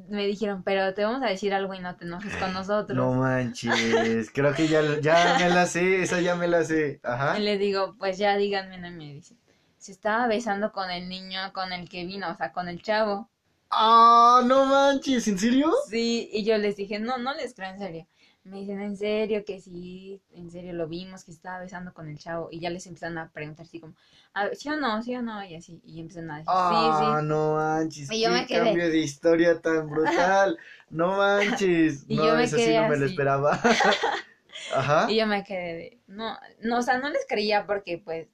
[0.09, 2.99] me dijeron, pero te vamos a decir algo y no te enojes con nosotros.
[2.99, 7.01] No manches, creo que ya, ya me la sé, esa ya me la sé.
[7.03, 7.39] Ajá.
[7.39, 9.37] Y le digo, pues ya díganme, no me dice.
[9.79, 13.31] Se estaba besando con el niño con el que vino, o sea, con el chavo.
[13.73, 15.73] Ah, no manches, ¿en serio?
[15.89, 18.07] Sí, y yo les dije, no, no les creo en serio.
[18.45, 22.19] Me dicen, en serio, que sí, en serio lo vimos, que estaba besando con el
[22.19, 22.49] chavo.
[22.51, 23.95] Y ya les empezaron a preguntar así como,
[24.35, 25.03] a ver, ¿sí o no?
[25.03, 25.45] ¿Sí o no?
[25.45, 28.63] Y así, y empiezan a decir, Ah, sí, no manches, Y yo qué me quedé.
[28.63, 30.59] cambio de historia tan brutal.
[30.91, 32.05] No manches.
[32.09, 33.53] Y no, yo me eso sí no me lo esperaba.
[34.75, 35.07] Ajá.
[35.07, 35.13] sí.
[35.13, 38.29] Y yo me quedé de, no, no, o sea, no les creía porque, pues,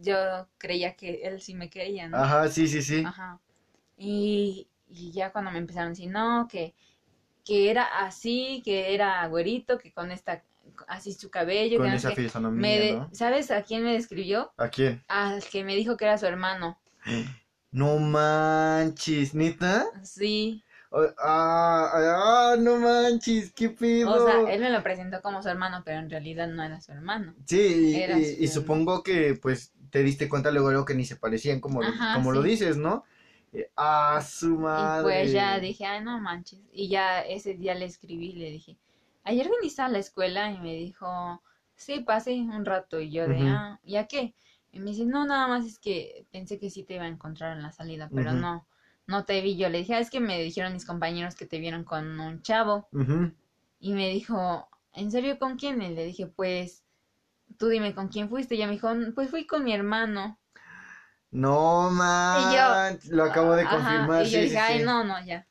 [0.00, 0.16] yo
[0.58, 2.18] creía que él sí me quería, ¿no?
[2.18, 3.02] Ajá, sí, sí, sí.
[3.06, 3.40] Ajá.
[4.00, 6.74] Y, y ya cuando me empezaron a decir, no, que,
[7.44, 10.42] que era así, que era güerito, que con esta,
[10.88, 12.22] así su cabello, Con que no esa sé qué.
[12.22, 13.08] fisonomía, Me de- ¿no?
[13.12, 14.52] ¿Sabes a quién me describió?
[14.56, 15.02] ¿A quién?
[15.08, 16.78] Al que me dijo que era su hermano.
[17.72, 19.86] No manches, ¿neta?
[20.02, 20.60] Sí.
[20.90, 24.10] Oh, Ah, ah, no manches, qué pedo.
[24.10, 26.90] O sea, él me lo presentó como su hermano, pero en realidad no era su
[26.90, 27.32] hermano.
[27.46, 31.60] Sí, y, su- supongo que pues te diste cuenta luego, luego que ni se parecían
[31.60, 33.04] como, Ajá, como lo dices, ¿no?
[33.52, 35.00] Eh, ah, su madre.
[35.00, 36.60] Y pues ya dije, ay, no manches.
[36.72, 38.78] Y ya ese día le escribí y le dije,
[39.24, 41.42] ayer viniste a la escuela y me dijo,
[41.74, 43.00] sí, pasé un rato.
[43.00, 44.34] Y yo de, ah, ¿y a qué?
[44.72, 47.56] Y me dice, no, nada más es que pensé que sí te iba a encontrar
[47.56, 48.66] en la salida, pero no,
[49.06, 49.56] no te vi.
[49.56, 52.42] Yo le dije, ah, es que me dijeron mis compañeros que te vieron con un
[52.42, 52.88] chavo.
[53.80, 55.82] Y me dijo, ¿en serio con quién?
[55.82, 56.84] Y le dije, pues,
[57.58, 58.54] tú dime con quién fuiste.
[58.54, 60.38] Y ella me dijo, pues fui con mi hermano.
[61.32, 64.26] No manches, lo acabo de Ajá, confirmar.
[64.26, 64.84] Y yo sí, dije, sí, ay, sí.
[64.84, 65.46] no, no, ya.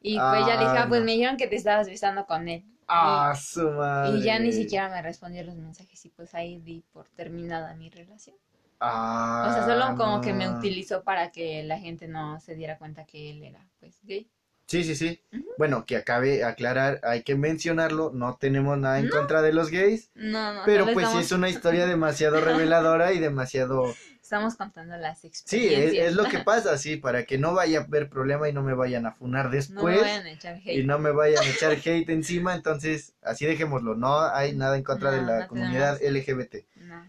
[0.00, 1.06] Y pues ya le dije, Ah, ah, pues no.
[1.06, 2.64] me dijeron que te estabas besando con él.
[2.88, 4.18] Ah, su madre.
[4.18, 7.90] Y ya ni siquiera me respondió los mensajes y pues ahí di por terminada mi
[7.90, 8.36] relación.
[8.80, 12.78] Ah, O sea, solo como que me utilizó para que la gente no se diera
[12.78, 14.28] cuenta que él era pues gay.
[14.66, 15.20] Sí, sí, sí.
[15.56, 19.10] Bueno, que acabe aclarar, hay que mencionarlo, no tenemos nada en No.
[19.10, 23.12] contra de los gays, No, no, pero pues sí estamos, es una historia demasiado reveladora
[23.12, 24.00] y demasiado...
[24.24, 26.08] estamos contando las Sí, es, experiencias.
[26.08, 28.72] es lo que pasa, sí, para que no vaya a haber problema y no me
[28.74, 30.80] vayan a funar No me después vayan a echar hate.
[30.80, 34.82] y no me vayan a echar hate encima, entonces así dejémoslo, no hay nada en
[34.82, 36.02] contra de la no comunidad.
[36.02, 37.04] LGBT, No.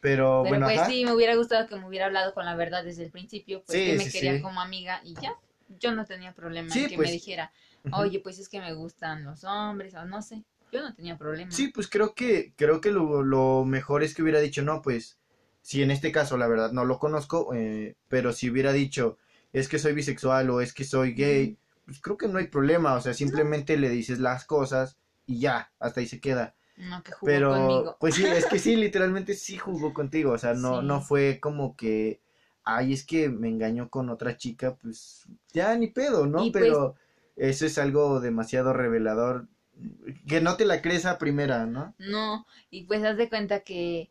[0.00, 0.88] pero, Pero bueno, pues ajá.
[0.90, 3.78] sí, me hubiera gustado que me hubiera hablado con la verdad desde el principio, pues
[3.78, 4.42] Sí, que me sí, quería sí.
[4.42, 5.36] como amiga y ya.
[5.80, 7.52] Yo no tenía problema Sí, en que pues, me dijera,
[7.84, 7.96] Ujú.
[8.02, 10.42] oye, pues es que me gustan los hombres o no sé.
[10.72, 11.50] Yo no tenía problema.
[11.50, 15.18] Sí, pues creo que, creo que lo, lo mejor es que hubiera dicho, no, pues,
[15.64, 19.18] si en este caso la verdad no lo conozco, eh, pero si hubiera dicho,
[19.54, 21.56] es que soy bisexual o es que soy gay,
[21.86, 25.72] pues creo que no hay problema, o sea, simplemente le dices las cosas y ya,
[25.80, 26.54] hasta ahí se queda.
[26.76, 27.96] No, que jugó Pero, conmigo.
[28.00, 30.86] pues sí, es que sí, literalmente sí jugó contigo, o sea, no, Sí.
[30.86, 32.20] no fue como que,
[32.64, 36.44] ay, es que me engañó con otra chica, pues ya ni pedo, ¿no?
[36.44, 36.94] Y, pues- Pero
[37.36, 39.48] eso es algo demasiado revelador,
[40.28, 41.94] que no te la crees a primera, ¿no?
[41.98, 44.10] No, y pues haz de cuenta que,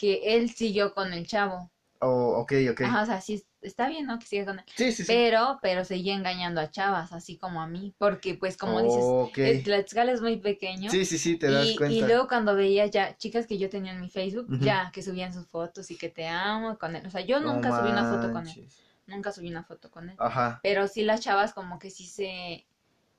[0.00, 1.70] que él siguió con el chavo.
[1.98, 2.80] Oh, ok, ok.
[2.80, 4.18] Ajá, o sea, sí, está bien, ¿no?
[4.18, 4.64] Que siga con él.
[4.74, 5.12] Sí, sí, sí.
[5.12, 7.94] Pero, pero seguía engañando a chavas, así como a mí.
[7.98, 9.36] Porque, pues, como dices, Ok.
[9.36, 10.90] el Tlaxcala es muy pequeño.
[10.90, 11.94] Sí, sí, sí, te das y, cuenta.
[11.94, 15.34] y luego cuando veía ya chicas que yo tenía en mi Facebook, ya que subían
[15.34, 17.06] sus fotos y que te amo con él.
[17.06, 18.68] O sea, yo No nunca subí una foto con él.
[19.06, 20.16] Nunca subí una foto con él.
[20.18, 20.60] Ajá.
[20.62, 22.64] Pero sí las chavas como que sí se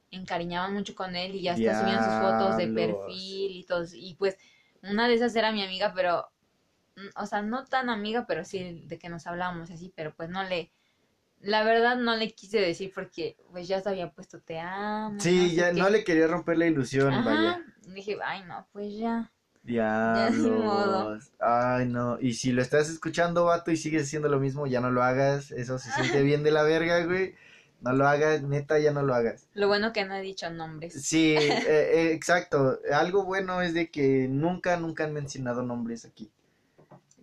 [0.09, 3.85] encariñaban mucho con él y ya hasta subían sus fotos de perfil y todo.
[3.93, 4.35] Y pues
[4.81, 6.27] una de esas era mi amiga, pero,
[7.15, 10.43] o sea, no tan amiga, pero sí de que nos hablábamos así, pero pues no
[10.43, 10.71] le,
[11.39, 15.19] la verdad no le quise decir porque pues ya se había puesto te amo.
[15.19, 17.23] Sí, ya no le quería romper la ilusión, Ajá.
[17.23, 17.61] vaya.
[17.87, 19.31] Y Dije, ay no, pues ya.
[19.63, 21.11] modo.
[21.11, 21.31] Diablos.
[21.39, 22.19] Ay, no.
[22.19, 25.51] Y si lo estás escuchando, vato, y sigues haciendo lo mismo, ya no lo hagas.
[25.51, 27.35] Eso se siente bien de la verga, güey.
[27.81, 29.47] No lo hagas, neta, ya no lo hagas.
[29.53, 30.93] Lo bueno que no he dicho nombres.
[30.93, 32.79] Sí, eh, eh, exacto.
[32.93, 36.31] Algo bueno es de que nunca, nunca han mencionado nombres aquí.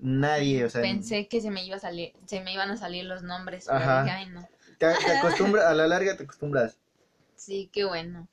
[0.01, 3.05] Nadie, o sea, Pensé que se me iba a salir, se me iban a salir
[3.05, 4.05] los nombres, pero Ajá.
[4.05, 4.49] dije, ay no.
[4.79, 6.79] te, te acostumbras, a la larga te acostumbras.
[7.37, 8.29] Sí, qué bueno.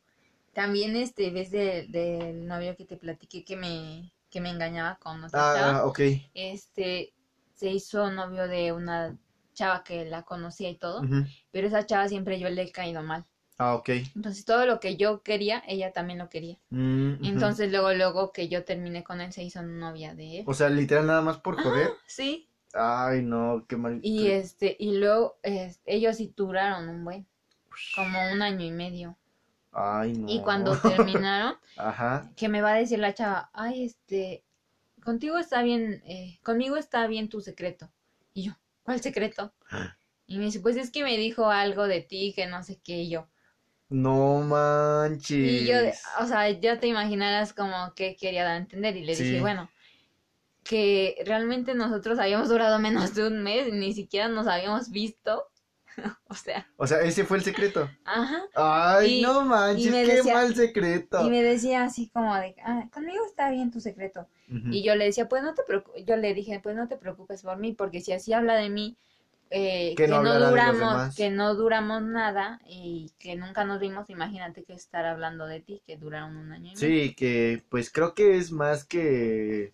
[0.53, 5.23] También este, ves de- del novio que te platiqué que me, que me engañaba con
[5.23, 5.81] otra chava.
[5.81, 5.99] Ah, ok.
[6.33, 7.13] Este,
[7.55, 9.17] se hizo novio de una
[9.53, 11.01] chava que la conocía y todo,
[11.51, 13.25] pero esa chava siempre yo le he caído mal.
[13.57, 13.89] Ah, ok.
[14.15, 16.57] Entonces todo lo que yo quería, ella también lo quería.
[16.71, 17.23] Mm.
[17.23, 20.43] Entonces luego, luego que yo terminé con él, se hizo novia de él.
[20.47, 21.89] O sea, literal nada más por joder.
[22.05, 23.99] Sí, Ay, no, qué mal.
[24.03, 25.37] y este, y luego,
[25.85, 27.25] ellos sí duraron un buen.
[27.95, 29.17] como un año y medio.
[29.71, 30.29] Ay, no.
[30.29, 32.29] Y cuando terminaron, Ajá.
[32.35, 34.43] que me va a decir la chava, ay, este,
[35.03, 37.89] contigo está bien, eh, conmigo está bien tu secreto.
[38.33, 38.53] Y yo,
[38.83, 39.53] ¿cuál secreto?
[40.27, 43.03] Y me dice, pues es que me dijo algo de ti, que no sé qué,
[43.03, 43.27] y yo.
[43.89, 45.37] No manches.
[45.63, 45.75] Y yo,
[46.19, 48.95] o sea, ya te imaginarás como que quería dar a entender.
[48.97, 49.23] Y le Sí.
[49.23, 49.69] dije, bueno,
[50.63, 55.43] que realmente nosotros habíamos durado menos de un mes, ni siquiera nos habíamos visto.
[56.27, 57.89] o sea, O sea, ese fue el secreto.
[58.03, 58.43] ajá.
[58.55, 61.25] Ay, Y- no manches, y qué decía- mal secreto.
[61.25, 64.27] Y me decía así como de, ah, conmigo está bien tu secreto.
[64.47, 67.41] Y yo le decía, pues no te preocupes, yo le dije, pues no te preocupes
[67.43, 68.97] por mí, porque si así habla de mí,
[69.49, 74.63] eh, Que que, no duramos, que no duramos nada y que nunca nos vimos, imagínate
[74.63, 76.79] que estar hablando de ti, que duraron un año y medio.
[76.79, 79.73] Sí, que pues creo que es más que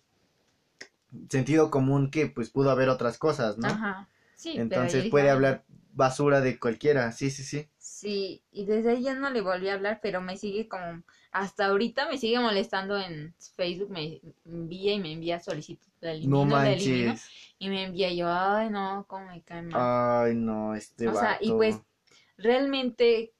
[1.28, 3.68] sentido común que pues pudo haber otras cosas, ¿no?
[3.68, 4.08] Ajá.
[4.34, 5.64] Sí, Entonces puede "Ay, hablar
[5.94, 7.68] basura de cualquiera, sí, sí, sí.
[7.78, 11.02] Sí, y desde ahí ya no le volví a hablar, pero me sigue como,
[11.32, 16.44] hasta ahorita me sigue molestando en Facebook, me envía y me envía solicitud, la elimino,
[16.44, 17.28] No la elimino, manches.
[17.58, 20.26] y me envía yo, ay no, cómo me cae mal.
[20.26, 21.80] Ay, no, este O sea, y pues
[22.36, 23.32] realmente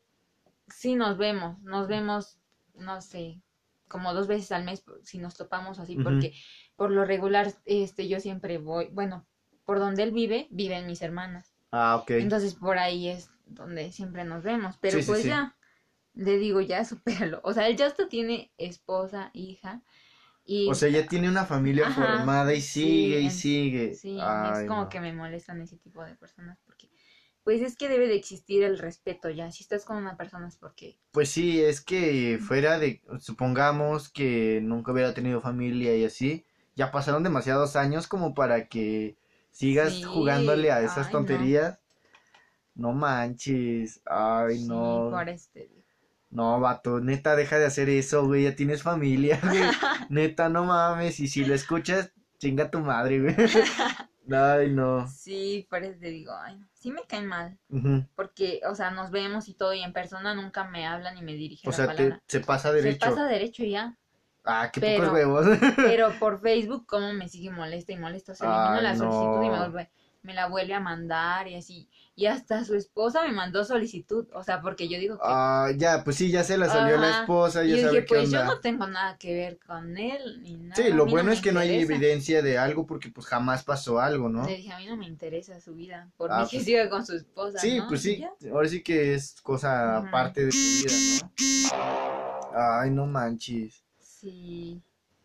[0.68, 2.38] sí nos vemos, nos vemos,
[2.74, 3.40] no sé,
[3.88, 6.32] como dos veces al mes si nos topamos así, porque
[6.76, 9.26] por lo regular, este, yo siempre voy, bueno,
[9.66, 11.52] por donde él vive, viven mis hermanas.
[11.70, 12.12] Ah, ok.
[12.12, 14.76] Entonces por ahí es donde siempre nos vemos.
[14.80, 15.28] Pero Sí, sí, pues sí.
[15.28, 15.54] ya,
[16.14, 17.40] le digo, ya supéralo.
[17.44, 19.82] O sea, él ya hasta tiene esposa, hija.
[20.44, 24.00] Y O sea, ya tiene una familia Ajá, formada y sí, sigue y sigue.
[24.00, 24.88] sí, Ay, es como no.
[24.88, 26.88] que me molestan ese tipo de personas porque
[27.44, 29.50] pues es que debe de existir el respeto ya.
[29.52, 34.60] Si estás con una persona es porque Pues sí, es que fuera de, supongamos que
[34.62, 39.18] nunca hubiera tenido familia y así, ya pasaron demasiados años como para que
[39.50, 41.50] sigas Sí, jugándole a esas ay, no.
[41.50, 41.80] tonterías.
[42.74, 45.84] No manches, ay sí, no, por este
[46.32, 49.62] no, vato, neta, deja de hacer eso, güey, ya tienes familia, güey,
[50.08, 53.36] neta, no mames, y si lo escuchas, chinga tu madre, güey.
[54.32, 55.06] Ay, no.
[55.08, 57.58] Sí, por eso te digo, ay, no, sí me caen mal.
[58.14, 61.34] Porque, o sea, nos vemos y todo y en persona nunca me hablan y me
[61.34, 63.10] dirigen O la sea, te, se pasa Se derecho.
[63.10, 63.96] pasa derecho ya.
[64.44, 65.46] Ah, qué pero- pocos huevos.
[65.76, 68.32] Pero por Facebook, como me sigue molesta y molesta.
[68.32, 69.70] O sea, elimino la solicitud y me, no.
[69.70, 69.90] vuelve-
[70.22, 71.88] me la vuelve a mandar y así.
[72.14, 74.28] Y hasta su esposa me mandó solicitud.
[74.34, 75.22] O sea, porque yo digo que.
[75.24, 77.20] Ah, ya, pues sí, ya se la salió la Ajá.
[77.22, 78.54] esposa, y ya yo sabe dije, qué pues yo onda.
[78.54, 80.76] no tengo nada que ver con él ni nada.
[80.76, 83.98] Sí, lo bueno me es que no hay evidencia de algo porque pues jamás pasó
[83.98, 84.44] algo, ¿no?
[84.46, 86.10] Le dije, a mí no me interesa su vida.
[86.16, 87.58] Por Ah, mí que pues- siga con su esposa.
[87.58, 87.88] Sí, ¿no?
[87.88, 90.08] pues Y sí, ahora sí que es cosa Ujú.
[90.08, 91.30] aparte de tu vida,
[91.72, 92.50] ¿no?
[92.54, 93.82] Ay, no manches.
[93.98, 94.80] Sí.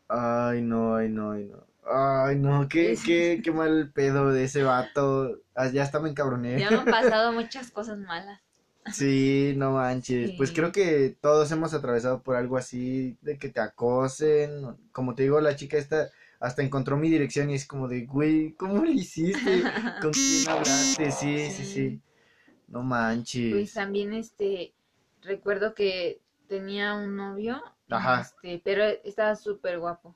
[0.08, 1.67] Ay, no, ay, no, ay, no.
[1.90, 5.40] Ay, no, qué, qué, qué mal pedo de ese vato.
[5.56, 6.58] Ah, ya hasta me encabroné.
[6.58, 8.42] Ya me han pasado muchas cosas malas.
[8.90, 10.32] Sí, no manches.
[10.38, 14.78] Pues creo que todos hemos atravesado por algo así, de que te acosen.
[14.92, 16.10] Como te digo, la chica esta
[16.40, 19.70] hasta encontró mi dirección y es como de, güey, ¿cómo lo hiciste?
[20.00, 21.12] ¿Con quién hablaste?
[21.12, 21.66] Sí, sí, sí.
[21.66, 22.02] Sí.
[22.68, 22.84] No
[23.50, 23.74] Pues manches.
[23.74, 24.74] también, este,
[25.22, 28.22] recuerdo que tenía un novio, Ajá.
[28.22, 30.16] este, pero estaba súper guapo.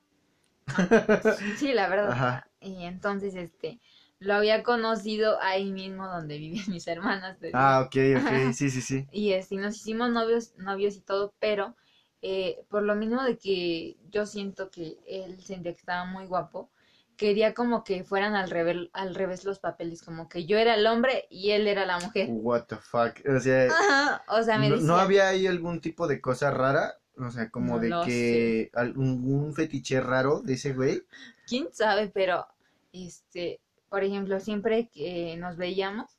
[1.57, 2.11] Sí, la verdad.
[2.11, 2.47] Ajá.
[2.59, 3.79] Y entonces, este,
[4.19, 7.37] lo había conocido ahí mismo donde vivían mis hermanas.
[7.53, 9.07] Ah, ok, ok, sí, sí, sí.
[9.11, 11.75] Y este, nos hicimos novios, novios y todo, pero
[12.21, 16.69] eh, por lo mismo de que yo siento que él sentía que estaba muy guapo,
[17.17, 20.85] quería como que fueran al revés, al revés los papeles, como que yo era el
[20.87, 22.29] hombre y él era la mujer.
[22.29, 23.21] What the fuck.
[23.27, 26.51] O sea, Ajá, o sea, me ¿no, decía, no había ahí algún tipo de cosa
[26.51, 27.00] rara?
[27.21, 31.03] O sea, como No de que algún fetiche raro de ese güey.
[31.47, 32.45] quién sabe, pero
[32.93, 33.59] este,
[33.89, 36.17] por ejemplo, siempre que nos veíamos,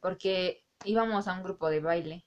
[0.00, 2.24] porque íbamos a un grupo de baile,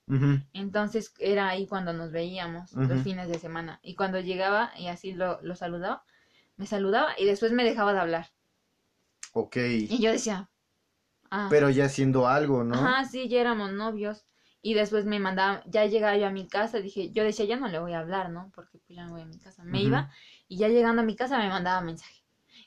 [0.53, 5.13] entonces era ahí cuando nos veíamos los fines de semana, y cuando llegaba y así
[5.13, 6.03] lo, lo saludaba,
[6.57, 8.27] me saludaba y después me dejaba de hablar,
[9.33, 9.57] Ok.
[9.57, 10.49] y yo decía,
[11.31, 12.75] ah, Pero ya haciendo algo, ¿no?
[12.75, 14.25] ajá, sí, ya éramos novios,
[14.61, 17.67] y después me mandaba, ya llegaba yo a mi casa, dije, yo decía, ya no
[17.67, 18.51] le voy a hablar, ¿no?
[18.53, 20.11] Porque pues ya no voy a mi casa, me iba,
[20.47, 22.23] y ya llegando a mi casa me mandaba mensaje.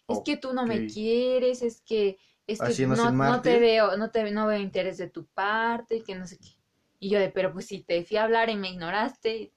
[0.08, 4.10] Es que tú no me quieres, es que, es que Haciéndose no, te veo, no
[4.10, 6.56] te no veo interés de tu parte, y que no sé qué.
[6.98, 9.52] Y yo de, pero pues si te fui a hablar y me ignoraste.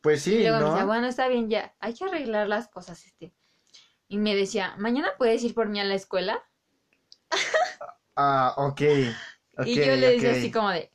[0.00, 0.70] Pues sí, y luego me ¿no?
[0.70, 3.32] decía, bueno, está bien, ya, hay que arreglar las cosas, este.
[4.08, 6.42] Y me decía, mañana puedes ir por mí a la escuela.
[8.16, 8.82] Ah, ok.
[9.58, 10.90] ok, y yo le decía así como de,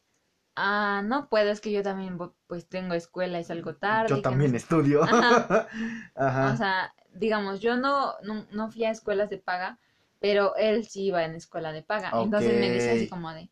[0.55, 4.09] ah, no puedo, es que yo también pues tengo escuela y salgo tarde.
[4.09, 5.03] Yo no también estudio.
[5.03, 5.67] Ajá.
[6.15, 6.53] Ajá.
[6.53, 9.79] O sea, digamos, yo no, no, no fui a escuelas de paga,
[10.19, 12.11] pero él sí iba en escuela de paga.
[12.21, 13.49] Entonces me decía así como de,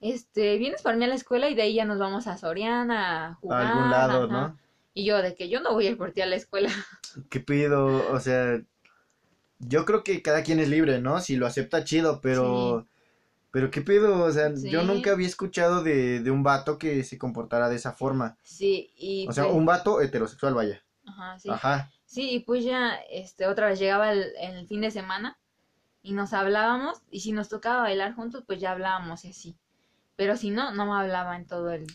[0.00, 3.28] este, vienes por mí a la escuela y de ahí ya nos vamos a Soriana
[3.28, 3.62] a jugar.
[3.62, 4.32] A algún lado, ajá".
[4.32, 4.58] ¿no?
[4.92, 6.68] Y yo, de que yo no voy a ir por ti a la escuela.
[7.30, 8.12] ¿Qué pido?
[8.12, 8.60] O sea,
[9.60, 11.20] yo creo que cada quien es libre, ¿no?
[11.20, 12.86] Si lo acepta, chido, pero...
[13.52, 14.22] Pero ¿qué pido?
[14.24, 17.92] O sea, yo nunca había escuchado de, de un vato que se comportara de esa
[17.92, 18.36] forma.
[18.42, 20.82] Sí, y O sea, pues- un vato heterosexual, vaya.
[21.06, 21.48] Ajá, sí.
[21.50, 21.90] Ajá.
[22.04, 25.38] Sí, y pues ya, este, otra vez llegaba el, el fin de semana
[26.02, 29.56] y nos hablábamos y si nos tocaba bailar juntos, pues ya hablábamos y así.
[30.16, 31.86] Pero si no, no me hablaba en todo el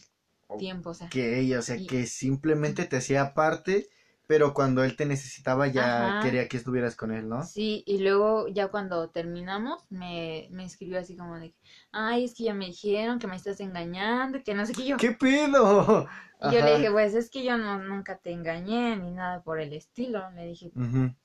[0.60, 1.10] tiempo, o sea.
[1.10, 3.88] Que ella, o sea, Y- que simplemente te hacía parte,
[4.28, 6.24] pero cuando él te necesitaba ya Ajá.
[6.24, 7.44] quería que estuvieras con él, ¿no?
[7.44, 11.54] Sí, y luego ya cuando terminamos me, me escribió así como de,
[11.92, 14.98] ay, es que ya me dijeron que me estás engañando, que no sé qué yo.
[14.98, 16.08] ¿Qué pido?
[16.42, 19.60] Y yo le dije, pues es que yo no, nunca te engañé ni nada por
[19.60, 20.30] el estilo.
[20.32, 20.70] Le dije,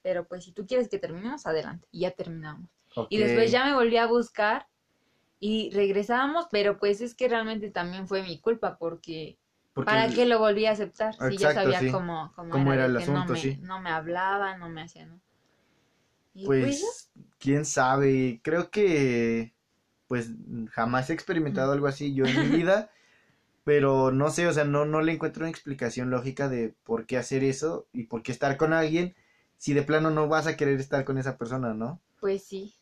[0.03, 1.87] pero pues si tú quieres que terminemos, adelante.
[1.91, 2.71] Y ya terminamos.
[3.09, 4.67] Y después ya me volví a buscar
[5.41, 9.39] y regresábamos, pero pues es que realmente también fue mi culpa porque
[9.75, 11.15] Porque ¿para qué lo volví a aceptar?
[11.15, 11.91] Si ya sabía sí.
[11.91, 13.59] cómo, cómo, Cómo era el asunto, no me, sí.
[13.63, 15.09] no me hablaba, no me hacía,
[16.45, 16.45] pues.
[16.45, 19.55] Pues, quién sabe, creo que,
[20.09, 20.31] pues,
[20.73, 22.91] jamás he experimentado algo así yo en mi vida,
[23.65, 27.19] pero no sé, o sea, no, no le encuentro una explicación lógica de por qué
[27.19, 29.15] hacer eso y por qué estar con alguien
[29.59, 32.01] si de plano no vas a querer estar con esa persona, ¿no?
[32.21, 32.75] pues sí.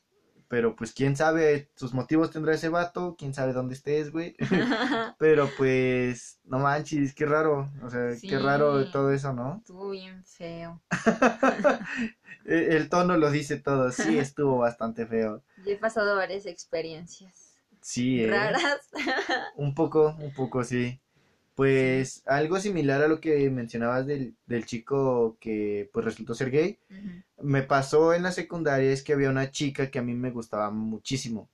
[0.49, 4.35] Pero pues quién sabe, sus motivos tendrá ese vato, quién sabe dónde estés, güey.
[5.19, 8.29] Pero pues, no manches, qué raro, o sea, Sí.
[8.29, 9.59] qué raro todo eso, ¿no?
[9.59, 10.81] Estuvo bien feo.
[12.47, 15.43] E- El tono lo dice todo, sí, estuvo bastante feo.
[15.67, 18.31] Yo he pasado varias experiencias Sí, ¿eh?
[18.31, 18.89] raras.
[19.57, 21.01] Un poco, un poco, sí.
[21.59, 26.79] Pues algo similar a lo que mencionabas del, del chico que pues resultó ser gay,
[27.43, 30.71] me pasó en la secundaria es que había una chica que a mí me gustaba
[30.71, 31.51] muchísimo,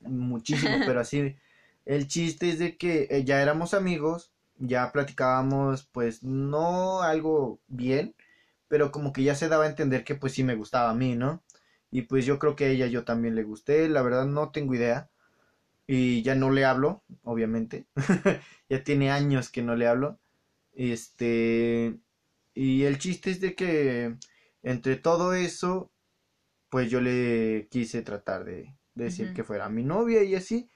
[0.00, 1.36] muchísimo, pero así,
[1.84, 8.14] el chiste es de que eh, ya éramos amigos, ya platicábamos pues no algo bien,
[8.66, 11.16] pero como que ya se daba a entender que pues sí me gustaba a mí,
[11.16, 11.42] ¿no?
[11.90, 14.74] Y pues yo creo que a ella yo también le gusté, la verdad no tengo
[14.74, 15.10] idea.
[15.94, 17.84] Y ya no le hablo, obviamente.
[18.70, 20.18] ya tiene años que no le hablo.
[20.72, 21.98] Este,
[22.54, 24.16] y el chiste es de que
[24.62, 25.92] entre todo eso,
[26.70, 30.70] pues yo le quise tratar de, de decir que fuera mi novia y así,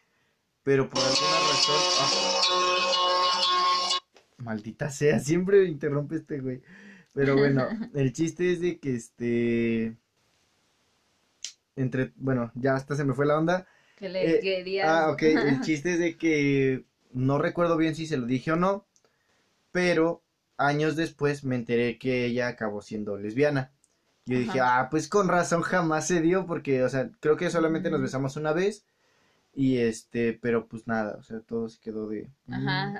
[0.63, 1.81] pero por alguna razón...
[2.03, 2.39] ¡Ah!
[4.37, 6.61] Maldita sea, siempre interrumpe este güey.
[7.15, 9.97] Pero bueno, el chiste es de que este...
[11.75, 13.67] Entre, bueno, ya hasta se me fue la onda.
[13.97, 14.89] Que le Eh, querías.
[14.89, 18.57] Ah, ok, el chiste es de que no recuerdo bien si se lo dije o
[18.57, 18.87] no,
[19.73, 20.23] pero
[20.59, 23.73] años después me enteré que ella acabó siendo lesbiana.
[24.27, 27.91] Yo dije, ah, pues con razón jamás se dio, porque, o sea, creo que solamente
[27.91, 28.05] nos Mm.
[28.05, 28.85] besamos una vez,
[29.55, 32.29] y este, pero pues nada, o sea, todo se quedó de...
[32.51, 32.93] Ajá.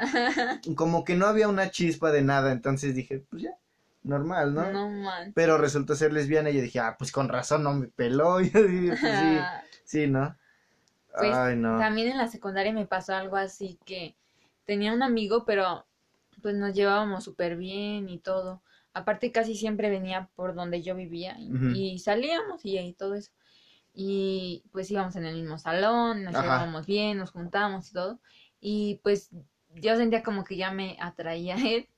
[0.67, 3.53] mm, Como que no había una chispa de nada, entonces dije, pues ya,
[4.03, 4.73] normal, ¿no?
[4.73, 5.33] No man.
[5.35, 8.51] Pero resultó ser lesbiana y yo dije, ah, pues con razón no me peló, y
[8.53, 9.39] yo dije, pues sí,
[9.85, 10.37] sí, ¿no?
[11.17, 11.79] Pues, Ay, no.
[11.79, 14.17] También en la secundaria me pasó algo así que
[14.65, 15.87] tenía un amigo, pero
[16.43, 18.63] pues nos llevábamos súper bien y todo.
[18.93, 23.31] Aparte casi siempre venía por donde yo vivía y, salíamos y, y todo eso.
[23.93, 26.43] Y pues íbamos en el mismo salón, nos Ajá.
[26.43, 28.21] llevábamos bien, nos juntábamos y todo.
[28.61, 29.31] Y pues
[29.75, 31.89] yo sentía como que ya me atraía a él.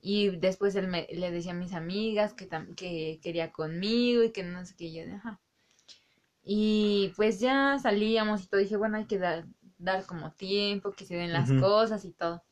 [0.00, 4.42] Y después él me, le decía a mis amigas que, que quería conmigo y que
[4.42, 5.40] no sé qué, y yo ajá.
[6.46, 9.46] Y pues ya salíamos y todo, dije, bueno, hay que dar,
[9.78, 12.44] dar como tiempo, que se den las cosas y todo.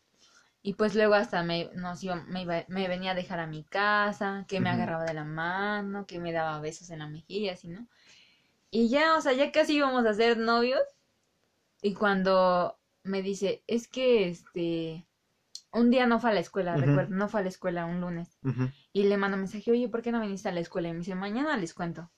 [0.62, 3.64] Y pues luego hasta me, nos iba, me, iba- me venía a dejar a mi
[3.64, 7.68] casa, que me agarraba de la mano, que me daba besos en la mejilla, así,
[7.68, 7.88] ¿no?
[8.70, 10.82] Y ya, o sea, ya casi íbamos a ser novios.
[11.82, 15.06] Y cuando me dice, es que este,
[15.72, 18.38] un día no fue a la escuela, recuerdo, no fue a la escuela un lunes.
[18.92, 20.88] Y le mando mensaje, oye, ¿por qué no viniste a la escuela?
[20.88, 22.10] Y me dice, mañana les cuento.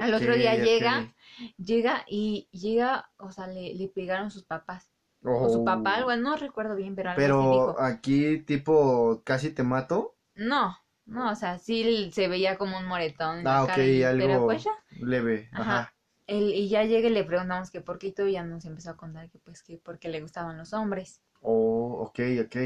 [0.00, 1.14] Al otro día llega,
[1.58, 4.90] llega y llega, o sea, le, le pegaron sus papás.
[5.24, 7.80] O su papá, algo, no recuerdo bien, pero algo así Pero dijo.
[7.80, 10.14] aquí, tipo, casi te mato.
[10.34, 10.76] No,
[11.06, 14.02] no, o sea, sí se veía como un moretón en Ah, la ok, cara, y-
[14.02, 14.72] algo pero pues ya.
[15.00, 15.48] leve.
[15.52, 15.62] Ajá.
[15.62, 15.94] Ajá.
[16.26, 19.28] Y ya llega y le preguntamos que por qué y ya nos empezó a contar
[19.30, 21.20] que pues que porque le gustaban los hombres.
[21.42, 22.56] Oh, ok, ok.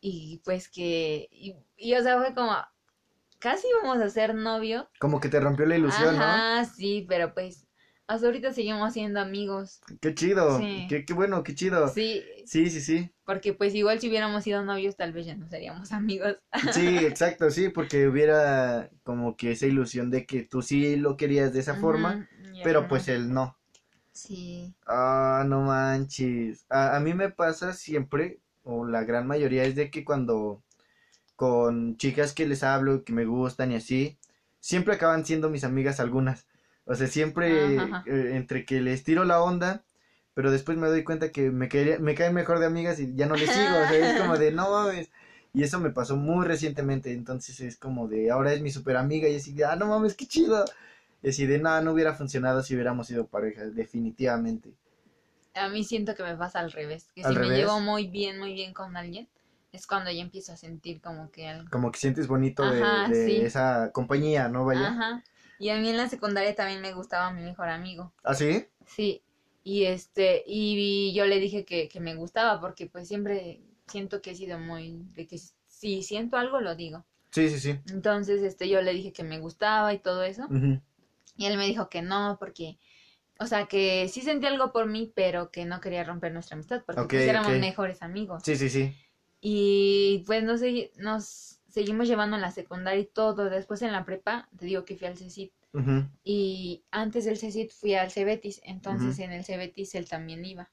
[0.00, 2.52] Y pues que, y, y, o sea, fue como,
[3.44, 4.86] casi íbamos a ser novios.
[4.98, 7.66] Como que te rompió la ilusión, Ajá, sí, pero pues
[8.06, 9.80] hasta ahorita seguimos siendo amigos.
[9.90, 9.98] ¿no?
[10.00, 10.58] Qué chido.
[10.58, 10.86] Sí.
[10.88, 11.88] Qué, qué bueno, qué chido.
[11.88, 13.10] Sí, Sí, sí, sí.
[13.26, 16.36] porque pues igual si hubiéramos sido novios tal vez ya no seríamos amigos.
[16.72, 21.52] Sí, exacto, sí, porque hubiera como que esa ilusión de que tú sí lo querías
[21.52, 22.26] de esa forma,
[22.62, 23.14] pero pues no.
[23.14, 23.56] él no.
[24.12, 24.74] Sí.
[24.86, 26.66] Ah, no manches.
[26.68, 30.62] A, a mí me pasa siempre, o la gran mayoría, es de que cuando
[31.36, 34.18] con chicas que les hablo, que me gustan y así,
[34.60, 36.46] siempre acaban siendo mis amigas algunas.
[36.86, 38.04] O sea, siempre Ajá.
[38.04, 39.84] eh, entre que les tiro la onda,
[40.34, 43.26] pero después me doy cuenta que me, caería- me caen mejor de amigas y ya
[43.26, 43.78] no les sigo.
[43.78, 45.10] O sea, es como de, no mames.
[45.52, 49.28] Y eso me pasó muy recientemente, entonces es como de, ahora es mi super amiga
[49.28, 50.64] y así de, ah, no mames, qué chido.
[51.22, 54.70] Y así de, no, no hubiera funcionado si hubiéramos sido pareja, definitivamente.
[55.54, 58.38] A mí siento que me pasa al revés, que ¿Al si me llevo muy bien,
[58.38, 59.26] muy bien con alguien,
[59.74, 61.68] es cuando ya empiezo a sentir como que algo.
[61.70, 63.36] Como que sientes bonito de, Ajá, de sí.
[63.38, 64.64] esa compañía, ¿no?
[64.64, 64.88] Vaya.
[64.88, 65.24] Ajá.
[65.58, 68.12] Y a mí en la secundaria también me gustaba mi mejor amigo.
[68.22, 68.66] ¿Ah, sí?
[68.86, 69.22] Sí.
[69.62, 74.32] Y este, y yo le dije que, que me gustaba porque pues siempre siento que
[74.32, 77.04] he sido muy, de que si siento algo lo digo.
[77.30, 77.80] Sí, sí, sí.
[77.90, 80.46] Entonces, este, yo le dije que me gustaba y todo eso.
[81.36, 82.78] Y él me dijo que no, porque,
[83.40, 86.82] o sea, que sí sentía algo por mí, pero que no quería romper nuestra amistad,
[86.86, 87.58] porque pues éramos ok.
[87.58, 88.42] mejores amigos.
[88.44, 88.94] Sí, sí, sí.
[89.46, 93.50] Y pues no sé, nos seguimos llevando en la secundaria y todo.
[93.50, 95.52] Después en la prepa, te digo que fui al CECIT.
[96.24, 98.62] Y antes del CECIT fui al Cebetis.
[98.64, 100.70] Entonces en el Cebetis él también iba.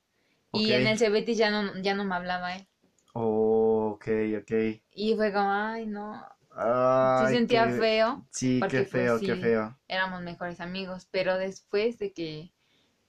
[0.53, 2.65] Y en el Cebetis ya no, ya no me hablaba él.
[3.13, 4.07] Oh, ok,
[4.39, 4.51] ok.
[4.93, 6.25] Y fue como, ay, no.
[6.55, 8.25] Ay, Sí sentía qué- feo.
[8.31, 9.77] Sí, porque, qué pues, feo, qué feo.
[9.89, 11.07] Éramos mejores amigos.
[11.11, 12.51] Pero después de que,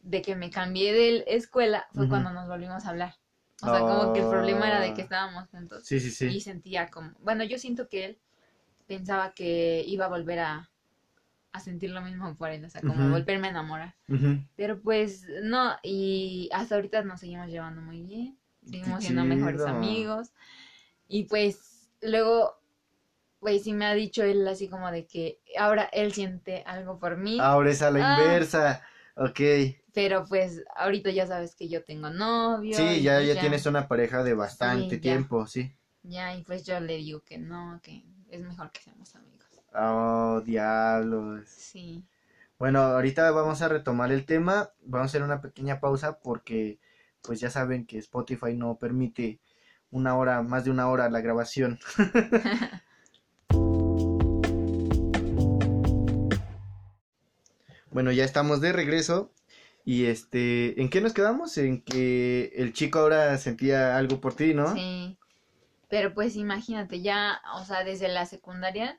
[0.00, 3.14] de que me cambié de escuela, fue cuando nos volvimos a hablar.
[3.60, 5.84] O sea, como que el problema era de que estábamos juntos.
[5.86, 6.40] Sí, sí, y sí.
[6.40, 8.18] sentía como, bueno, yo siento que él
[8.86, 10.70] pensaba que iba a volver a,
[11.52, 13.94] a sentir lo mismo por él, o sea, como volverme a enamorar.
[14.56, 19.66] Pero pues no, y hasta ahorita nos seguimos llevando muy bien, seguimos Qué siendo mejores
[19.66, 20.32] amigos.
[21.08, 22.58] Y pues luego,
[23.40, 27.16] pues sí me ha dicho él así como de que ahora él siente algo por
[27.16, 28.12] mí, Ahora es a la Ah.
[28.12, 28.82] inversa.
[29.16, 29.40] Ok.
[29.92, 32.76] Pero pues ahorita ya sabes que yo tengo novio.
[32.76, 35.00] Sí, ya, pues ya tienes una pareja de bastante Sí, ya.
[35.00, 35.74] tiempo, sí.
[36.02, 39.46] Ya, y pues yo le digo que no, que es mejor que seamos amigos.
[39.74, 41.44] Oh, diablos.
[41.48, 42.04] Sí.
[42.58, 44.70] Bueno, ahorita vamos a retomar el tema.
[44.82, 46.78] Vamos a hacer una pequeña pausa porque,
[47.22, 49.40] pues ya saben que Spotify no permite
[49.90, 51.78] una hora, más de una hora la grabación.
[57.90, 59.30] Bueno, ya estamos de regreso.
[59.84, 61.58] Y este, ¿en qué nos quedamos?
[61.58, 64.72] En que el chico ahora sentía algo por ti, ¿no?
[64.74, 65.16] Sí,
[65.88, 68.98] pero pues imagínate, ya, o sea, desde la secundaria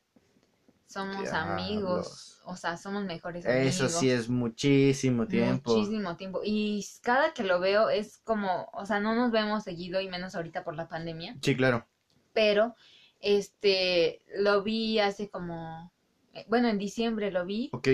[0.87, 1.33] somos Diablos.
[1.33, 3.65] amigos, o sea, somos mejores amigos.
[3.67, 5.75] Eso sí es muchísimo tiempo.
[5.75, 6.41] Muchísimo tiempo.
[6.43, 10.35] Y cada que lo veo es como, o sea, no nos vemos seguido y menos
[10.35, 11.87] ahorita por la pandemia, Sí, claro.
[12.33, 12.75] pero
[13.21, 15.91] este, lo vi hace como,
[16.33, 17.87] eh, bueno, en diciembre lo vi Ok.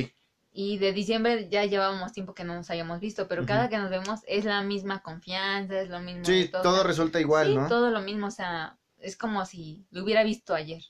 [0.52, 3.90] Y de diciembre ya llevábamos tiempo que no nos habíamos visto, pero cada que nos
[3.90, 6.26] vemos es la misma confianza, es lo mismo.
[6.26, 7.68] Sí, todo, resulta igual, sí, ¿no?
[7.68, 10.84] todo lo mismo, o sea, es como si lo hubiera visto ayer.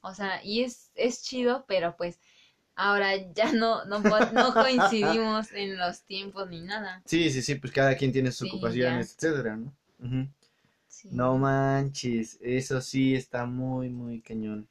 [0.00, 2.18] O sea, y es, es chido, pero pues
[2.74, 7.02] ahora ya no, no, no coincidimos en los tiempos ni nada.
[7.04, 9.72] Sí, sí, sí, pues cada quien tiene sus Sí, ocupaciones, etcétera, ¿no?
[10.88, 11.08] Sí.
[11.10, 14.68] No manches, eso sí está muy, muy cañón.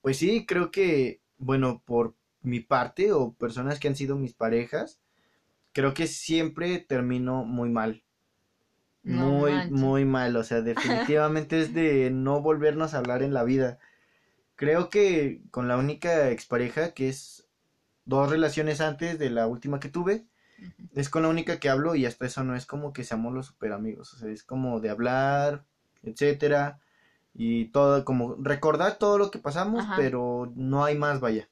[0.00, 5.00] Pues sí, creo que, bueno, por mi parte o personas que han sido mis parejas,
[5.72, 8.02] creo que siempre termino muy mal.
[9.02, 9.72] No muy, manches.
[9.72, 10.36] muy mal.
[10.36, 13.78] O sea, definitivamente es de no volvernos a hablar en la vida.
[14.56, 17.48] Creo que con la única expareja, que es
[18.04, 20.26] dos relaciones antes de la última que tuve,
[20.94, 23.46] es con la única que hablo y hasta eso no es como que seamos los
[23.46, 25.64] super amigos, o sea, es como de hablar,
[26.02, 26.80] etcétera,
[27.32, 29.94] y todo, como recordar todo lo que pasamos, Ajá.
[29.96, 31.48] pero no hay más, vaya.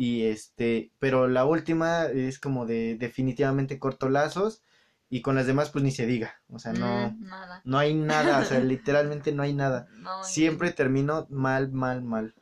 [0.00, 4.62] Y este, pero la última es como de definitivamente corto lazos
[5.10, 7.62] y con las demás pues ni se diga, o sea, no, Mm, nada.
[7.64, 9.88] no hay nada, o sea, literalmente no hay nada.
[9.90, 12.34] No, Siempre termino mal, mal, mal.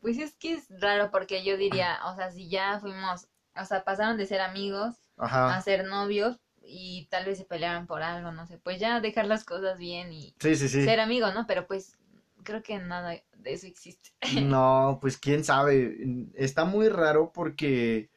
[0.00, 3.82] Pues es que es raro porque yo diría, o sea, si ya fuimos, o sea,
[3.84, 8.46] pasaron de ser amigos a ser novios y tal vez se pelearon por algo, no
[8.46, 10.84] sé, pues ya dejar las cosas bien y Sí, sí, sí.
[10.84, 11.46] ser amigos, ¿no?
[11.46, 11.96] Pero pues
[12.42, 14.10] creo que nada de eso existe.
[14.42, 15.96] No, pues quién sabe.
[16.34, 18.10] Está muy raro porque,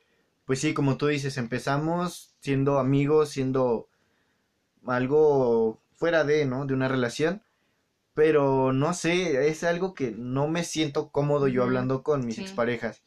[0.45, 3.88] pues sí, como tú dices, empezamos siendo amigos, siendo
[4.86, 6.65] algo fuera de, ¿no?
[6.65, 7.41] De una relación.
[8.13, 12.41] Pero no sé, es algo que no me siento cómodo yo hablando con mis sí.
[12.41, 13.01] exparejas.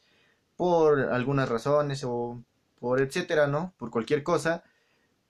[0.57, 2.43] Por algunas razones o
[2.79, 3.73] por etcétera, ¿no?
[3.77, 4.63] Por cualquier cosa.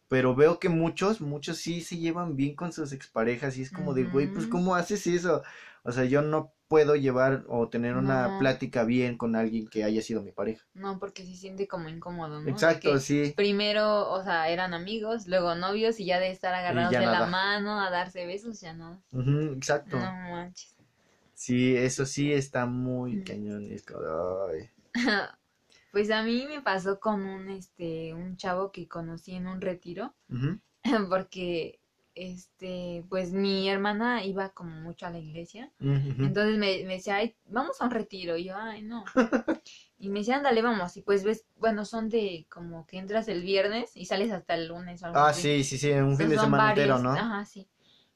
[0.07, 3.93] Pero veo que muchos, muchos sí se llevan bien con sus exparejas y es como
[3.93, 4.47] de, güey, pues.
[4.47, 5.43] ¿cómo haces eso?
[5.88, 10.01] O sea, yo no puedo llevar o tener una plática bien con alguien que haya
[10.01, 10.65] sido mi pareja.
[10.73, 13.33] No, porque se siente como incómodo, Exacto, que sí.
[13.38, 17.79] Primero, o sea, eran amigos, luego novios y ya de estar agarrados de la mano
[17.79, 19.01] a darse besos, ya nada.
[19.11, 19.97] Ujú, exacto.
[19.97, 20.75] No manches.
[21.33, 23.71] Sí, eso sí está muy cañón.
[23.71, 23.85] Es.
[25.93, 30.13] Pues a mí me pasó con un este un chavo que conocí en un retiro
[31.09, 31.79] porque
[32.18, 35.72] este pues mi hermana iba como mucho a la iglesia
[36.22, 39.03] entonces me, me decía ay vamos a un retiro y yo ay no
[39.99, 43.41] y me decía ándale vamos y pues ves bueno son de como que entras el
[43.43, 45.41] viernes y sales hasta el lunes o algo Ah, así.
[45.41, 47.11] sí, sí, sí, un fin Entonces de son semana entero, ¿no?
[47.11, 47.68] Ajá, sí.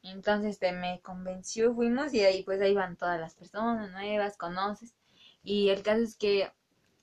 [0.04, 4.96] Entonces este, me convenció, fuimos y ahí pues ahí van todas las personas nuevas, conoces.
[5.44, 6.52] Y el caso es que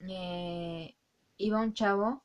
[0.01, 0.97] eh,
[1.37, 2.25] iba un chavo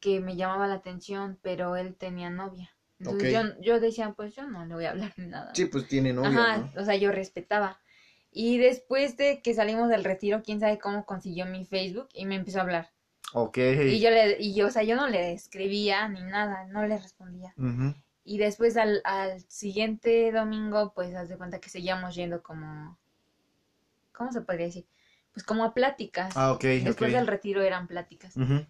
[0.00, 2.70] que me llamaba la atención, pero él tenía novia.
[3.00, 5.54] Entonces yo, yo decía, pues yo no le voy a hablar ni nada.
[5.54, 6.82] Sí, pues tiene novia, Ajá, ¿no?
[6.82, 7.78] o sea, yo respetaba.
[8.32, 12.34] Y después de que salimos del retiro, quién sabe cómo consiguió mi Facebook y me
[12.34, 12.90] empezó a hablar.
[13.32, 13.58] Ok.
[13.58, 16.98] Y yo le, y yo, o sea, yo no le escribía ni nada, no le
[16.98, 17.54] respondía.
[17.56, 17.94] Ujú.
[18.24, 22.98] Y después al, al siguiente domingo, pues haz de cuenta que seguíamos yendo como,
[24.12, 24.86] ¿cómo se podría decir?
[25.32, 26.36] Pues como a pláticas.
[26.36, 28.36] Ah, ok, Después del retiro eran pláticas.
[28.36, 28.66] Ujú.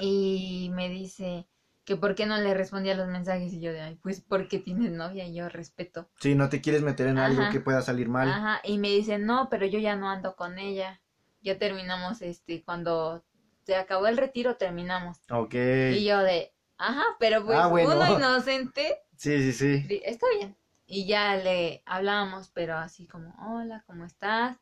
[0.00, 1.46] Y me dice
[1.90, 4.92] que por qué no le respondía los mensajes y yo de, ay, pues porque tienes
[4.92, 6.08] novia y yo respeto.
[6.20, 8.28] Sí, no te quieres meter en algo que pueda salir mal.
[8.28, 11.00] Ajá, y me dice, no, pero yo ya no ando con ella.
[11.42, 13.24] Ya terminamos, este, cuando
[13.66, 15.18] se acabó el retiro, terminamos.
[15.32, 15.54] Ok.
[15.54, 17.90] Y yo de, ajá, pero pues Ah, bueno.
[17.90, 20.00] uno inocente Sí, sí, sí.
[20.04, 20.56] Está bien.
[20.86, 24.56] Y ya le hablábamos, pero así como, hola, ¿cómo estás?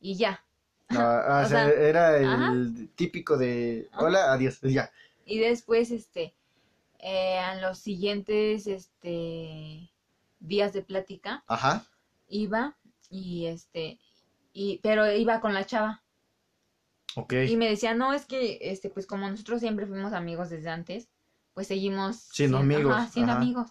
[0.00, 0.42] Y ya.
[0.88, 2.52] Ah, ah, O o sea, sea, era el ajá.
[2.96, 4.90] típico de hola, adiós, ya.
[5.26, 6.34] Y después, este,
[7.04, 9.90] eh, en los siguientes, este,
[10.40, 11.84] días de plática, Ajá.
[12.28, 12.76] iba
[13.10, 13.98] y, este,
[14.54, 16.02] y, pero iba con la chava.
[17.46, 21.08] Y me decía, no, es que, este, pues como nosotros siempre fuimos amigos desde antes,
[21.52, 23.40] pues seguimos Siendo amigos, ajá, siendo ajá.
[23.42, 23.70] amigos.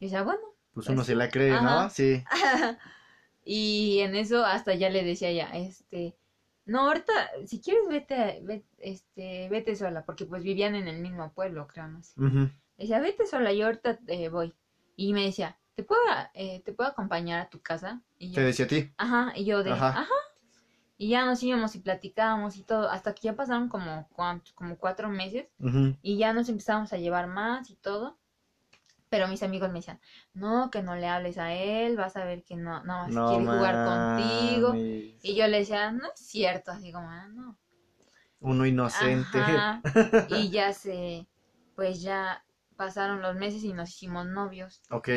[0.00, 0.40] Y decía, bueno,
[0.74, 1.06] Pues pues uno sí.
[1.06, 1.88] se la cree, ¿no?
[1.88, 2.22] Sí.
[3.44, 6.14] y en eso hasta ya le decía ya, este,
[6.64, 7.12] no, ahorita,
[7.46, 11.88] si quieres vete, ve- este, vete sola, porque pues vivían en el mismo pueblo, creo,
[11.88, 12.20] no sé.
[12.20, 12.50] Ujú.
[12.76, 14.54] Le decía, vete sola, yo ahorita eh, voy.
[14.96, 16.00] Y me decía, ¿te puedo,
[16.34, 18.02] eh, ¿te puedo acompañar a tu casa?
[18.18, 18.92] Y yo, Te decía a ti.
[18.96, 19.88] ajá, y yo de, Ajá.
[19.88, 20.08] ajá.
[20.98, 24.08] Y ya nos íbamos y platicábamos y todo, hasta que ya pasaron como,
[24.54, 25.48] como cuatro meses
[26.00, 28.18] y ya nos empezamos a llevar más y todo.
[29.08, 30.00] Pero mis amigos me decían,
[30.32, 33.44] no, que no le hables a él, vas a ver que no, no, No quiere
[33.44, 34.74] jugar contigo.
[34.76, 37.58] Y yo le decía, no es cierto, así como, ah, no.
[38.40, 39.38] Uno inocente.
[39.38, 39.82] Ajá.
[40.28, 41.26] Y ya se,
[41.74, 42.44] pues ya
[42.82, 44.82] pasaron los meses y nos hicimos novios.
[44.90, 45.08] Ok.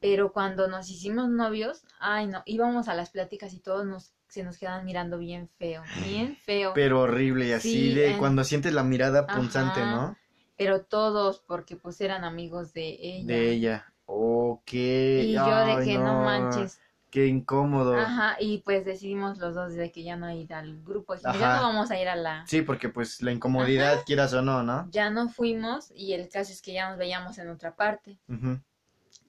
[0.00, 4.42] Pero cuando nos hicimos novios, ay no, íbamos a las pláticas y todos nos, se
[4.42, 6.72] nos quedaban mirando bien feo, bien feo.
[6.74, 9.90] Pero horrible y así Sí, de en- cuando sientes la mirada punzante, Ajá.
[9.94, 10.16] ¿no?
[10.56, 13.26] Pero todos, porque pues eran amigos de ella.
[13.26, 13.92] De ella.
[14.06, 14.72] Ok.
[14.72, 16.80] Y yo de que no manches.
[17.14, 17.94] Qué incómodo.
[17.96, 21.14] Ajá, y pues decidimos los dos de que ya no ir al grupo.
[21.14, 22.44] Ya no vamos a ir a la...
[22.44, 24.88] Sí, porque pues la incomodidad, quieras o no, ¿no?
[24.90, 28.18] Ya no fuimos y el caso es que ya nos veíamos en otra parte.
[28.28, 28.58] Ujú.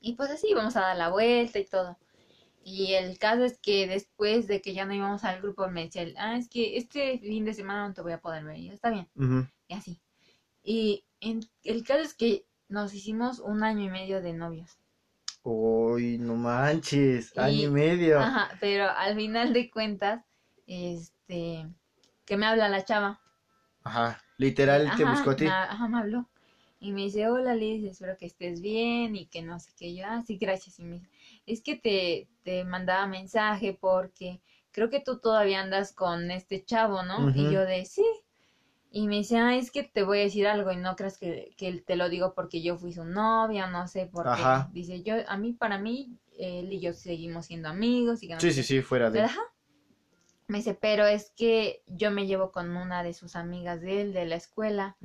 [0.02, 1.96] Y pues así íbamos a dar la vuelta y todo.
[2.64, 6.02] Y el caso es que después de que ya no íbamos al grupo me decía,
[6.02, 8.58] él, ah, es que este fin de semana no te voy a poder ver.
[8.58, 9.08] Y yo, está bien.
[9.14, 9.46] Ujú.
[9.68, 10.02] Y así.
[10.64, 14.80] Y en- el caso es que nos hicimos un año y medio de novios.
[15.48, 18.20] Uy, no manches, año y medio.
[18.20, 20.26] Ajá, pero al final de cuentas,
[20.66, 21.68] este,
[22.26, 23.22] que me habla la chava.
[23.84, 24.20] Ajá.
[24.38, 25.46] Literal te buscó a ti.
[25.46, 26.28] ajá, me habló.
[26.80, 29.96] Y me dice, hola Liz, espero que estés bien y que no sé qué.
[29.96, 30.80] Yo, ah, sí, gracias.
[30.80, 31.10] Y me dice,
[31.46, 34.42] es que te, te mandaba mensaje porque
[34.72, 37.30] creo que tú todavía andas con este chavo, ¿no?
[37.36, 38.04] Y yo de, sí.
[38.98, 41.54] Y me dice, ah, es que te voy a decir algo y no creas que,
[41.58, 44.42] que te lo digo porque yo fui su novia, no sé por qué.
[44.42, 44.70] Ajá.
[44.72, 48.40] Dice, yo, a mí, para mí, él y yo seguimos siendo amigos y que no
[48.40, 49.24] Sí, sí, sí, fuera de.
[49.24, 49.42] Ajá.
[50.48, 54.14] Me dice, pero es que yo me llevo con una de sus amigas de él,
[54.14, 54.96] de la escuela.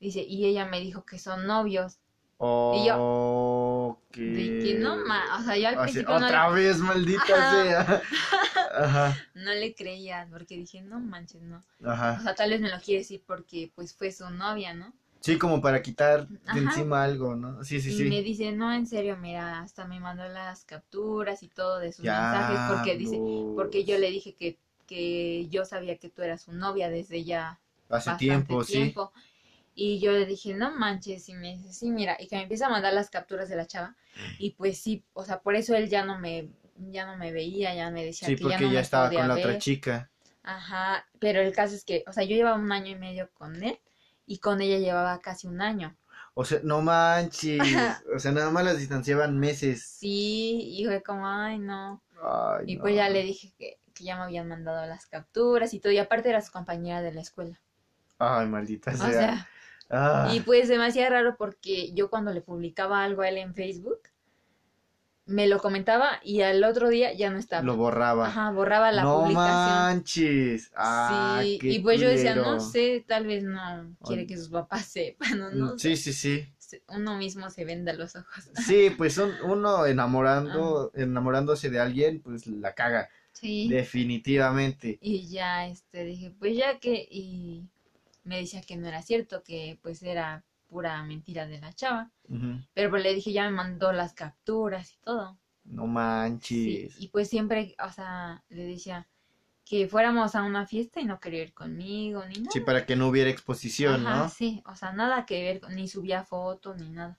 [0.00, 2.00] Dice, y ella me dijo que son novios.
[2.40, 4.16] Ok.
[4.16, 7.22] De que no ma, o sea, yo al Así, principio no otra le, vez, maldita
[7.34, 7.50] Ajá.
[7.50, 8.02] sea.
[8.78, 11.58] Ajá, no le creía, porque dije, no manches, no.
[11.58, 12.22] O ajá.
[12.22, 14.92] sea, tal vez me lo quiere decir porque pues fue su novia, ¿no?
[15.20, 16.60] Sí, como para quitar de Ajá.
[16.60, 17.64] encima algo, ¿no?
[17.64, 18.04] Sí, sí, y sí.
[18.04, 22.04] me dice, no, en serio, mira, hasta me mandó las capturas y todo de sus
[22.04, 23.22] mensajes, porque dice,
[23.54, 27.58] porque yo le dije que, que yo sabía que tú eras su novia desde ya
[27.88, 28.94] Hace bastante tiempo, sí.
[29.80, 32.66] Y yo le dije, no manches, y me dice, sí, mira, y que me empieza
[32.66, 33.96] a mandar las capturas de la chava.
[34.36, 37.74] Y pues sí, o sea, por eso él ya no me, ya no me veía,
[37.74, 39.52] ya me decía Sí, que ya porque no ya me estaba podía con la otra
[39.52, 39.58] ver.
[39.58, 40.10] chica.
[40.42, 43.62] Ajá, pero el caso es que, o sea, yo llevaba un año y medio con
[43.62, 43.78] él
[44.26, 45.96] y con ella llevaba casi un año.
[46.34, 48.02] O sea, no manches.
[48.14, 49.92] O sea, nada más las distanciaban meses.
[50.00, 52.02] Sí, y fue como, ay, no.
[52.22, 52.82] Ay, Y no.
[52.82, 55.98] pues ya le dije que, que ya me habían mandado las capturas y todo, y
[55.98, 57.60] aparte era su compañera de la escuela.
[58.18, 59.10] Ay, maldita O sea.
[59.10, 59.48] sea,
[59.90, 64.00] Ah, y pues hacía raro porque yo cuando le publicaba algo a él en Facebook,
[65.26, 67.62] me lo comentaba y al otro día ya no estaba.
[67.62, 68.28] lo borraba.
[68.28, 69.46] Ajá, borraba la no publicación.
[69.68, 70.70] manches.
[70.74, 74.48] Ah, sí, qué y pues yo decía, no sé, tal vez no quiere que sus
[74.48, 76.12] papás sepan, o no Mm, Sí, sé.
[76.12, 76.82] sí, sí.
[76.88, 78.50] Uno mismo se venda los ojos.
[78.66, 79.90] Sí, pues un- uno Ah.
[79.90, 83.08] enamorando, enamorándose de alguien, pues la caga.
[83.32, 83.68] Sí.
[83.68, 84.98] Definitivamente.
[85.00, 87.64] Y ya, este, dije, pues ya que, y
[88.28, 92.10] me decía que no era cierto, que pues era pura mentira de la chava.
[92.74, 95.38] Pero pues le dije, ya me mandó las capturas y todo.
[95.64, 96.94] No Sí, manches.
[96.98, 99.08] y pues siempre, o sea, le decía
[99.64, 102.52] que fuéramos a una fiesta y no quería ir conmigo, ni nada.
[102.52, 104.28] Sí, para que no hubiera exposición, Ajá, ¿no?
[104.28, 107.18] sí, o sea, nada que ver, ni subía fotos, ni nada.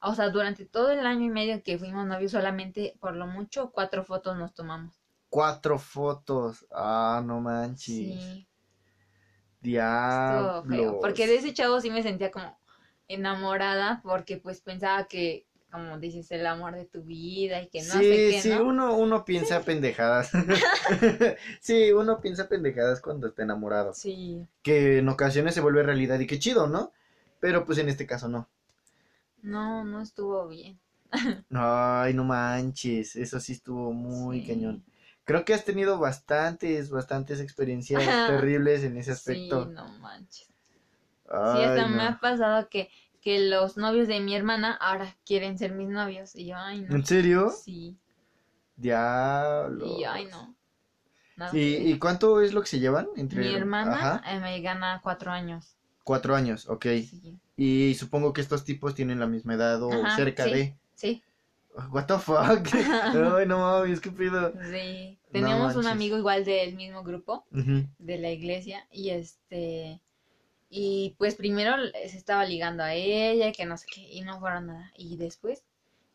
[0.00, 3.72] O sea, durante todo el año y medio que fuimos novios, solamente por lo mucho
[3.72, 5.00] cuatro fotos nos tomamos.
[5.30, 6.66] Cuatro fotos.
[6.72, 7.84] Ah, no manches.
[7.86, 8.45] Sí,
[10.68, 10.98] feo.
[11.00, 12.58] Porque de ese chavo sí me sentía como
[13.08, 17.92] enamorada, porque pues pensaba que, como dices, el amor de tu vida y que no
[17.94, 18.64] sí, sé qué, sí, ¿no?
[18.64, 20.30] uno, uno piensa pendejadas.
[21.60, 23.92] sí, uno piensa pendejadas cuando está enamorado.
[23.92, 26.92] Sí, Que en ocasiones se vuelve realidad y qué chido, ¿no?
[27.40, 28.48] Pero pues en este caso no.
[29.42, 30.78] no, no estuvo bien.
[31.50, 34.46] Ay, no manches, eso sí estuvo muy Sí.
[34.46, 34.84] cañón.
[35.26, 39.66] Creo que has tenido bastantes, bastantes experiencias terribles en ese aspecto.
[39.66, 40.48] Sí, no manches.
[41.26, 42.88] Sí, hasta me ha pasado que,
[43.20, 46.34] que los novios de mi hermana ahora quieren ser mis novios.
[46.36, 46.94] Y yo, ay, no.
[46.94, 47.50] ¿En serio?
[47.50, 47.98] Sí,
[48.76, 49.86] Diablo.
[49.86, 50.54] y ay, no.
[51.36, 55.00] Nada ¿Y, y cuánto es lo que se llevan entre Mi hermana eh, me gana
[55.02, 55.76] cuatro años.
[56.04, 56.86] cuatro años, ok.
[57.10, 60.50] Sí, Y supongo que estos tipos tienen la misma edad o Ajá, cerca sí.
[60.50, 60.76] de.
[60.94, 61.22] sí,
[61.92, 62.68] What the fuck?
[62.74, 64.52] Ay, no mames, qué pedo.
[64.70, 65.15] sí.
[65.26, 67.44] No Teníamos un amigo igual del mismo grupo
[67.98, 70.00] de la iglesia y este
[70.68, 74.40] y pues primero se estaba ligando a ella y que no sé qué y no
[74.40, 75.64] fueron nada y después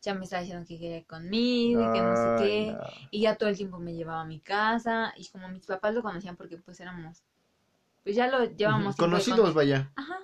[0.02, 3.08] ya me estaba diciendo que quería conmigo y que no sé qué no.
[3.10, 6.02] y ya todo el tiempo me llevaba a mi casa y como mis papás lo
[6.02, 7.22] conocían porque pues éramos
[8.04, 9.92] pues ya lo llevábamos Ujú, siempre Conocidos, vaya.
[9.94, 10.18] Ajá.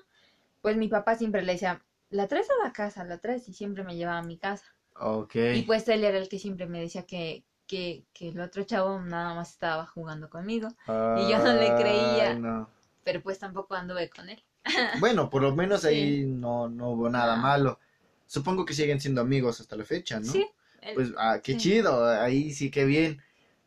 [0.62, 3.84] Pues mi papá siempre le decía, la traes a la casa, la traes y siempre
[3.84, 4.66] me llevaba a mi casa.
[4.96, 5.36] Ok.
[5.54, 9.00] Y pues él era el que siempre me decía que, que, que el otro chavo
[9.00, 12.34] nada más estaba jugando conmigo, y yo no le creía.
[12.34, 12.68] No.
[13.04, 14.42] pero pues tampoco anduve con él.
[15.00, 15.86] Bueno, por lo menos Sí.
[15.88, 17.42] ahí no, no hubo nada No.
[17.42, 17.78] malo.
[18.26, 20.26] Supongo que siguen siendo amigos hasta la fecha, ¿no?
[20.32, 20.46] Sí.
[20.94, 21.58] Pues, ah, qué sí.
[21.58, 23.22] chido, ahí sí que bien.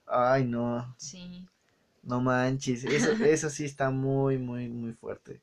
[0.05, 1.47] Ay, no, Sí.
[2.03, 5.41] no manches, eso, eso sí está muy, muy, muy fuerte.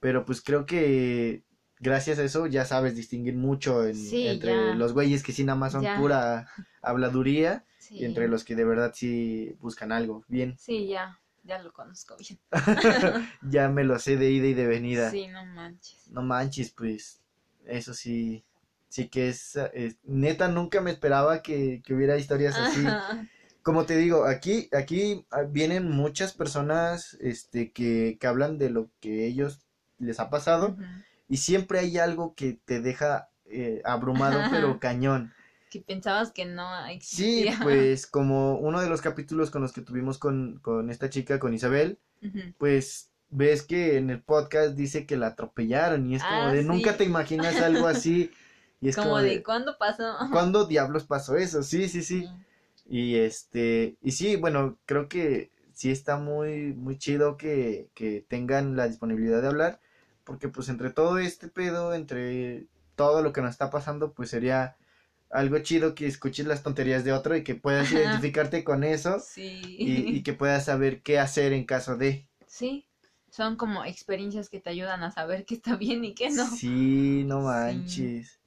[0.00, 1.42] Pero pues creo que
[1.78, 4.74] gracias a eso ya sabes distinguir mucho en- Sí, entre ya.
[4.74, 5.98] los güeyes que sí nada más son Ya.
[5.98, 6.48] pura
[6.82, 7.98] habladuría Sí.
[7.98, 10.24] y entre los que de verdad sí buscan algo.
[10.28, 12.38] Bien, Sí, ya, ya lo conozco bien.
[13.42, 15.10] ya me lo sé de ida y de venida.
[15.10, 16.08] Sí, no manches.
[16.10, 17.20] No manches, pues
[17.66, 18.44] eso sí,
[18.88, 22.84] sí que es, es- neta, nunca me esperaba que, que hubiera historias así.
[22.86, 23.26] Ajá.
[23.62, 29.26] Como te digo, aquí, aquí vienen muchas personas, este, que, que hablan de lo que
[29.26, 29.60] ellos
[29.98, 30.82] les ha pasado Ujú.
[31.28, 35.32] Y siempre hay algo que te deja eh, abrumado, pero cañón.
[35.70, 37.58] Que pensabas que no Sí, existía.
[37.62, 41.54] pues como uno de los capítulos con los que tuvimos con, con esta chica, con
[41.54, 41.98] Isabel,
[42.58, 46.62] pues ves que en el podcast dice que la atropellaron y es como Ah, de
[46.62, 46.66] sí.
[46.68, 48.30] nunca te imaginas algo así
[48.80, 50.16] y es como, como, de, de, ¿cuándo pasó?
[50.30, 51.62] ¿cuándo diablos pasó eso?
[51.62, 52.32] Sí, sí, sí.
[52.84, 58.76] Y este, y sí, bueno, creo que sí está muy, muy chido que, que tengan
[58.76, 59.80] la disponibilidad de hablar,
[60.26, 62.66] porque pues entre todo este pedo, entre
[62.96, 64.76] todo lo que nos está pasando, pues sería
[65.30, 68.00] algo chido que escuches las tonterías de otro y que puedas Ajá.
[68.00, 69.76] identificarte con eso Sí.
[69.78, 72.26] y, y que puedas saber qué hacer en caso de.
[72.46, 72.86] Sí,
[73.30, 76.44] son como experiencias que te ayudan a saber qué está bien y qué no.
[76.44, 77.44] Sí, no Sí.
[77.46, 78.40] manches.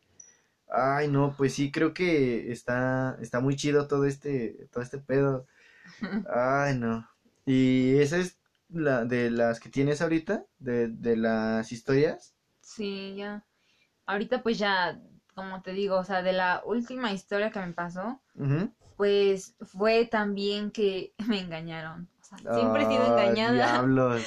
[0.71, 5.47] Ay, no, pues sí, creo que está, está muy chido todo este, todo este pedo.
[6.33, 7.07] Ay, no.
[7.45, 8.38] ¿Y esa es
[8.69, 10.45] la de las que tienes ahorita?
[10.59, 12.33] ¿De, de las historias?
[12.61, 13.43] Sí, ya.
[14.05, 14.99] Ahorita pues ya,
[15.35, 18.21] como te digo, o sea, de la última historia que me pasó,
[18.97, 22.09] pues fue también que me engañaron.
[22.21, 23.53] O sea, siempre he sido engañada.
[23.53, 24.23] diablos.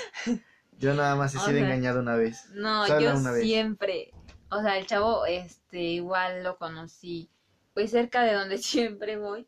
[0.79, 2.49] Yo nada más he sido sea, engañado una vez.
[2.55, 3.43] No, Solo yo una vez.
[3.45, 4.13] siempre,
[4.51, 7.29] o sea, el chavo, este, igual lo conocí
[7.75, 9.47] pues cerca de donde siempre voy.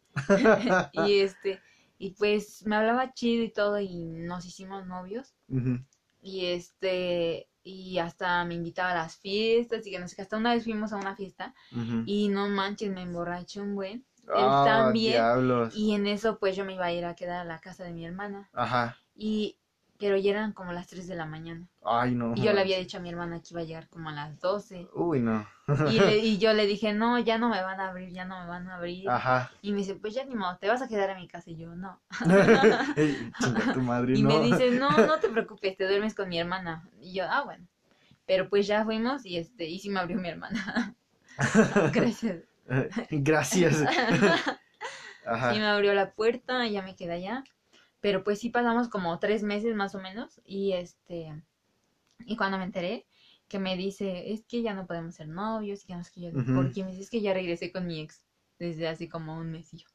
[0.92, 1.60] y este,
[1.98, 5.34] y pues me hablaba chido y todo y nos hicimos novios.
[6.20, 10.22] Y este, y hasta me invitaba a las fiestas y que no sé qué.
[10.22, 11.54] Hasta una vez fuimos a una fiesta
[12.06, 14.04] y no manches, me emborraché un buen.
[14.26, 15.12] Él Ah, también.
[15.12, 15.76] diablos.
[15.76, 17.92] Y en eso pues yo me iba a ir a quedar a la casa de
[17.92, 18.48] mi hermana.
[18.54, 18.96] Ajá.
[19.14, 19.58] Y,
[20.04, 21.66] pero ya eran como las 3 de la mañana.
[21.82, 22.34] Ay, no.
[22.36, 24.38] Y yo le había dicho a mi hermana que iba a llegar como a las
[24.38, 24.88] 12.
[24.92, 25.46] Uy, no.
[25.90, 28.38] Y, le- y yo le dije, no, ya no me van a abrir, ya no
[28.38, 29.08] me van a abrir.
[29.08, 29.50] Ajá.
[29.62, 31.50] Y me dice, pues ya ni modo, te vas a quedar en mi casa.
[31.50, 31.98] Y yo, no.
[33.40, 34.28] Chinga tu madre, Y no.
[34.28, 36.86] me dice, no, no te preocupes, te duermes con mi hermana.
[37.00, 37.66] Y yo, ah, bueno.
[38.26, 40.94] Pero pues ya fuimos y este, y sí me abrió mi hermana.
[41.94, 42.42] Gracias.
[43.10, 43.76] Gracias.
[43.78, 43.86] Sí
[45.26, 45.52] Ajá.
[45.54, 47.44] me abrió la puerta, ya me quedé allá.
[48.04, 50.38] Pero pues sí pasamos como tres meses más o menos.
[50.44, 51.42] Y este,
[52.26, 53.06] y cuando me enteré,
[53.48, 56.20] que me dice, es que ya no podemos ser novios, y que no sé qué,
[56.22, 56.52] yo, Ujú.
[56.52, 56.84] ¿por qué?
[56.84, 58.26] Me dice, es que ya regresé con mi ex
[58.58, 59.72] desde hace como un mes.
[59.74, 59.86] Y yo,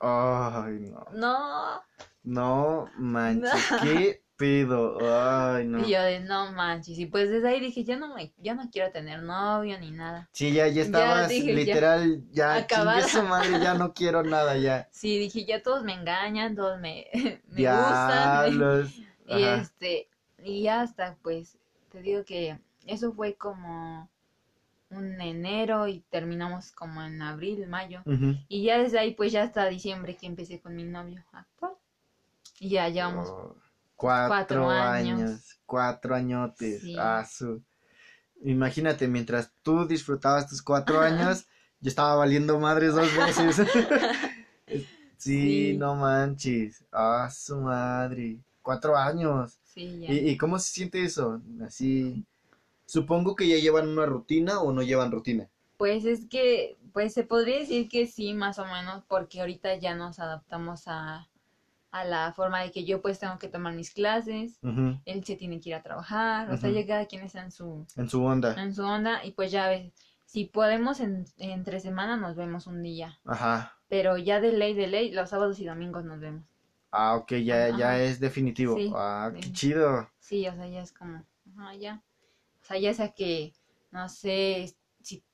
[0.00, 1.04] Ay, no.
[1.10, 1.82] no.
[2.24, 4.98] No manches, qué pedo.
[5.00, 5.86] Ay, no.
[5.86, 6.98] Y yo de, no manches.
[6.98, 10.28] Y pues desde ahí dije, ya no me, ya no quiero tener novio ni nada.
[10.32, 11.54] Sí, ya, ya estabas dije, ya.
[11.54, 14.88] literal, ya, chingue su madre, ya no quiero nada, ya.
[14.92, 17.06] Sí, dije, ya todos me engañan, todos me,
[17.48, 18.90] me gustan.
[19.28, 20.08] Y este,
[20.44, 21.58] y ya hasta pues,
[21.90, 24.08] te digo que eso fue como
[24.90, 28.02] un enero y terminamos como en abril, mayo.
[28.48, 31.72] Y ya desde ahí pues ya hasta diciembre que empecé con mi novio actual.
[32.60, 33.56] Y ya llevamos, Oh,
[33.96, 35.20] cuatro, cuatro años.
[35.20, 35.58] años.
[35.66, 36.82] cuatro añotes.
[36.82, 36.96] Sí.
[36.98, 37.62] Ah, su-
[38.44, 41.46] Imagínate, mientras tú disfrutabas tus cuatro años,
[41.80, 43.56] yo estaba valiendo madres dos veces.
[44.66, 44.86] sí,
[45.18, 45.76] Sí.
[45.78, 46.84] no manches.
[46.92, 48.38] Ah, su madre.
[48.62, 49.58] Cuatro años.
[49.64, 50.12] sí, ya.
[50.12, 51.40] ¿Y, y cómo se siente eso?
[51.64, 52.24] Así.
[52.84, 55.48] Supongo que ya llevan una rutina o no llevan rutina.
[55.76, 59.94] Pues es que, pues se podría decir que sí, más o menos, porque ahorita ya
[59.94, 61.28] nos adaptamos a,
[62.00, 64.58] a la forma de que yo pues tengo que tomar mis clases,
[65.04, 67.86] él se tiene que ir a trabajar, o sea, ya cada quien está en su,
[67.96, 68.54] En su onda.
[68.62, 69.92] en su onda y pues ya ves,
[70.24, 73.76] si podemos en, entre semana nos vemos un día, Ajá.
[73.88, 76.44] pero ya de ley, de ley, los sábados y domingos nos vemos.
[76.90, 78.76] Ah, ok, ya, ya es definitivo.
[78.76, 80.08] Sí, ah, qué chido.
[80.18, 81.22] Sí, o sea, ya es como,
[81.56, 82.02] ajá, ya.
[82.62, 83.52] O sea, ya sea que,
[83.90, 84.74] no sé,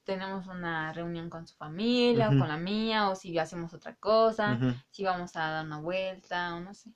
[0.05, 4.61] tenemos una reunión con su familia o con la mía, o si hacemos otra cosa,
[4.91, 6.91] si vamos a dar una vuelta o no sé.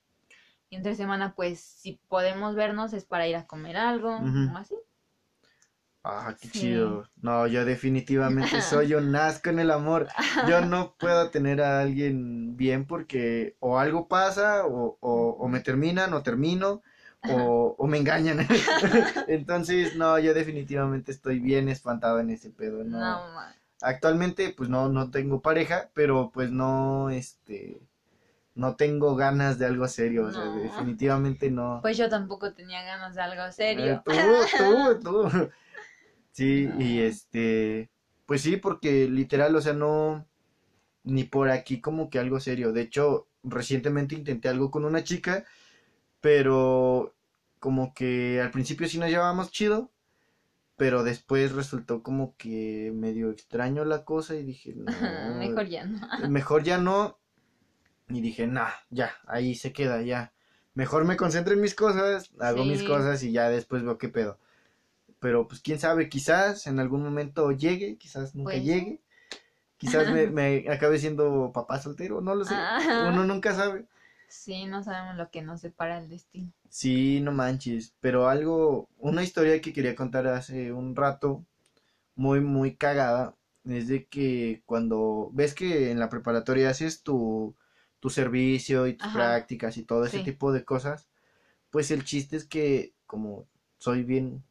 [0.70, 4.77] Y entre semana, pues, si podemos vernos es para ir a comer algo o así.
[6.09, 6.59] Ah, qué Sí.
[6.61, 7.09] chido.
[7.16, 10.12] No, yo definitivamente soy un asco en el amor.
[10.41, 15.61] Yo no puedo tener a alguien bien porque o algo pasa o, o, o me
[15.61, 16.83] terminan o termino
[17.31, 18.47] o, o me engañan.
[19.28, 22.85] Entonces, no, yo definitivamente estoy bien espantado en ese pedo.
[22.85, 22.98] No.
[22.98, 23.23] No,
[23.82, 27.81] Actualmente, pues no, no tengo pareja, pero pues no, este,
[28.55, 30.27] no tengo ganas de algo serio.
[30.27, 31.81] O sea, definitivamente no.
[31.82, 34.03] Pues yo tampoco tenía ganas de algo Eh, serio.
[34.05, 34.12] tú,
[34.59, 35.51] tú, tú.
[36.32, 37.90] Sí, y este,
[38.27, 40.27] pues sí, porque literal, o sea, no,
[41.05, 42.73] ni por aquí como que algo serio.
[42.73, 45.44] De hecho, recientemente intenté algo con una chica,
[46.20, 47.16] pero
[47.61, 49.91] como que al principio sí nos llevábamos chido,
[50.77, 54.93] pero después resultó como que medio extraño la cosa y dije, no,
[55.39, 56.09] Mejor ya no.
[56.28, 57.19] mejor ya no.
[58.09, 60.33] Y dije, nah, ya, ahí se queda, ya.
[60.74, 64.39] Mejor me concentro en mis cosas, hago mis cosas y ya después veo qué pedo.
[65.20, 69.01] Pero pues quién sabe, quizás en algún momento llegue, quizás nunca Pues, llegue.
[69.78, 72.55] Quizás me, me acabe siendo papá soltero, no lo sé.
[72.57, 73.11] Ah.
[73.12, 73.87] Uno nunca sabe.
[74.28, 76.53] Sí, no sabemos lo que nos separa el destino.
[76.78, 81.47] Sí, no manches, pero algo, una historia que quería contar hace un rato,
[82.16, 87.57] muy, muy cagada, es de que cuando ves que en la preparatoria haces tu,
[88.01, 89.12] tu servicio y tus Ajá.
[89.15, 90.24] prácticas y todo ese Sí.
[90.24, 91.09] tipo de cosas,
[91.70, 93.47] pues el chiste es que como
[93.78, 94.44] soy bien,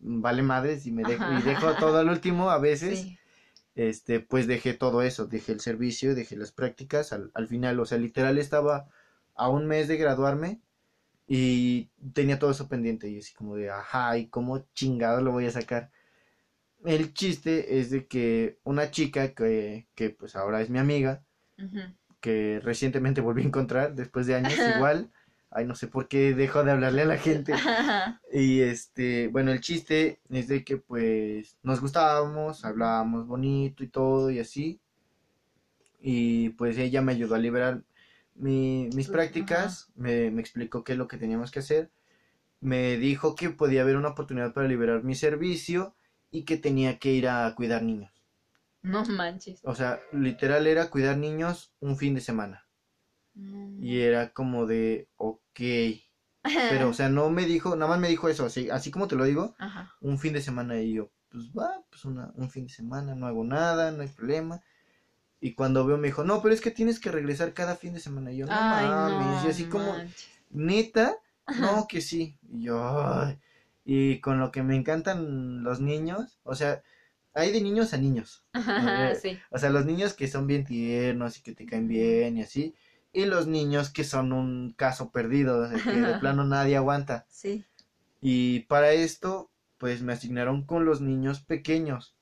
[0.00, 3.18] vale madres y me dejo, y dejo todo al último a veces, Sí.
[3.76, 7.86] este, pues dejé todo eso, dejé el servicio, dejé las prácticas al, al final, o
[7.86, 8.88] sea, literal estaba
[9.34, 10.60] a un mes de graduarme
[11.34, 15.46] y tenía todo eso pendiente y así como de, ajá, ¿y cómo chingado lo voy
[15.46, 15.90] a sacar?
[16.84, 21.24] El chiste es de que una chica que, que pues ahora es mi amiga,
[22.20, 25.10] que recientemente volví a encontrar después de años igual,
[25.50, 27.54] ay, no sé por qué dejo de hablarle a la gente.
[28.30, 34.30] Y este, bueno, el chiste es de que pues nos gustábamos, hablábamos bonito y todo
[34.30, 34.82] y así.
[35.98, 37.84] Y pues ella me ayudó a liberar
[38.34, 41.90] mi- mis prácticas, me, me explicó qué es lo que teníamos que hacer.
[42.60, 45.94] Me dijo que podía haber una oportunidad para liberar mi servicio
[46.30, 48.12] y que tenía que ir a cuidar niños.
[48.82, 49.60] No manches.
[49.64, 52.66] O sea, literal era cuidar niños un fin de semana.
[53.80, 55.60] Y era como de, ok.
[56.68, 59.16] Pero, o sea, no me dijo, nada más me dijo eso, así, así como te
[59.16, 59.92] lo digo, Ajá.
[60.00, 63.26] un fin de semana y yo, pues va, pues una, un fin de semana, no
[63.26, 64.60] hago nada, no hay problema.
[65.42, 68.00] Y cuando veo me dijo, no, pero es que tienes que regresar cada fin de
[68.00, 68.32] semana.
[68.32, 70.28] Y yo, no Ay, mames, no y así como, manches.
[70.50, 71.16] neta,
[71.50, 72.38] no, que sí.
[72.48, 73.38] Y yo, ay.
[73.84, 76.82] Y con lo que me encantan los niños, o sea,
[77.34, 78.46] hay de niños a niños.
[78.54, 79.38] Ajá, sí.
[79.50, 82.74] O sea, los niños que son bien tiernos y que te caen bien y así.
[83.12, 87.26] Y los niños que son un caso perdido, o sea, que de plano nadie aguanta.
[87.28, 87.64] Sí.
[88.22, 92.16] Y para esto, pues me asignaron con los niños pequeños.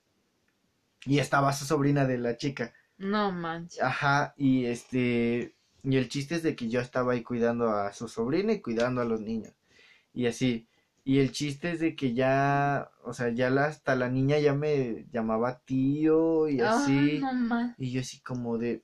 [1.05, 2.72] Y estaba su sobrina de la chica.
[3.01, 3.81] No manches.
[3.82, 8.09] Ajá, y este, y el chiste es de que yo estaba ahí cuidando a su
[8.09, 9.55] sobrina y cuidando a los niños.
[10.12, 10.66] Y así.
[11.05, 14.55] Y el chiste es de que ya, o sea, ya la, hasta la niña ya
[14.55, 17.18] me llamaba tío y así.
[17.20, 17.77] No manches.
[17.78, 18.82] Y yo así como de,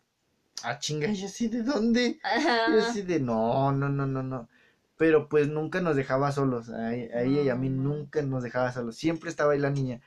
[0.63, 2.19] ah, chinga, y yo así, ¿de dónde?
[2.67, 4.49] Yo así de, no, no, no, no, no.
[4.97, 6.71] Pero pues nunca nos dejaba solos.
[6.71, 8.97] A, a ella y a mí nunca nos dejaba solos.
[8.97, 10.01] Siempre estaba ahí la niña.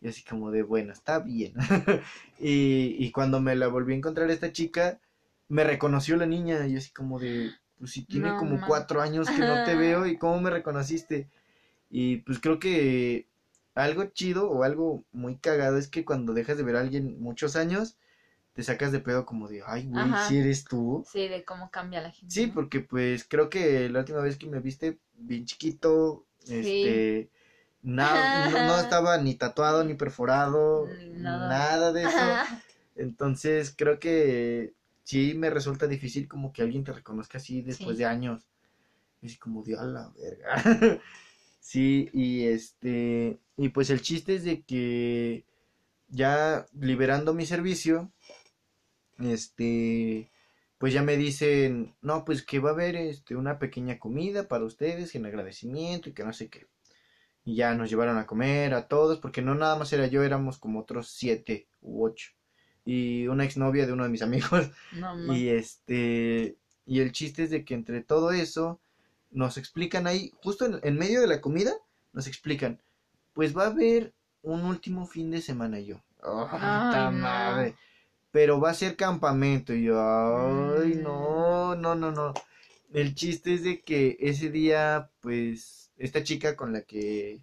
[0.00, 1.54] Y así como de, bueno, está bien.
[2.38, 5.00] y, y cuando me la volví a encontrar esta chica,
[5.48, 6.66] me reconoció la niña.
[6.66, 10.06] Y así como de, pues si tiene No como cuatro años que no te veo
[10.06, 11.28] y cómo me reconociste.
[11.90, 13.26] Y pues creo que
[13.74, 17.56] algo chido o algo muy cagado es que cuando dejas de ver a alguien muchos
[17.56, 17.96] años,
[18.52, 21.04] te sacas de pedo como de, ay, güey, si eres tú.
[21.10, 22.34] Sí, de cómo cambia la gente.
[22.34, 22.54] Sí, ¿no?
[22.54, 27.30] porque pues creo que la última vez que me viste bien chiquito, este,
[27.82, 31.48] no, no estaba ni tatuado ni perforado, nada.
[31.48, 32.10] nada de eso.
[32.18, 32.62] Ajá.
[32.96, 34.74] Entonces creo que
[35.04, 38.02] sí me resulta difícil como que alguien te reconozca así después Sí.
[38.02, 38.48] de años.
[39.22, 40.54] Es como de a la verga.
[41.60, 45.44] sí, y este, y pues el chiste es de que
[46.08, 48.10] ya liberando mi servicio,
[49.18, 50.30] este,
[50.78, 54.64] pues ya me dicen, no, pues que va a haber este una pequeña comida para
[54.64, 56.66] ustedes en agradecimiento y que no sé qué.
[57.48, 60.58] Y ya nos llevaron a comer a todos, porque no nada más era yo, éramos
[60.58, 62.32] como otros siete u ocho.
[62.84, 64.70] Y una exnovia de uno de mis amigos.
[64.92, 65.34] No.
[65.34, 68.80] Y este, y el chiste es de que entre todo eso,
[69.30, 71.72] nos explican ahí, justo en, en medio de la comida,
[72.12, 72.80] nos explican,
[73.32, 74.12] pues va a haber
[74.42, 75.96] un último fin de semana y yo.
[76.22, 77.18] ¡Oh, Ay, ta no.
[77.18, 77.74] madre!
[78.30, 81.02] Pero va a ser campamento y yo, ay, Mm.
[81.02, 82.34] no, no, no, no.
[82.92, 87.42] El chiste es de que ese día, pues, esta chica con la que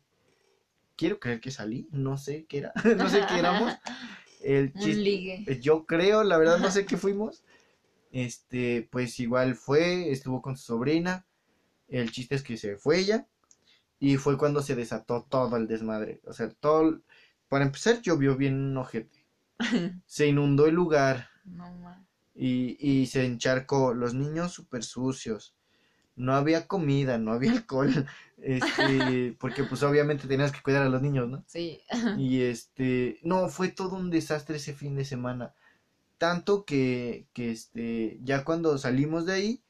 [0.95, 3.73] quiero creer que salí, no sé qué era, no sé qué éramos.
[4.41, 5.43] El Un chiste, ligue.
[5.47, 7.43] eh, Yo creo, la verdad no sé qué fuimos.
[8.11, 11.25] Este, pues igual fue, estuvo con su sobrina.
[11.87, 13.27] El chiste es que se fue ella.
[13.99, 16.21] Y fue cuando se desató todo el desmadre.
[16.25, 17.01] O sea, todo.
[17.49, 19.25] Para empezar, llovió bien ojete.
[20.05, 21.29] Se inundó el lugar.
[21.45, 22.07] No.
[22.35, 23.93] Y, y se encharcó.
[23.93, 25.55] Los niños súper sucios.
[26.15, 27.91] No había comida, no había alcohol.
[28.37, 31.43] Este, porque pues obviamente tenías que cuidar a los niños, ¿no?
[31.47, 31.81] Sí.
[32.17, 35.53] Y este, no, fue todo un desastre ese fin de semana.
[36.19, 39.61] Tanto que, que este, ya cuando salimos de ahí,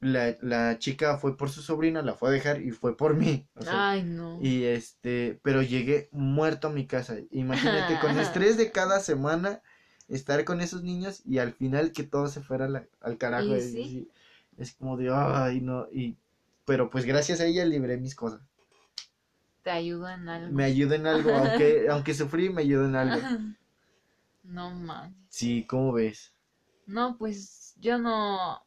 [0.00, 3.46] la, la chica fue por su sobrina, la fue a dejar y fue por mí.
[3.54, 4.38] o sea, Ay, no.
[4.40, 7.16] y este, pero llegué muerto a mi casa.
[7.30, 9.62] Imagínate, con el estrés de cada semana,
[10.08, 13.56] estar con esos niños y al final que todo se fuera la- al carajo.
[13.56, 14.08] Y sí.
[14.58, 16.16] Es como de, ay, no, y,
[16.64, 18.40] pero pues gracias a ella libré mis cosas.
[19.62, 20.52] Te ayuda en algo.
[20.52, 23.28] Me ayuda en algo, aunque, aunque sufrí, me ayuda en algo.
[24.42, 25.16] No manches.
[25.30, 26.34] Sí, ¿cómo ves?
[26.86, 28.62] No, pues yo no.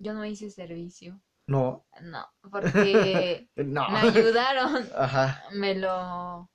[0.00, 1.20] Yo no hice servicio.
[1.46, 3.88] No, No, porque no.
[3.90, 4.88] me ayudaron.
[4.96, 6.50] Ajá, Me lo.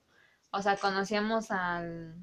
[0.52, 2.16] O sea, conocíamos al.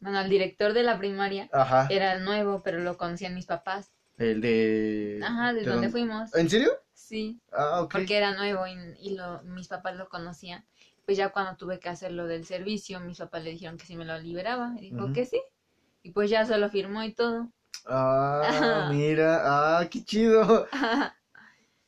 [0.00, 1.48] Bueno, al director de la primaria.
[1.52, 1.86] ajá.
[1.90, 3.91] Era nuevo, pero lo conocían mis papás.
[4.16, 5.20] El de...
[5.20, 5.90] Ajá, de ¿de donde dónde?
[5.90, 6.34] fuimos.
[6.34, 6.70] ¿En serio?
[6.92, 7.92] Sí, Ah, ok.
[7.92, 10.64] porque era nuevo y, y lo, mis papás lo conocían.
[11.06, 13.96] Pues ya cuando tuve que hacer lo del servicio, mis papás le dijeron que si
[13.96, 14.74] me lo liberaba.
[14.78, 15.40] Y dijo que sí.
[16.02, 17.50] Y pues ya solo firmó y todo.
[17.86, 19.40] Ah, mira,
[19.80, 20.66] ah, qué chido.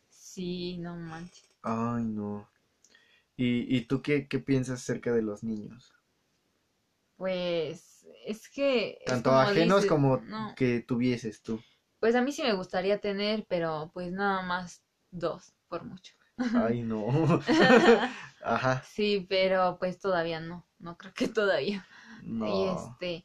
[0.08, 1.50] sí, no manches.
[1.62, 2.48] Ay, no.
[3.36, 5.92] ¿Y, y tú qué, qué piensas acerca de los niños?
[7.16, 8.98] Pues es que...
[9.00, 11.60] es Tanto como ajenos dices, como no, que tuvieses tú.
[12.04, 16.12] Pues a mí sí me gustaría tener, pero pues nada más dos, por mucho.
[16.54, 17.06] Ay, no.
[18.44, 20.66] Ajá, sí, pero pues todavía no.
[20.78, 21.86] No creo que todavía.
[22.22, 22.76] Y no.
[22.76, 23.24] este,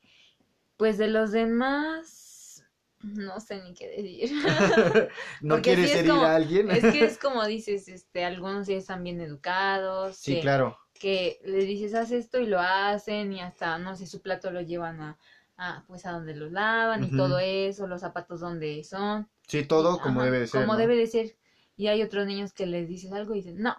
[0.78, 2.64] pues de los demás,
[3.02, 4.32] no sé ni qué decir.
[5.42, 6.72] ¿No porque quieres sí es herir como- a alguien?
[6.72, 10.78] es que es como dices, este, algunos sí están bien educados, Sí, que, claro.
[10.94, 14.62] que le dices haz esto y lo hacen y hasta, no sé, su plato lo
[14.62, 15.18] llevan a,
[15.60, 19.30] a pues a donde lo lavan y todo eso, los zapatos donde son.
[19.48, 20.62] Sí, todo Y- como ajá, debe de ser.
[20.62, 20.80] Como ¿no?
[20.80, 21.36] debe de ser.
[21.76, 23.76] Y hay otros niños que les dices algo y dicen, no.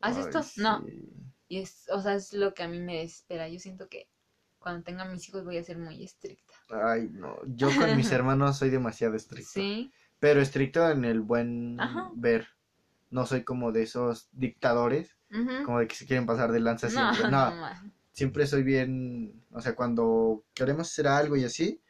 [0.00, 0.42] ¿Haz Ay, esto?
[0.62, 0.84] No.
[1.48, 3.48] Y es, o sea, es lo que a mí me desespera.
[3.48, 4.08] Yo siento que
[4.58, 6.54] cuando tenga mis hijos voy a ser muy estricta.
[6.70, 7.36] Ay, no.
[7.46, 9.50] Yo con mis hermanos soy demasiado estricto.
[9.52, 9.92] Sí.
[10.18, 12.10] Pero estricto en el buen Ajá.
[12.14, 12.48] ver.
[13.10, 15.64] No soy como de esos dictadores, Ujú.
[15.64, 17.30] como de que se quieren pasar de lanza No, siempre.
[17.30, 17.92] no, No.
[18.14, 21.82] Siempre soy bien, o sea, cuando queremos hacer algo y así,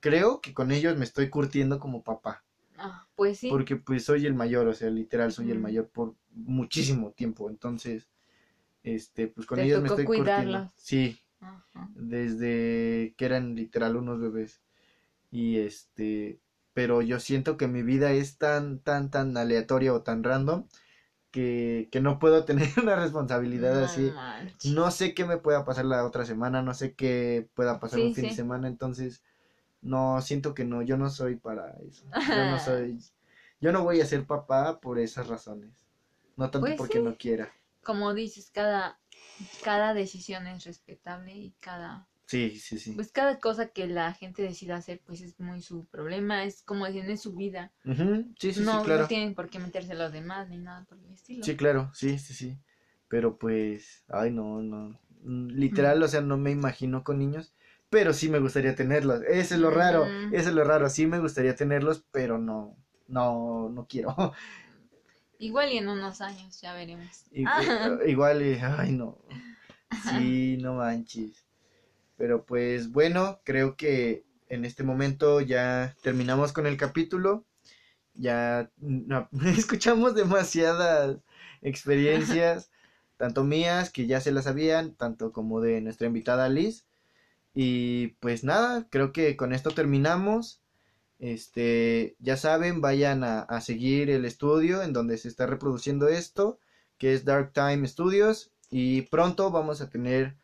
[0.00, 2.44] creo que con ellos me estoy curtiendo como papá,
[2.78, 3.50] Ah, pues sí.
[3.50, 8.08] porque pues soy el mayor, o sea, literal soy el mayor por muchísimo tiempo, entonces,
[8.82, 10.72] este, pues con Te ellos me estoy curtiendo.
[10.76, 11.90] Sí, Ajá.
[11.94, 14.62] desde que eran literal unos bebés.
[15.30, 16.40] Y este,
[16.74, 20.66] pero yo siento que mi vida es tan, tan, tan aleatoria o tan random
[21.36, 24.14] que, que no puedo tener una responsabilidad No así.
[24.14, 24.72] manches.
[24.74, 28.02] No sé qué me pueda pasar la otra semana, no sé qué pueda pasar Sí,
[28.02, 29.22] un fin de semana, entonces
[29.82, 32.04] no, siento que no, yo no soy para eso.
[32.30, 32.98] Yo no soy,
[33.60, 35.86] yo no voy a ser papá por esas razones.
[36.36, 37.04] No tanto Pues porque sí.
[37.04, 37.52] no quiera.
[37.84, 38.98] Como dices, cada,
[39.62, 42.92] cada decisión es respetable y cada, Sí, sí, sí.
[42.92, 46.44] pues cada cosa que la gente decida hacer, pues es muy su problema.
[46.44, 47.72] Es como decir, es su vida.
[47.84, 49.02] Sí, sí, no, sí, claro.
[49.02, 51.44] no tienen por qué meterse los demás ni nada por el estilo.
[51.44, 52.58] Sí, claro, sí, sí, sí.
[53.08, 54.98] Pero pues, ay, no, no.
[55.22, 57.54] Mm, Literal, o sea, no me imagino con niños,
[57.90, 59.22] pero sí me gustaría tenerlos.
[59.28, 60.34] Eso es lo raro, Ujú.
[60.34, 60.88] eso es lo raro.
[60.90, 62.76] Sí me gustaría tenerlos, pero no,
[63.06, 64.14] no, no quiero.
[65.38, 67.24] Igual y en unos años, ya veremos.
[67.30, 67.98] Y- Ah.
[68.02, 69.18] eh, igual, y, ay, no.
[70.02, 71.45] Sí, no manches.
[72.16, 77.44] Pero pues bueno, creo que en este momento ya terminamos con el capítulo.
[78.14, 81.18] Ya no, escuchamos demasiadas
[81.62, 82.70] experiencias,
[83.16, 86.86] tanto mías, que ya se las sabían, tanto como de nuestra invitada Liz.
[87.54, 90.62] Y pues nada, creo que con esto terminamos.
[91.18, 96.58] Este, ya saben, vayan a, a seguir el estudio en donde se está reproduciendo esto,
[96.98, 98.52] que es Dark Time Studios.
[98.70, 100.36] Y pronto vamos a tener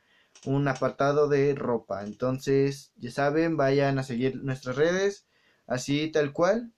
[0.47, 2.05] un apartado de ropa.
[2.05, 5.27] Entonces, ya saben, vayan a seguir nuestras redes,
[5.67, 6.73] así tal cual.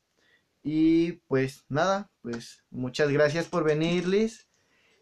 [0.63, 4.49] Y pues nada, pues muchas gracias por venir, Liz.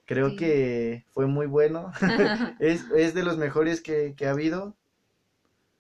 [0.06, 0.36] Creo Sí.
[0.36, 1.92] que fue muy bueno.
[2.60, 4.76] es, es de los mejores que, que ha habido.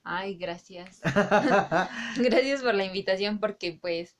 [0.04, 1.00] Ay, gracias.
[2.16, 4.16] Gracias por la invitación porque pues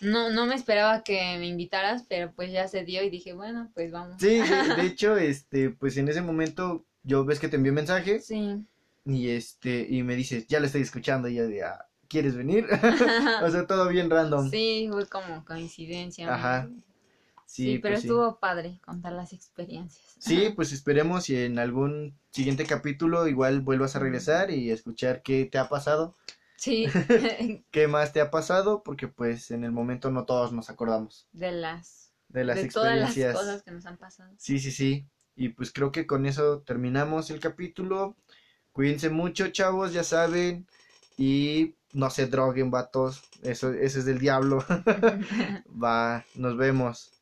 [0.00, 3.70] no, no me esperaba que me invitaras, pero pues ya se dio y dije, bueno,
[3.74, 4.16] pues vamos.
[4.20, 8.20] Sí, de, de hecho, este, pues en ese momento yo ves que te envié mensaje
[8.20, 8.66] Sí.
[9.04, 12.66] y este, y me dices, ya lo estoy escuchando y yo de, ah, ¿quieres venir?
[13.44, 14.50] o sea, todo bien random.
[14.50, 16.32] Sí, fue como coincidencia.
[16.34, 16.68] Ajá.
[17.46, 18.08] Sí, pero pues sí.
[18.08, 20.16] estuvo padre contar las experiencias.
[20.18, 25.44] Sí, pues esperemos y en algún siguiente capítulo igual vuelvas a regresar y escuchar qué
[25.44, 26.16] te ha pasado,
[26.56, 26.86] Sí,
[27.70, 31.52] qué más te ha pasado, porque pues en el momento no todos nos acordamos de
[31.52, 33.36] las de las de todas las experiencias.
[33.36, 34.32] cosas que nos han pasado.
[34.38, 35.06] Sí, sí, sí.
[35.36, 38.16] Y pues creo que con eso terminamos el capítulo.
[38.72, 40.66] Cuídense mucho, chavos, ya saben.
[41.16, 43.22] Y no se droguen, vatos.
[43.42, 44.64] Eso, eso es del diablo.
[45.82, 47.12] Va, nos vemos.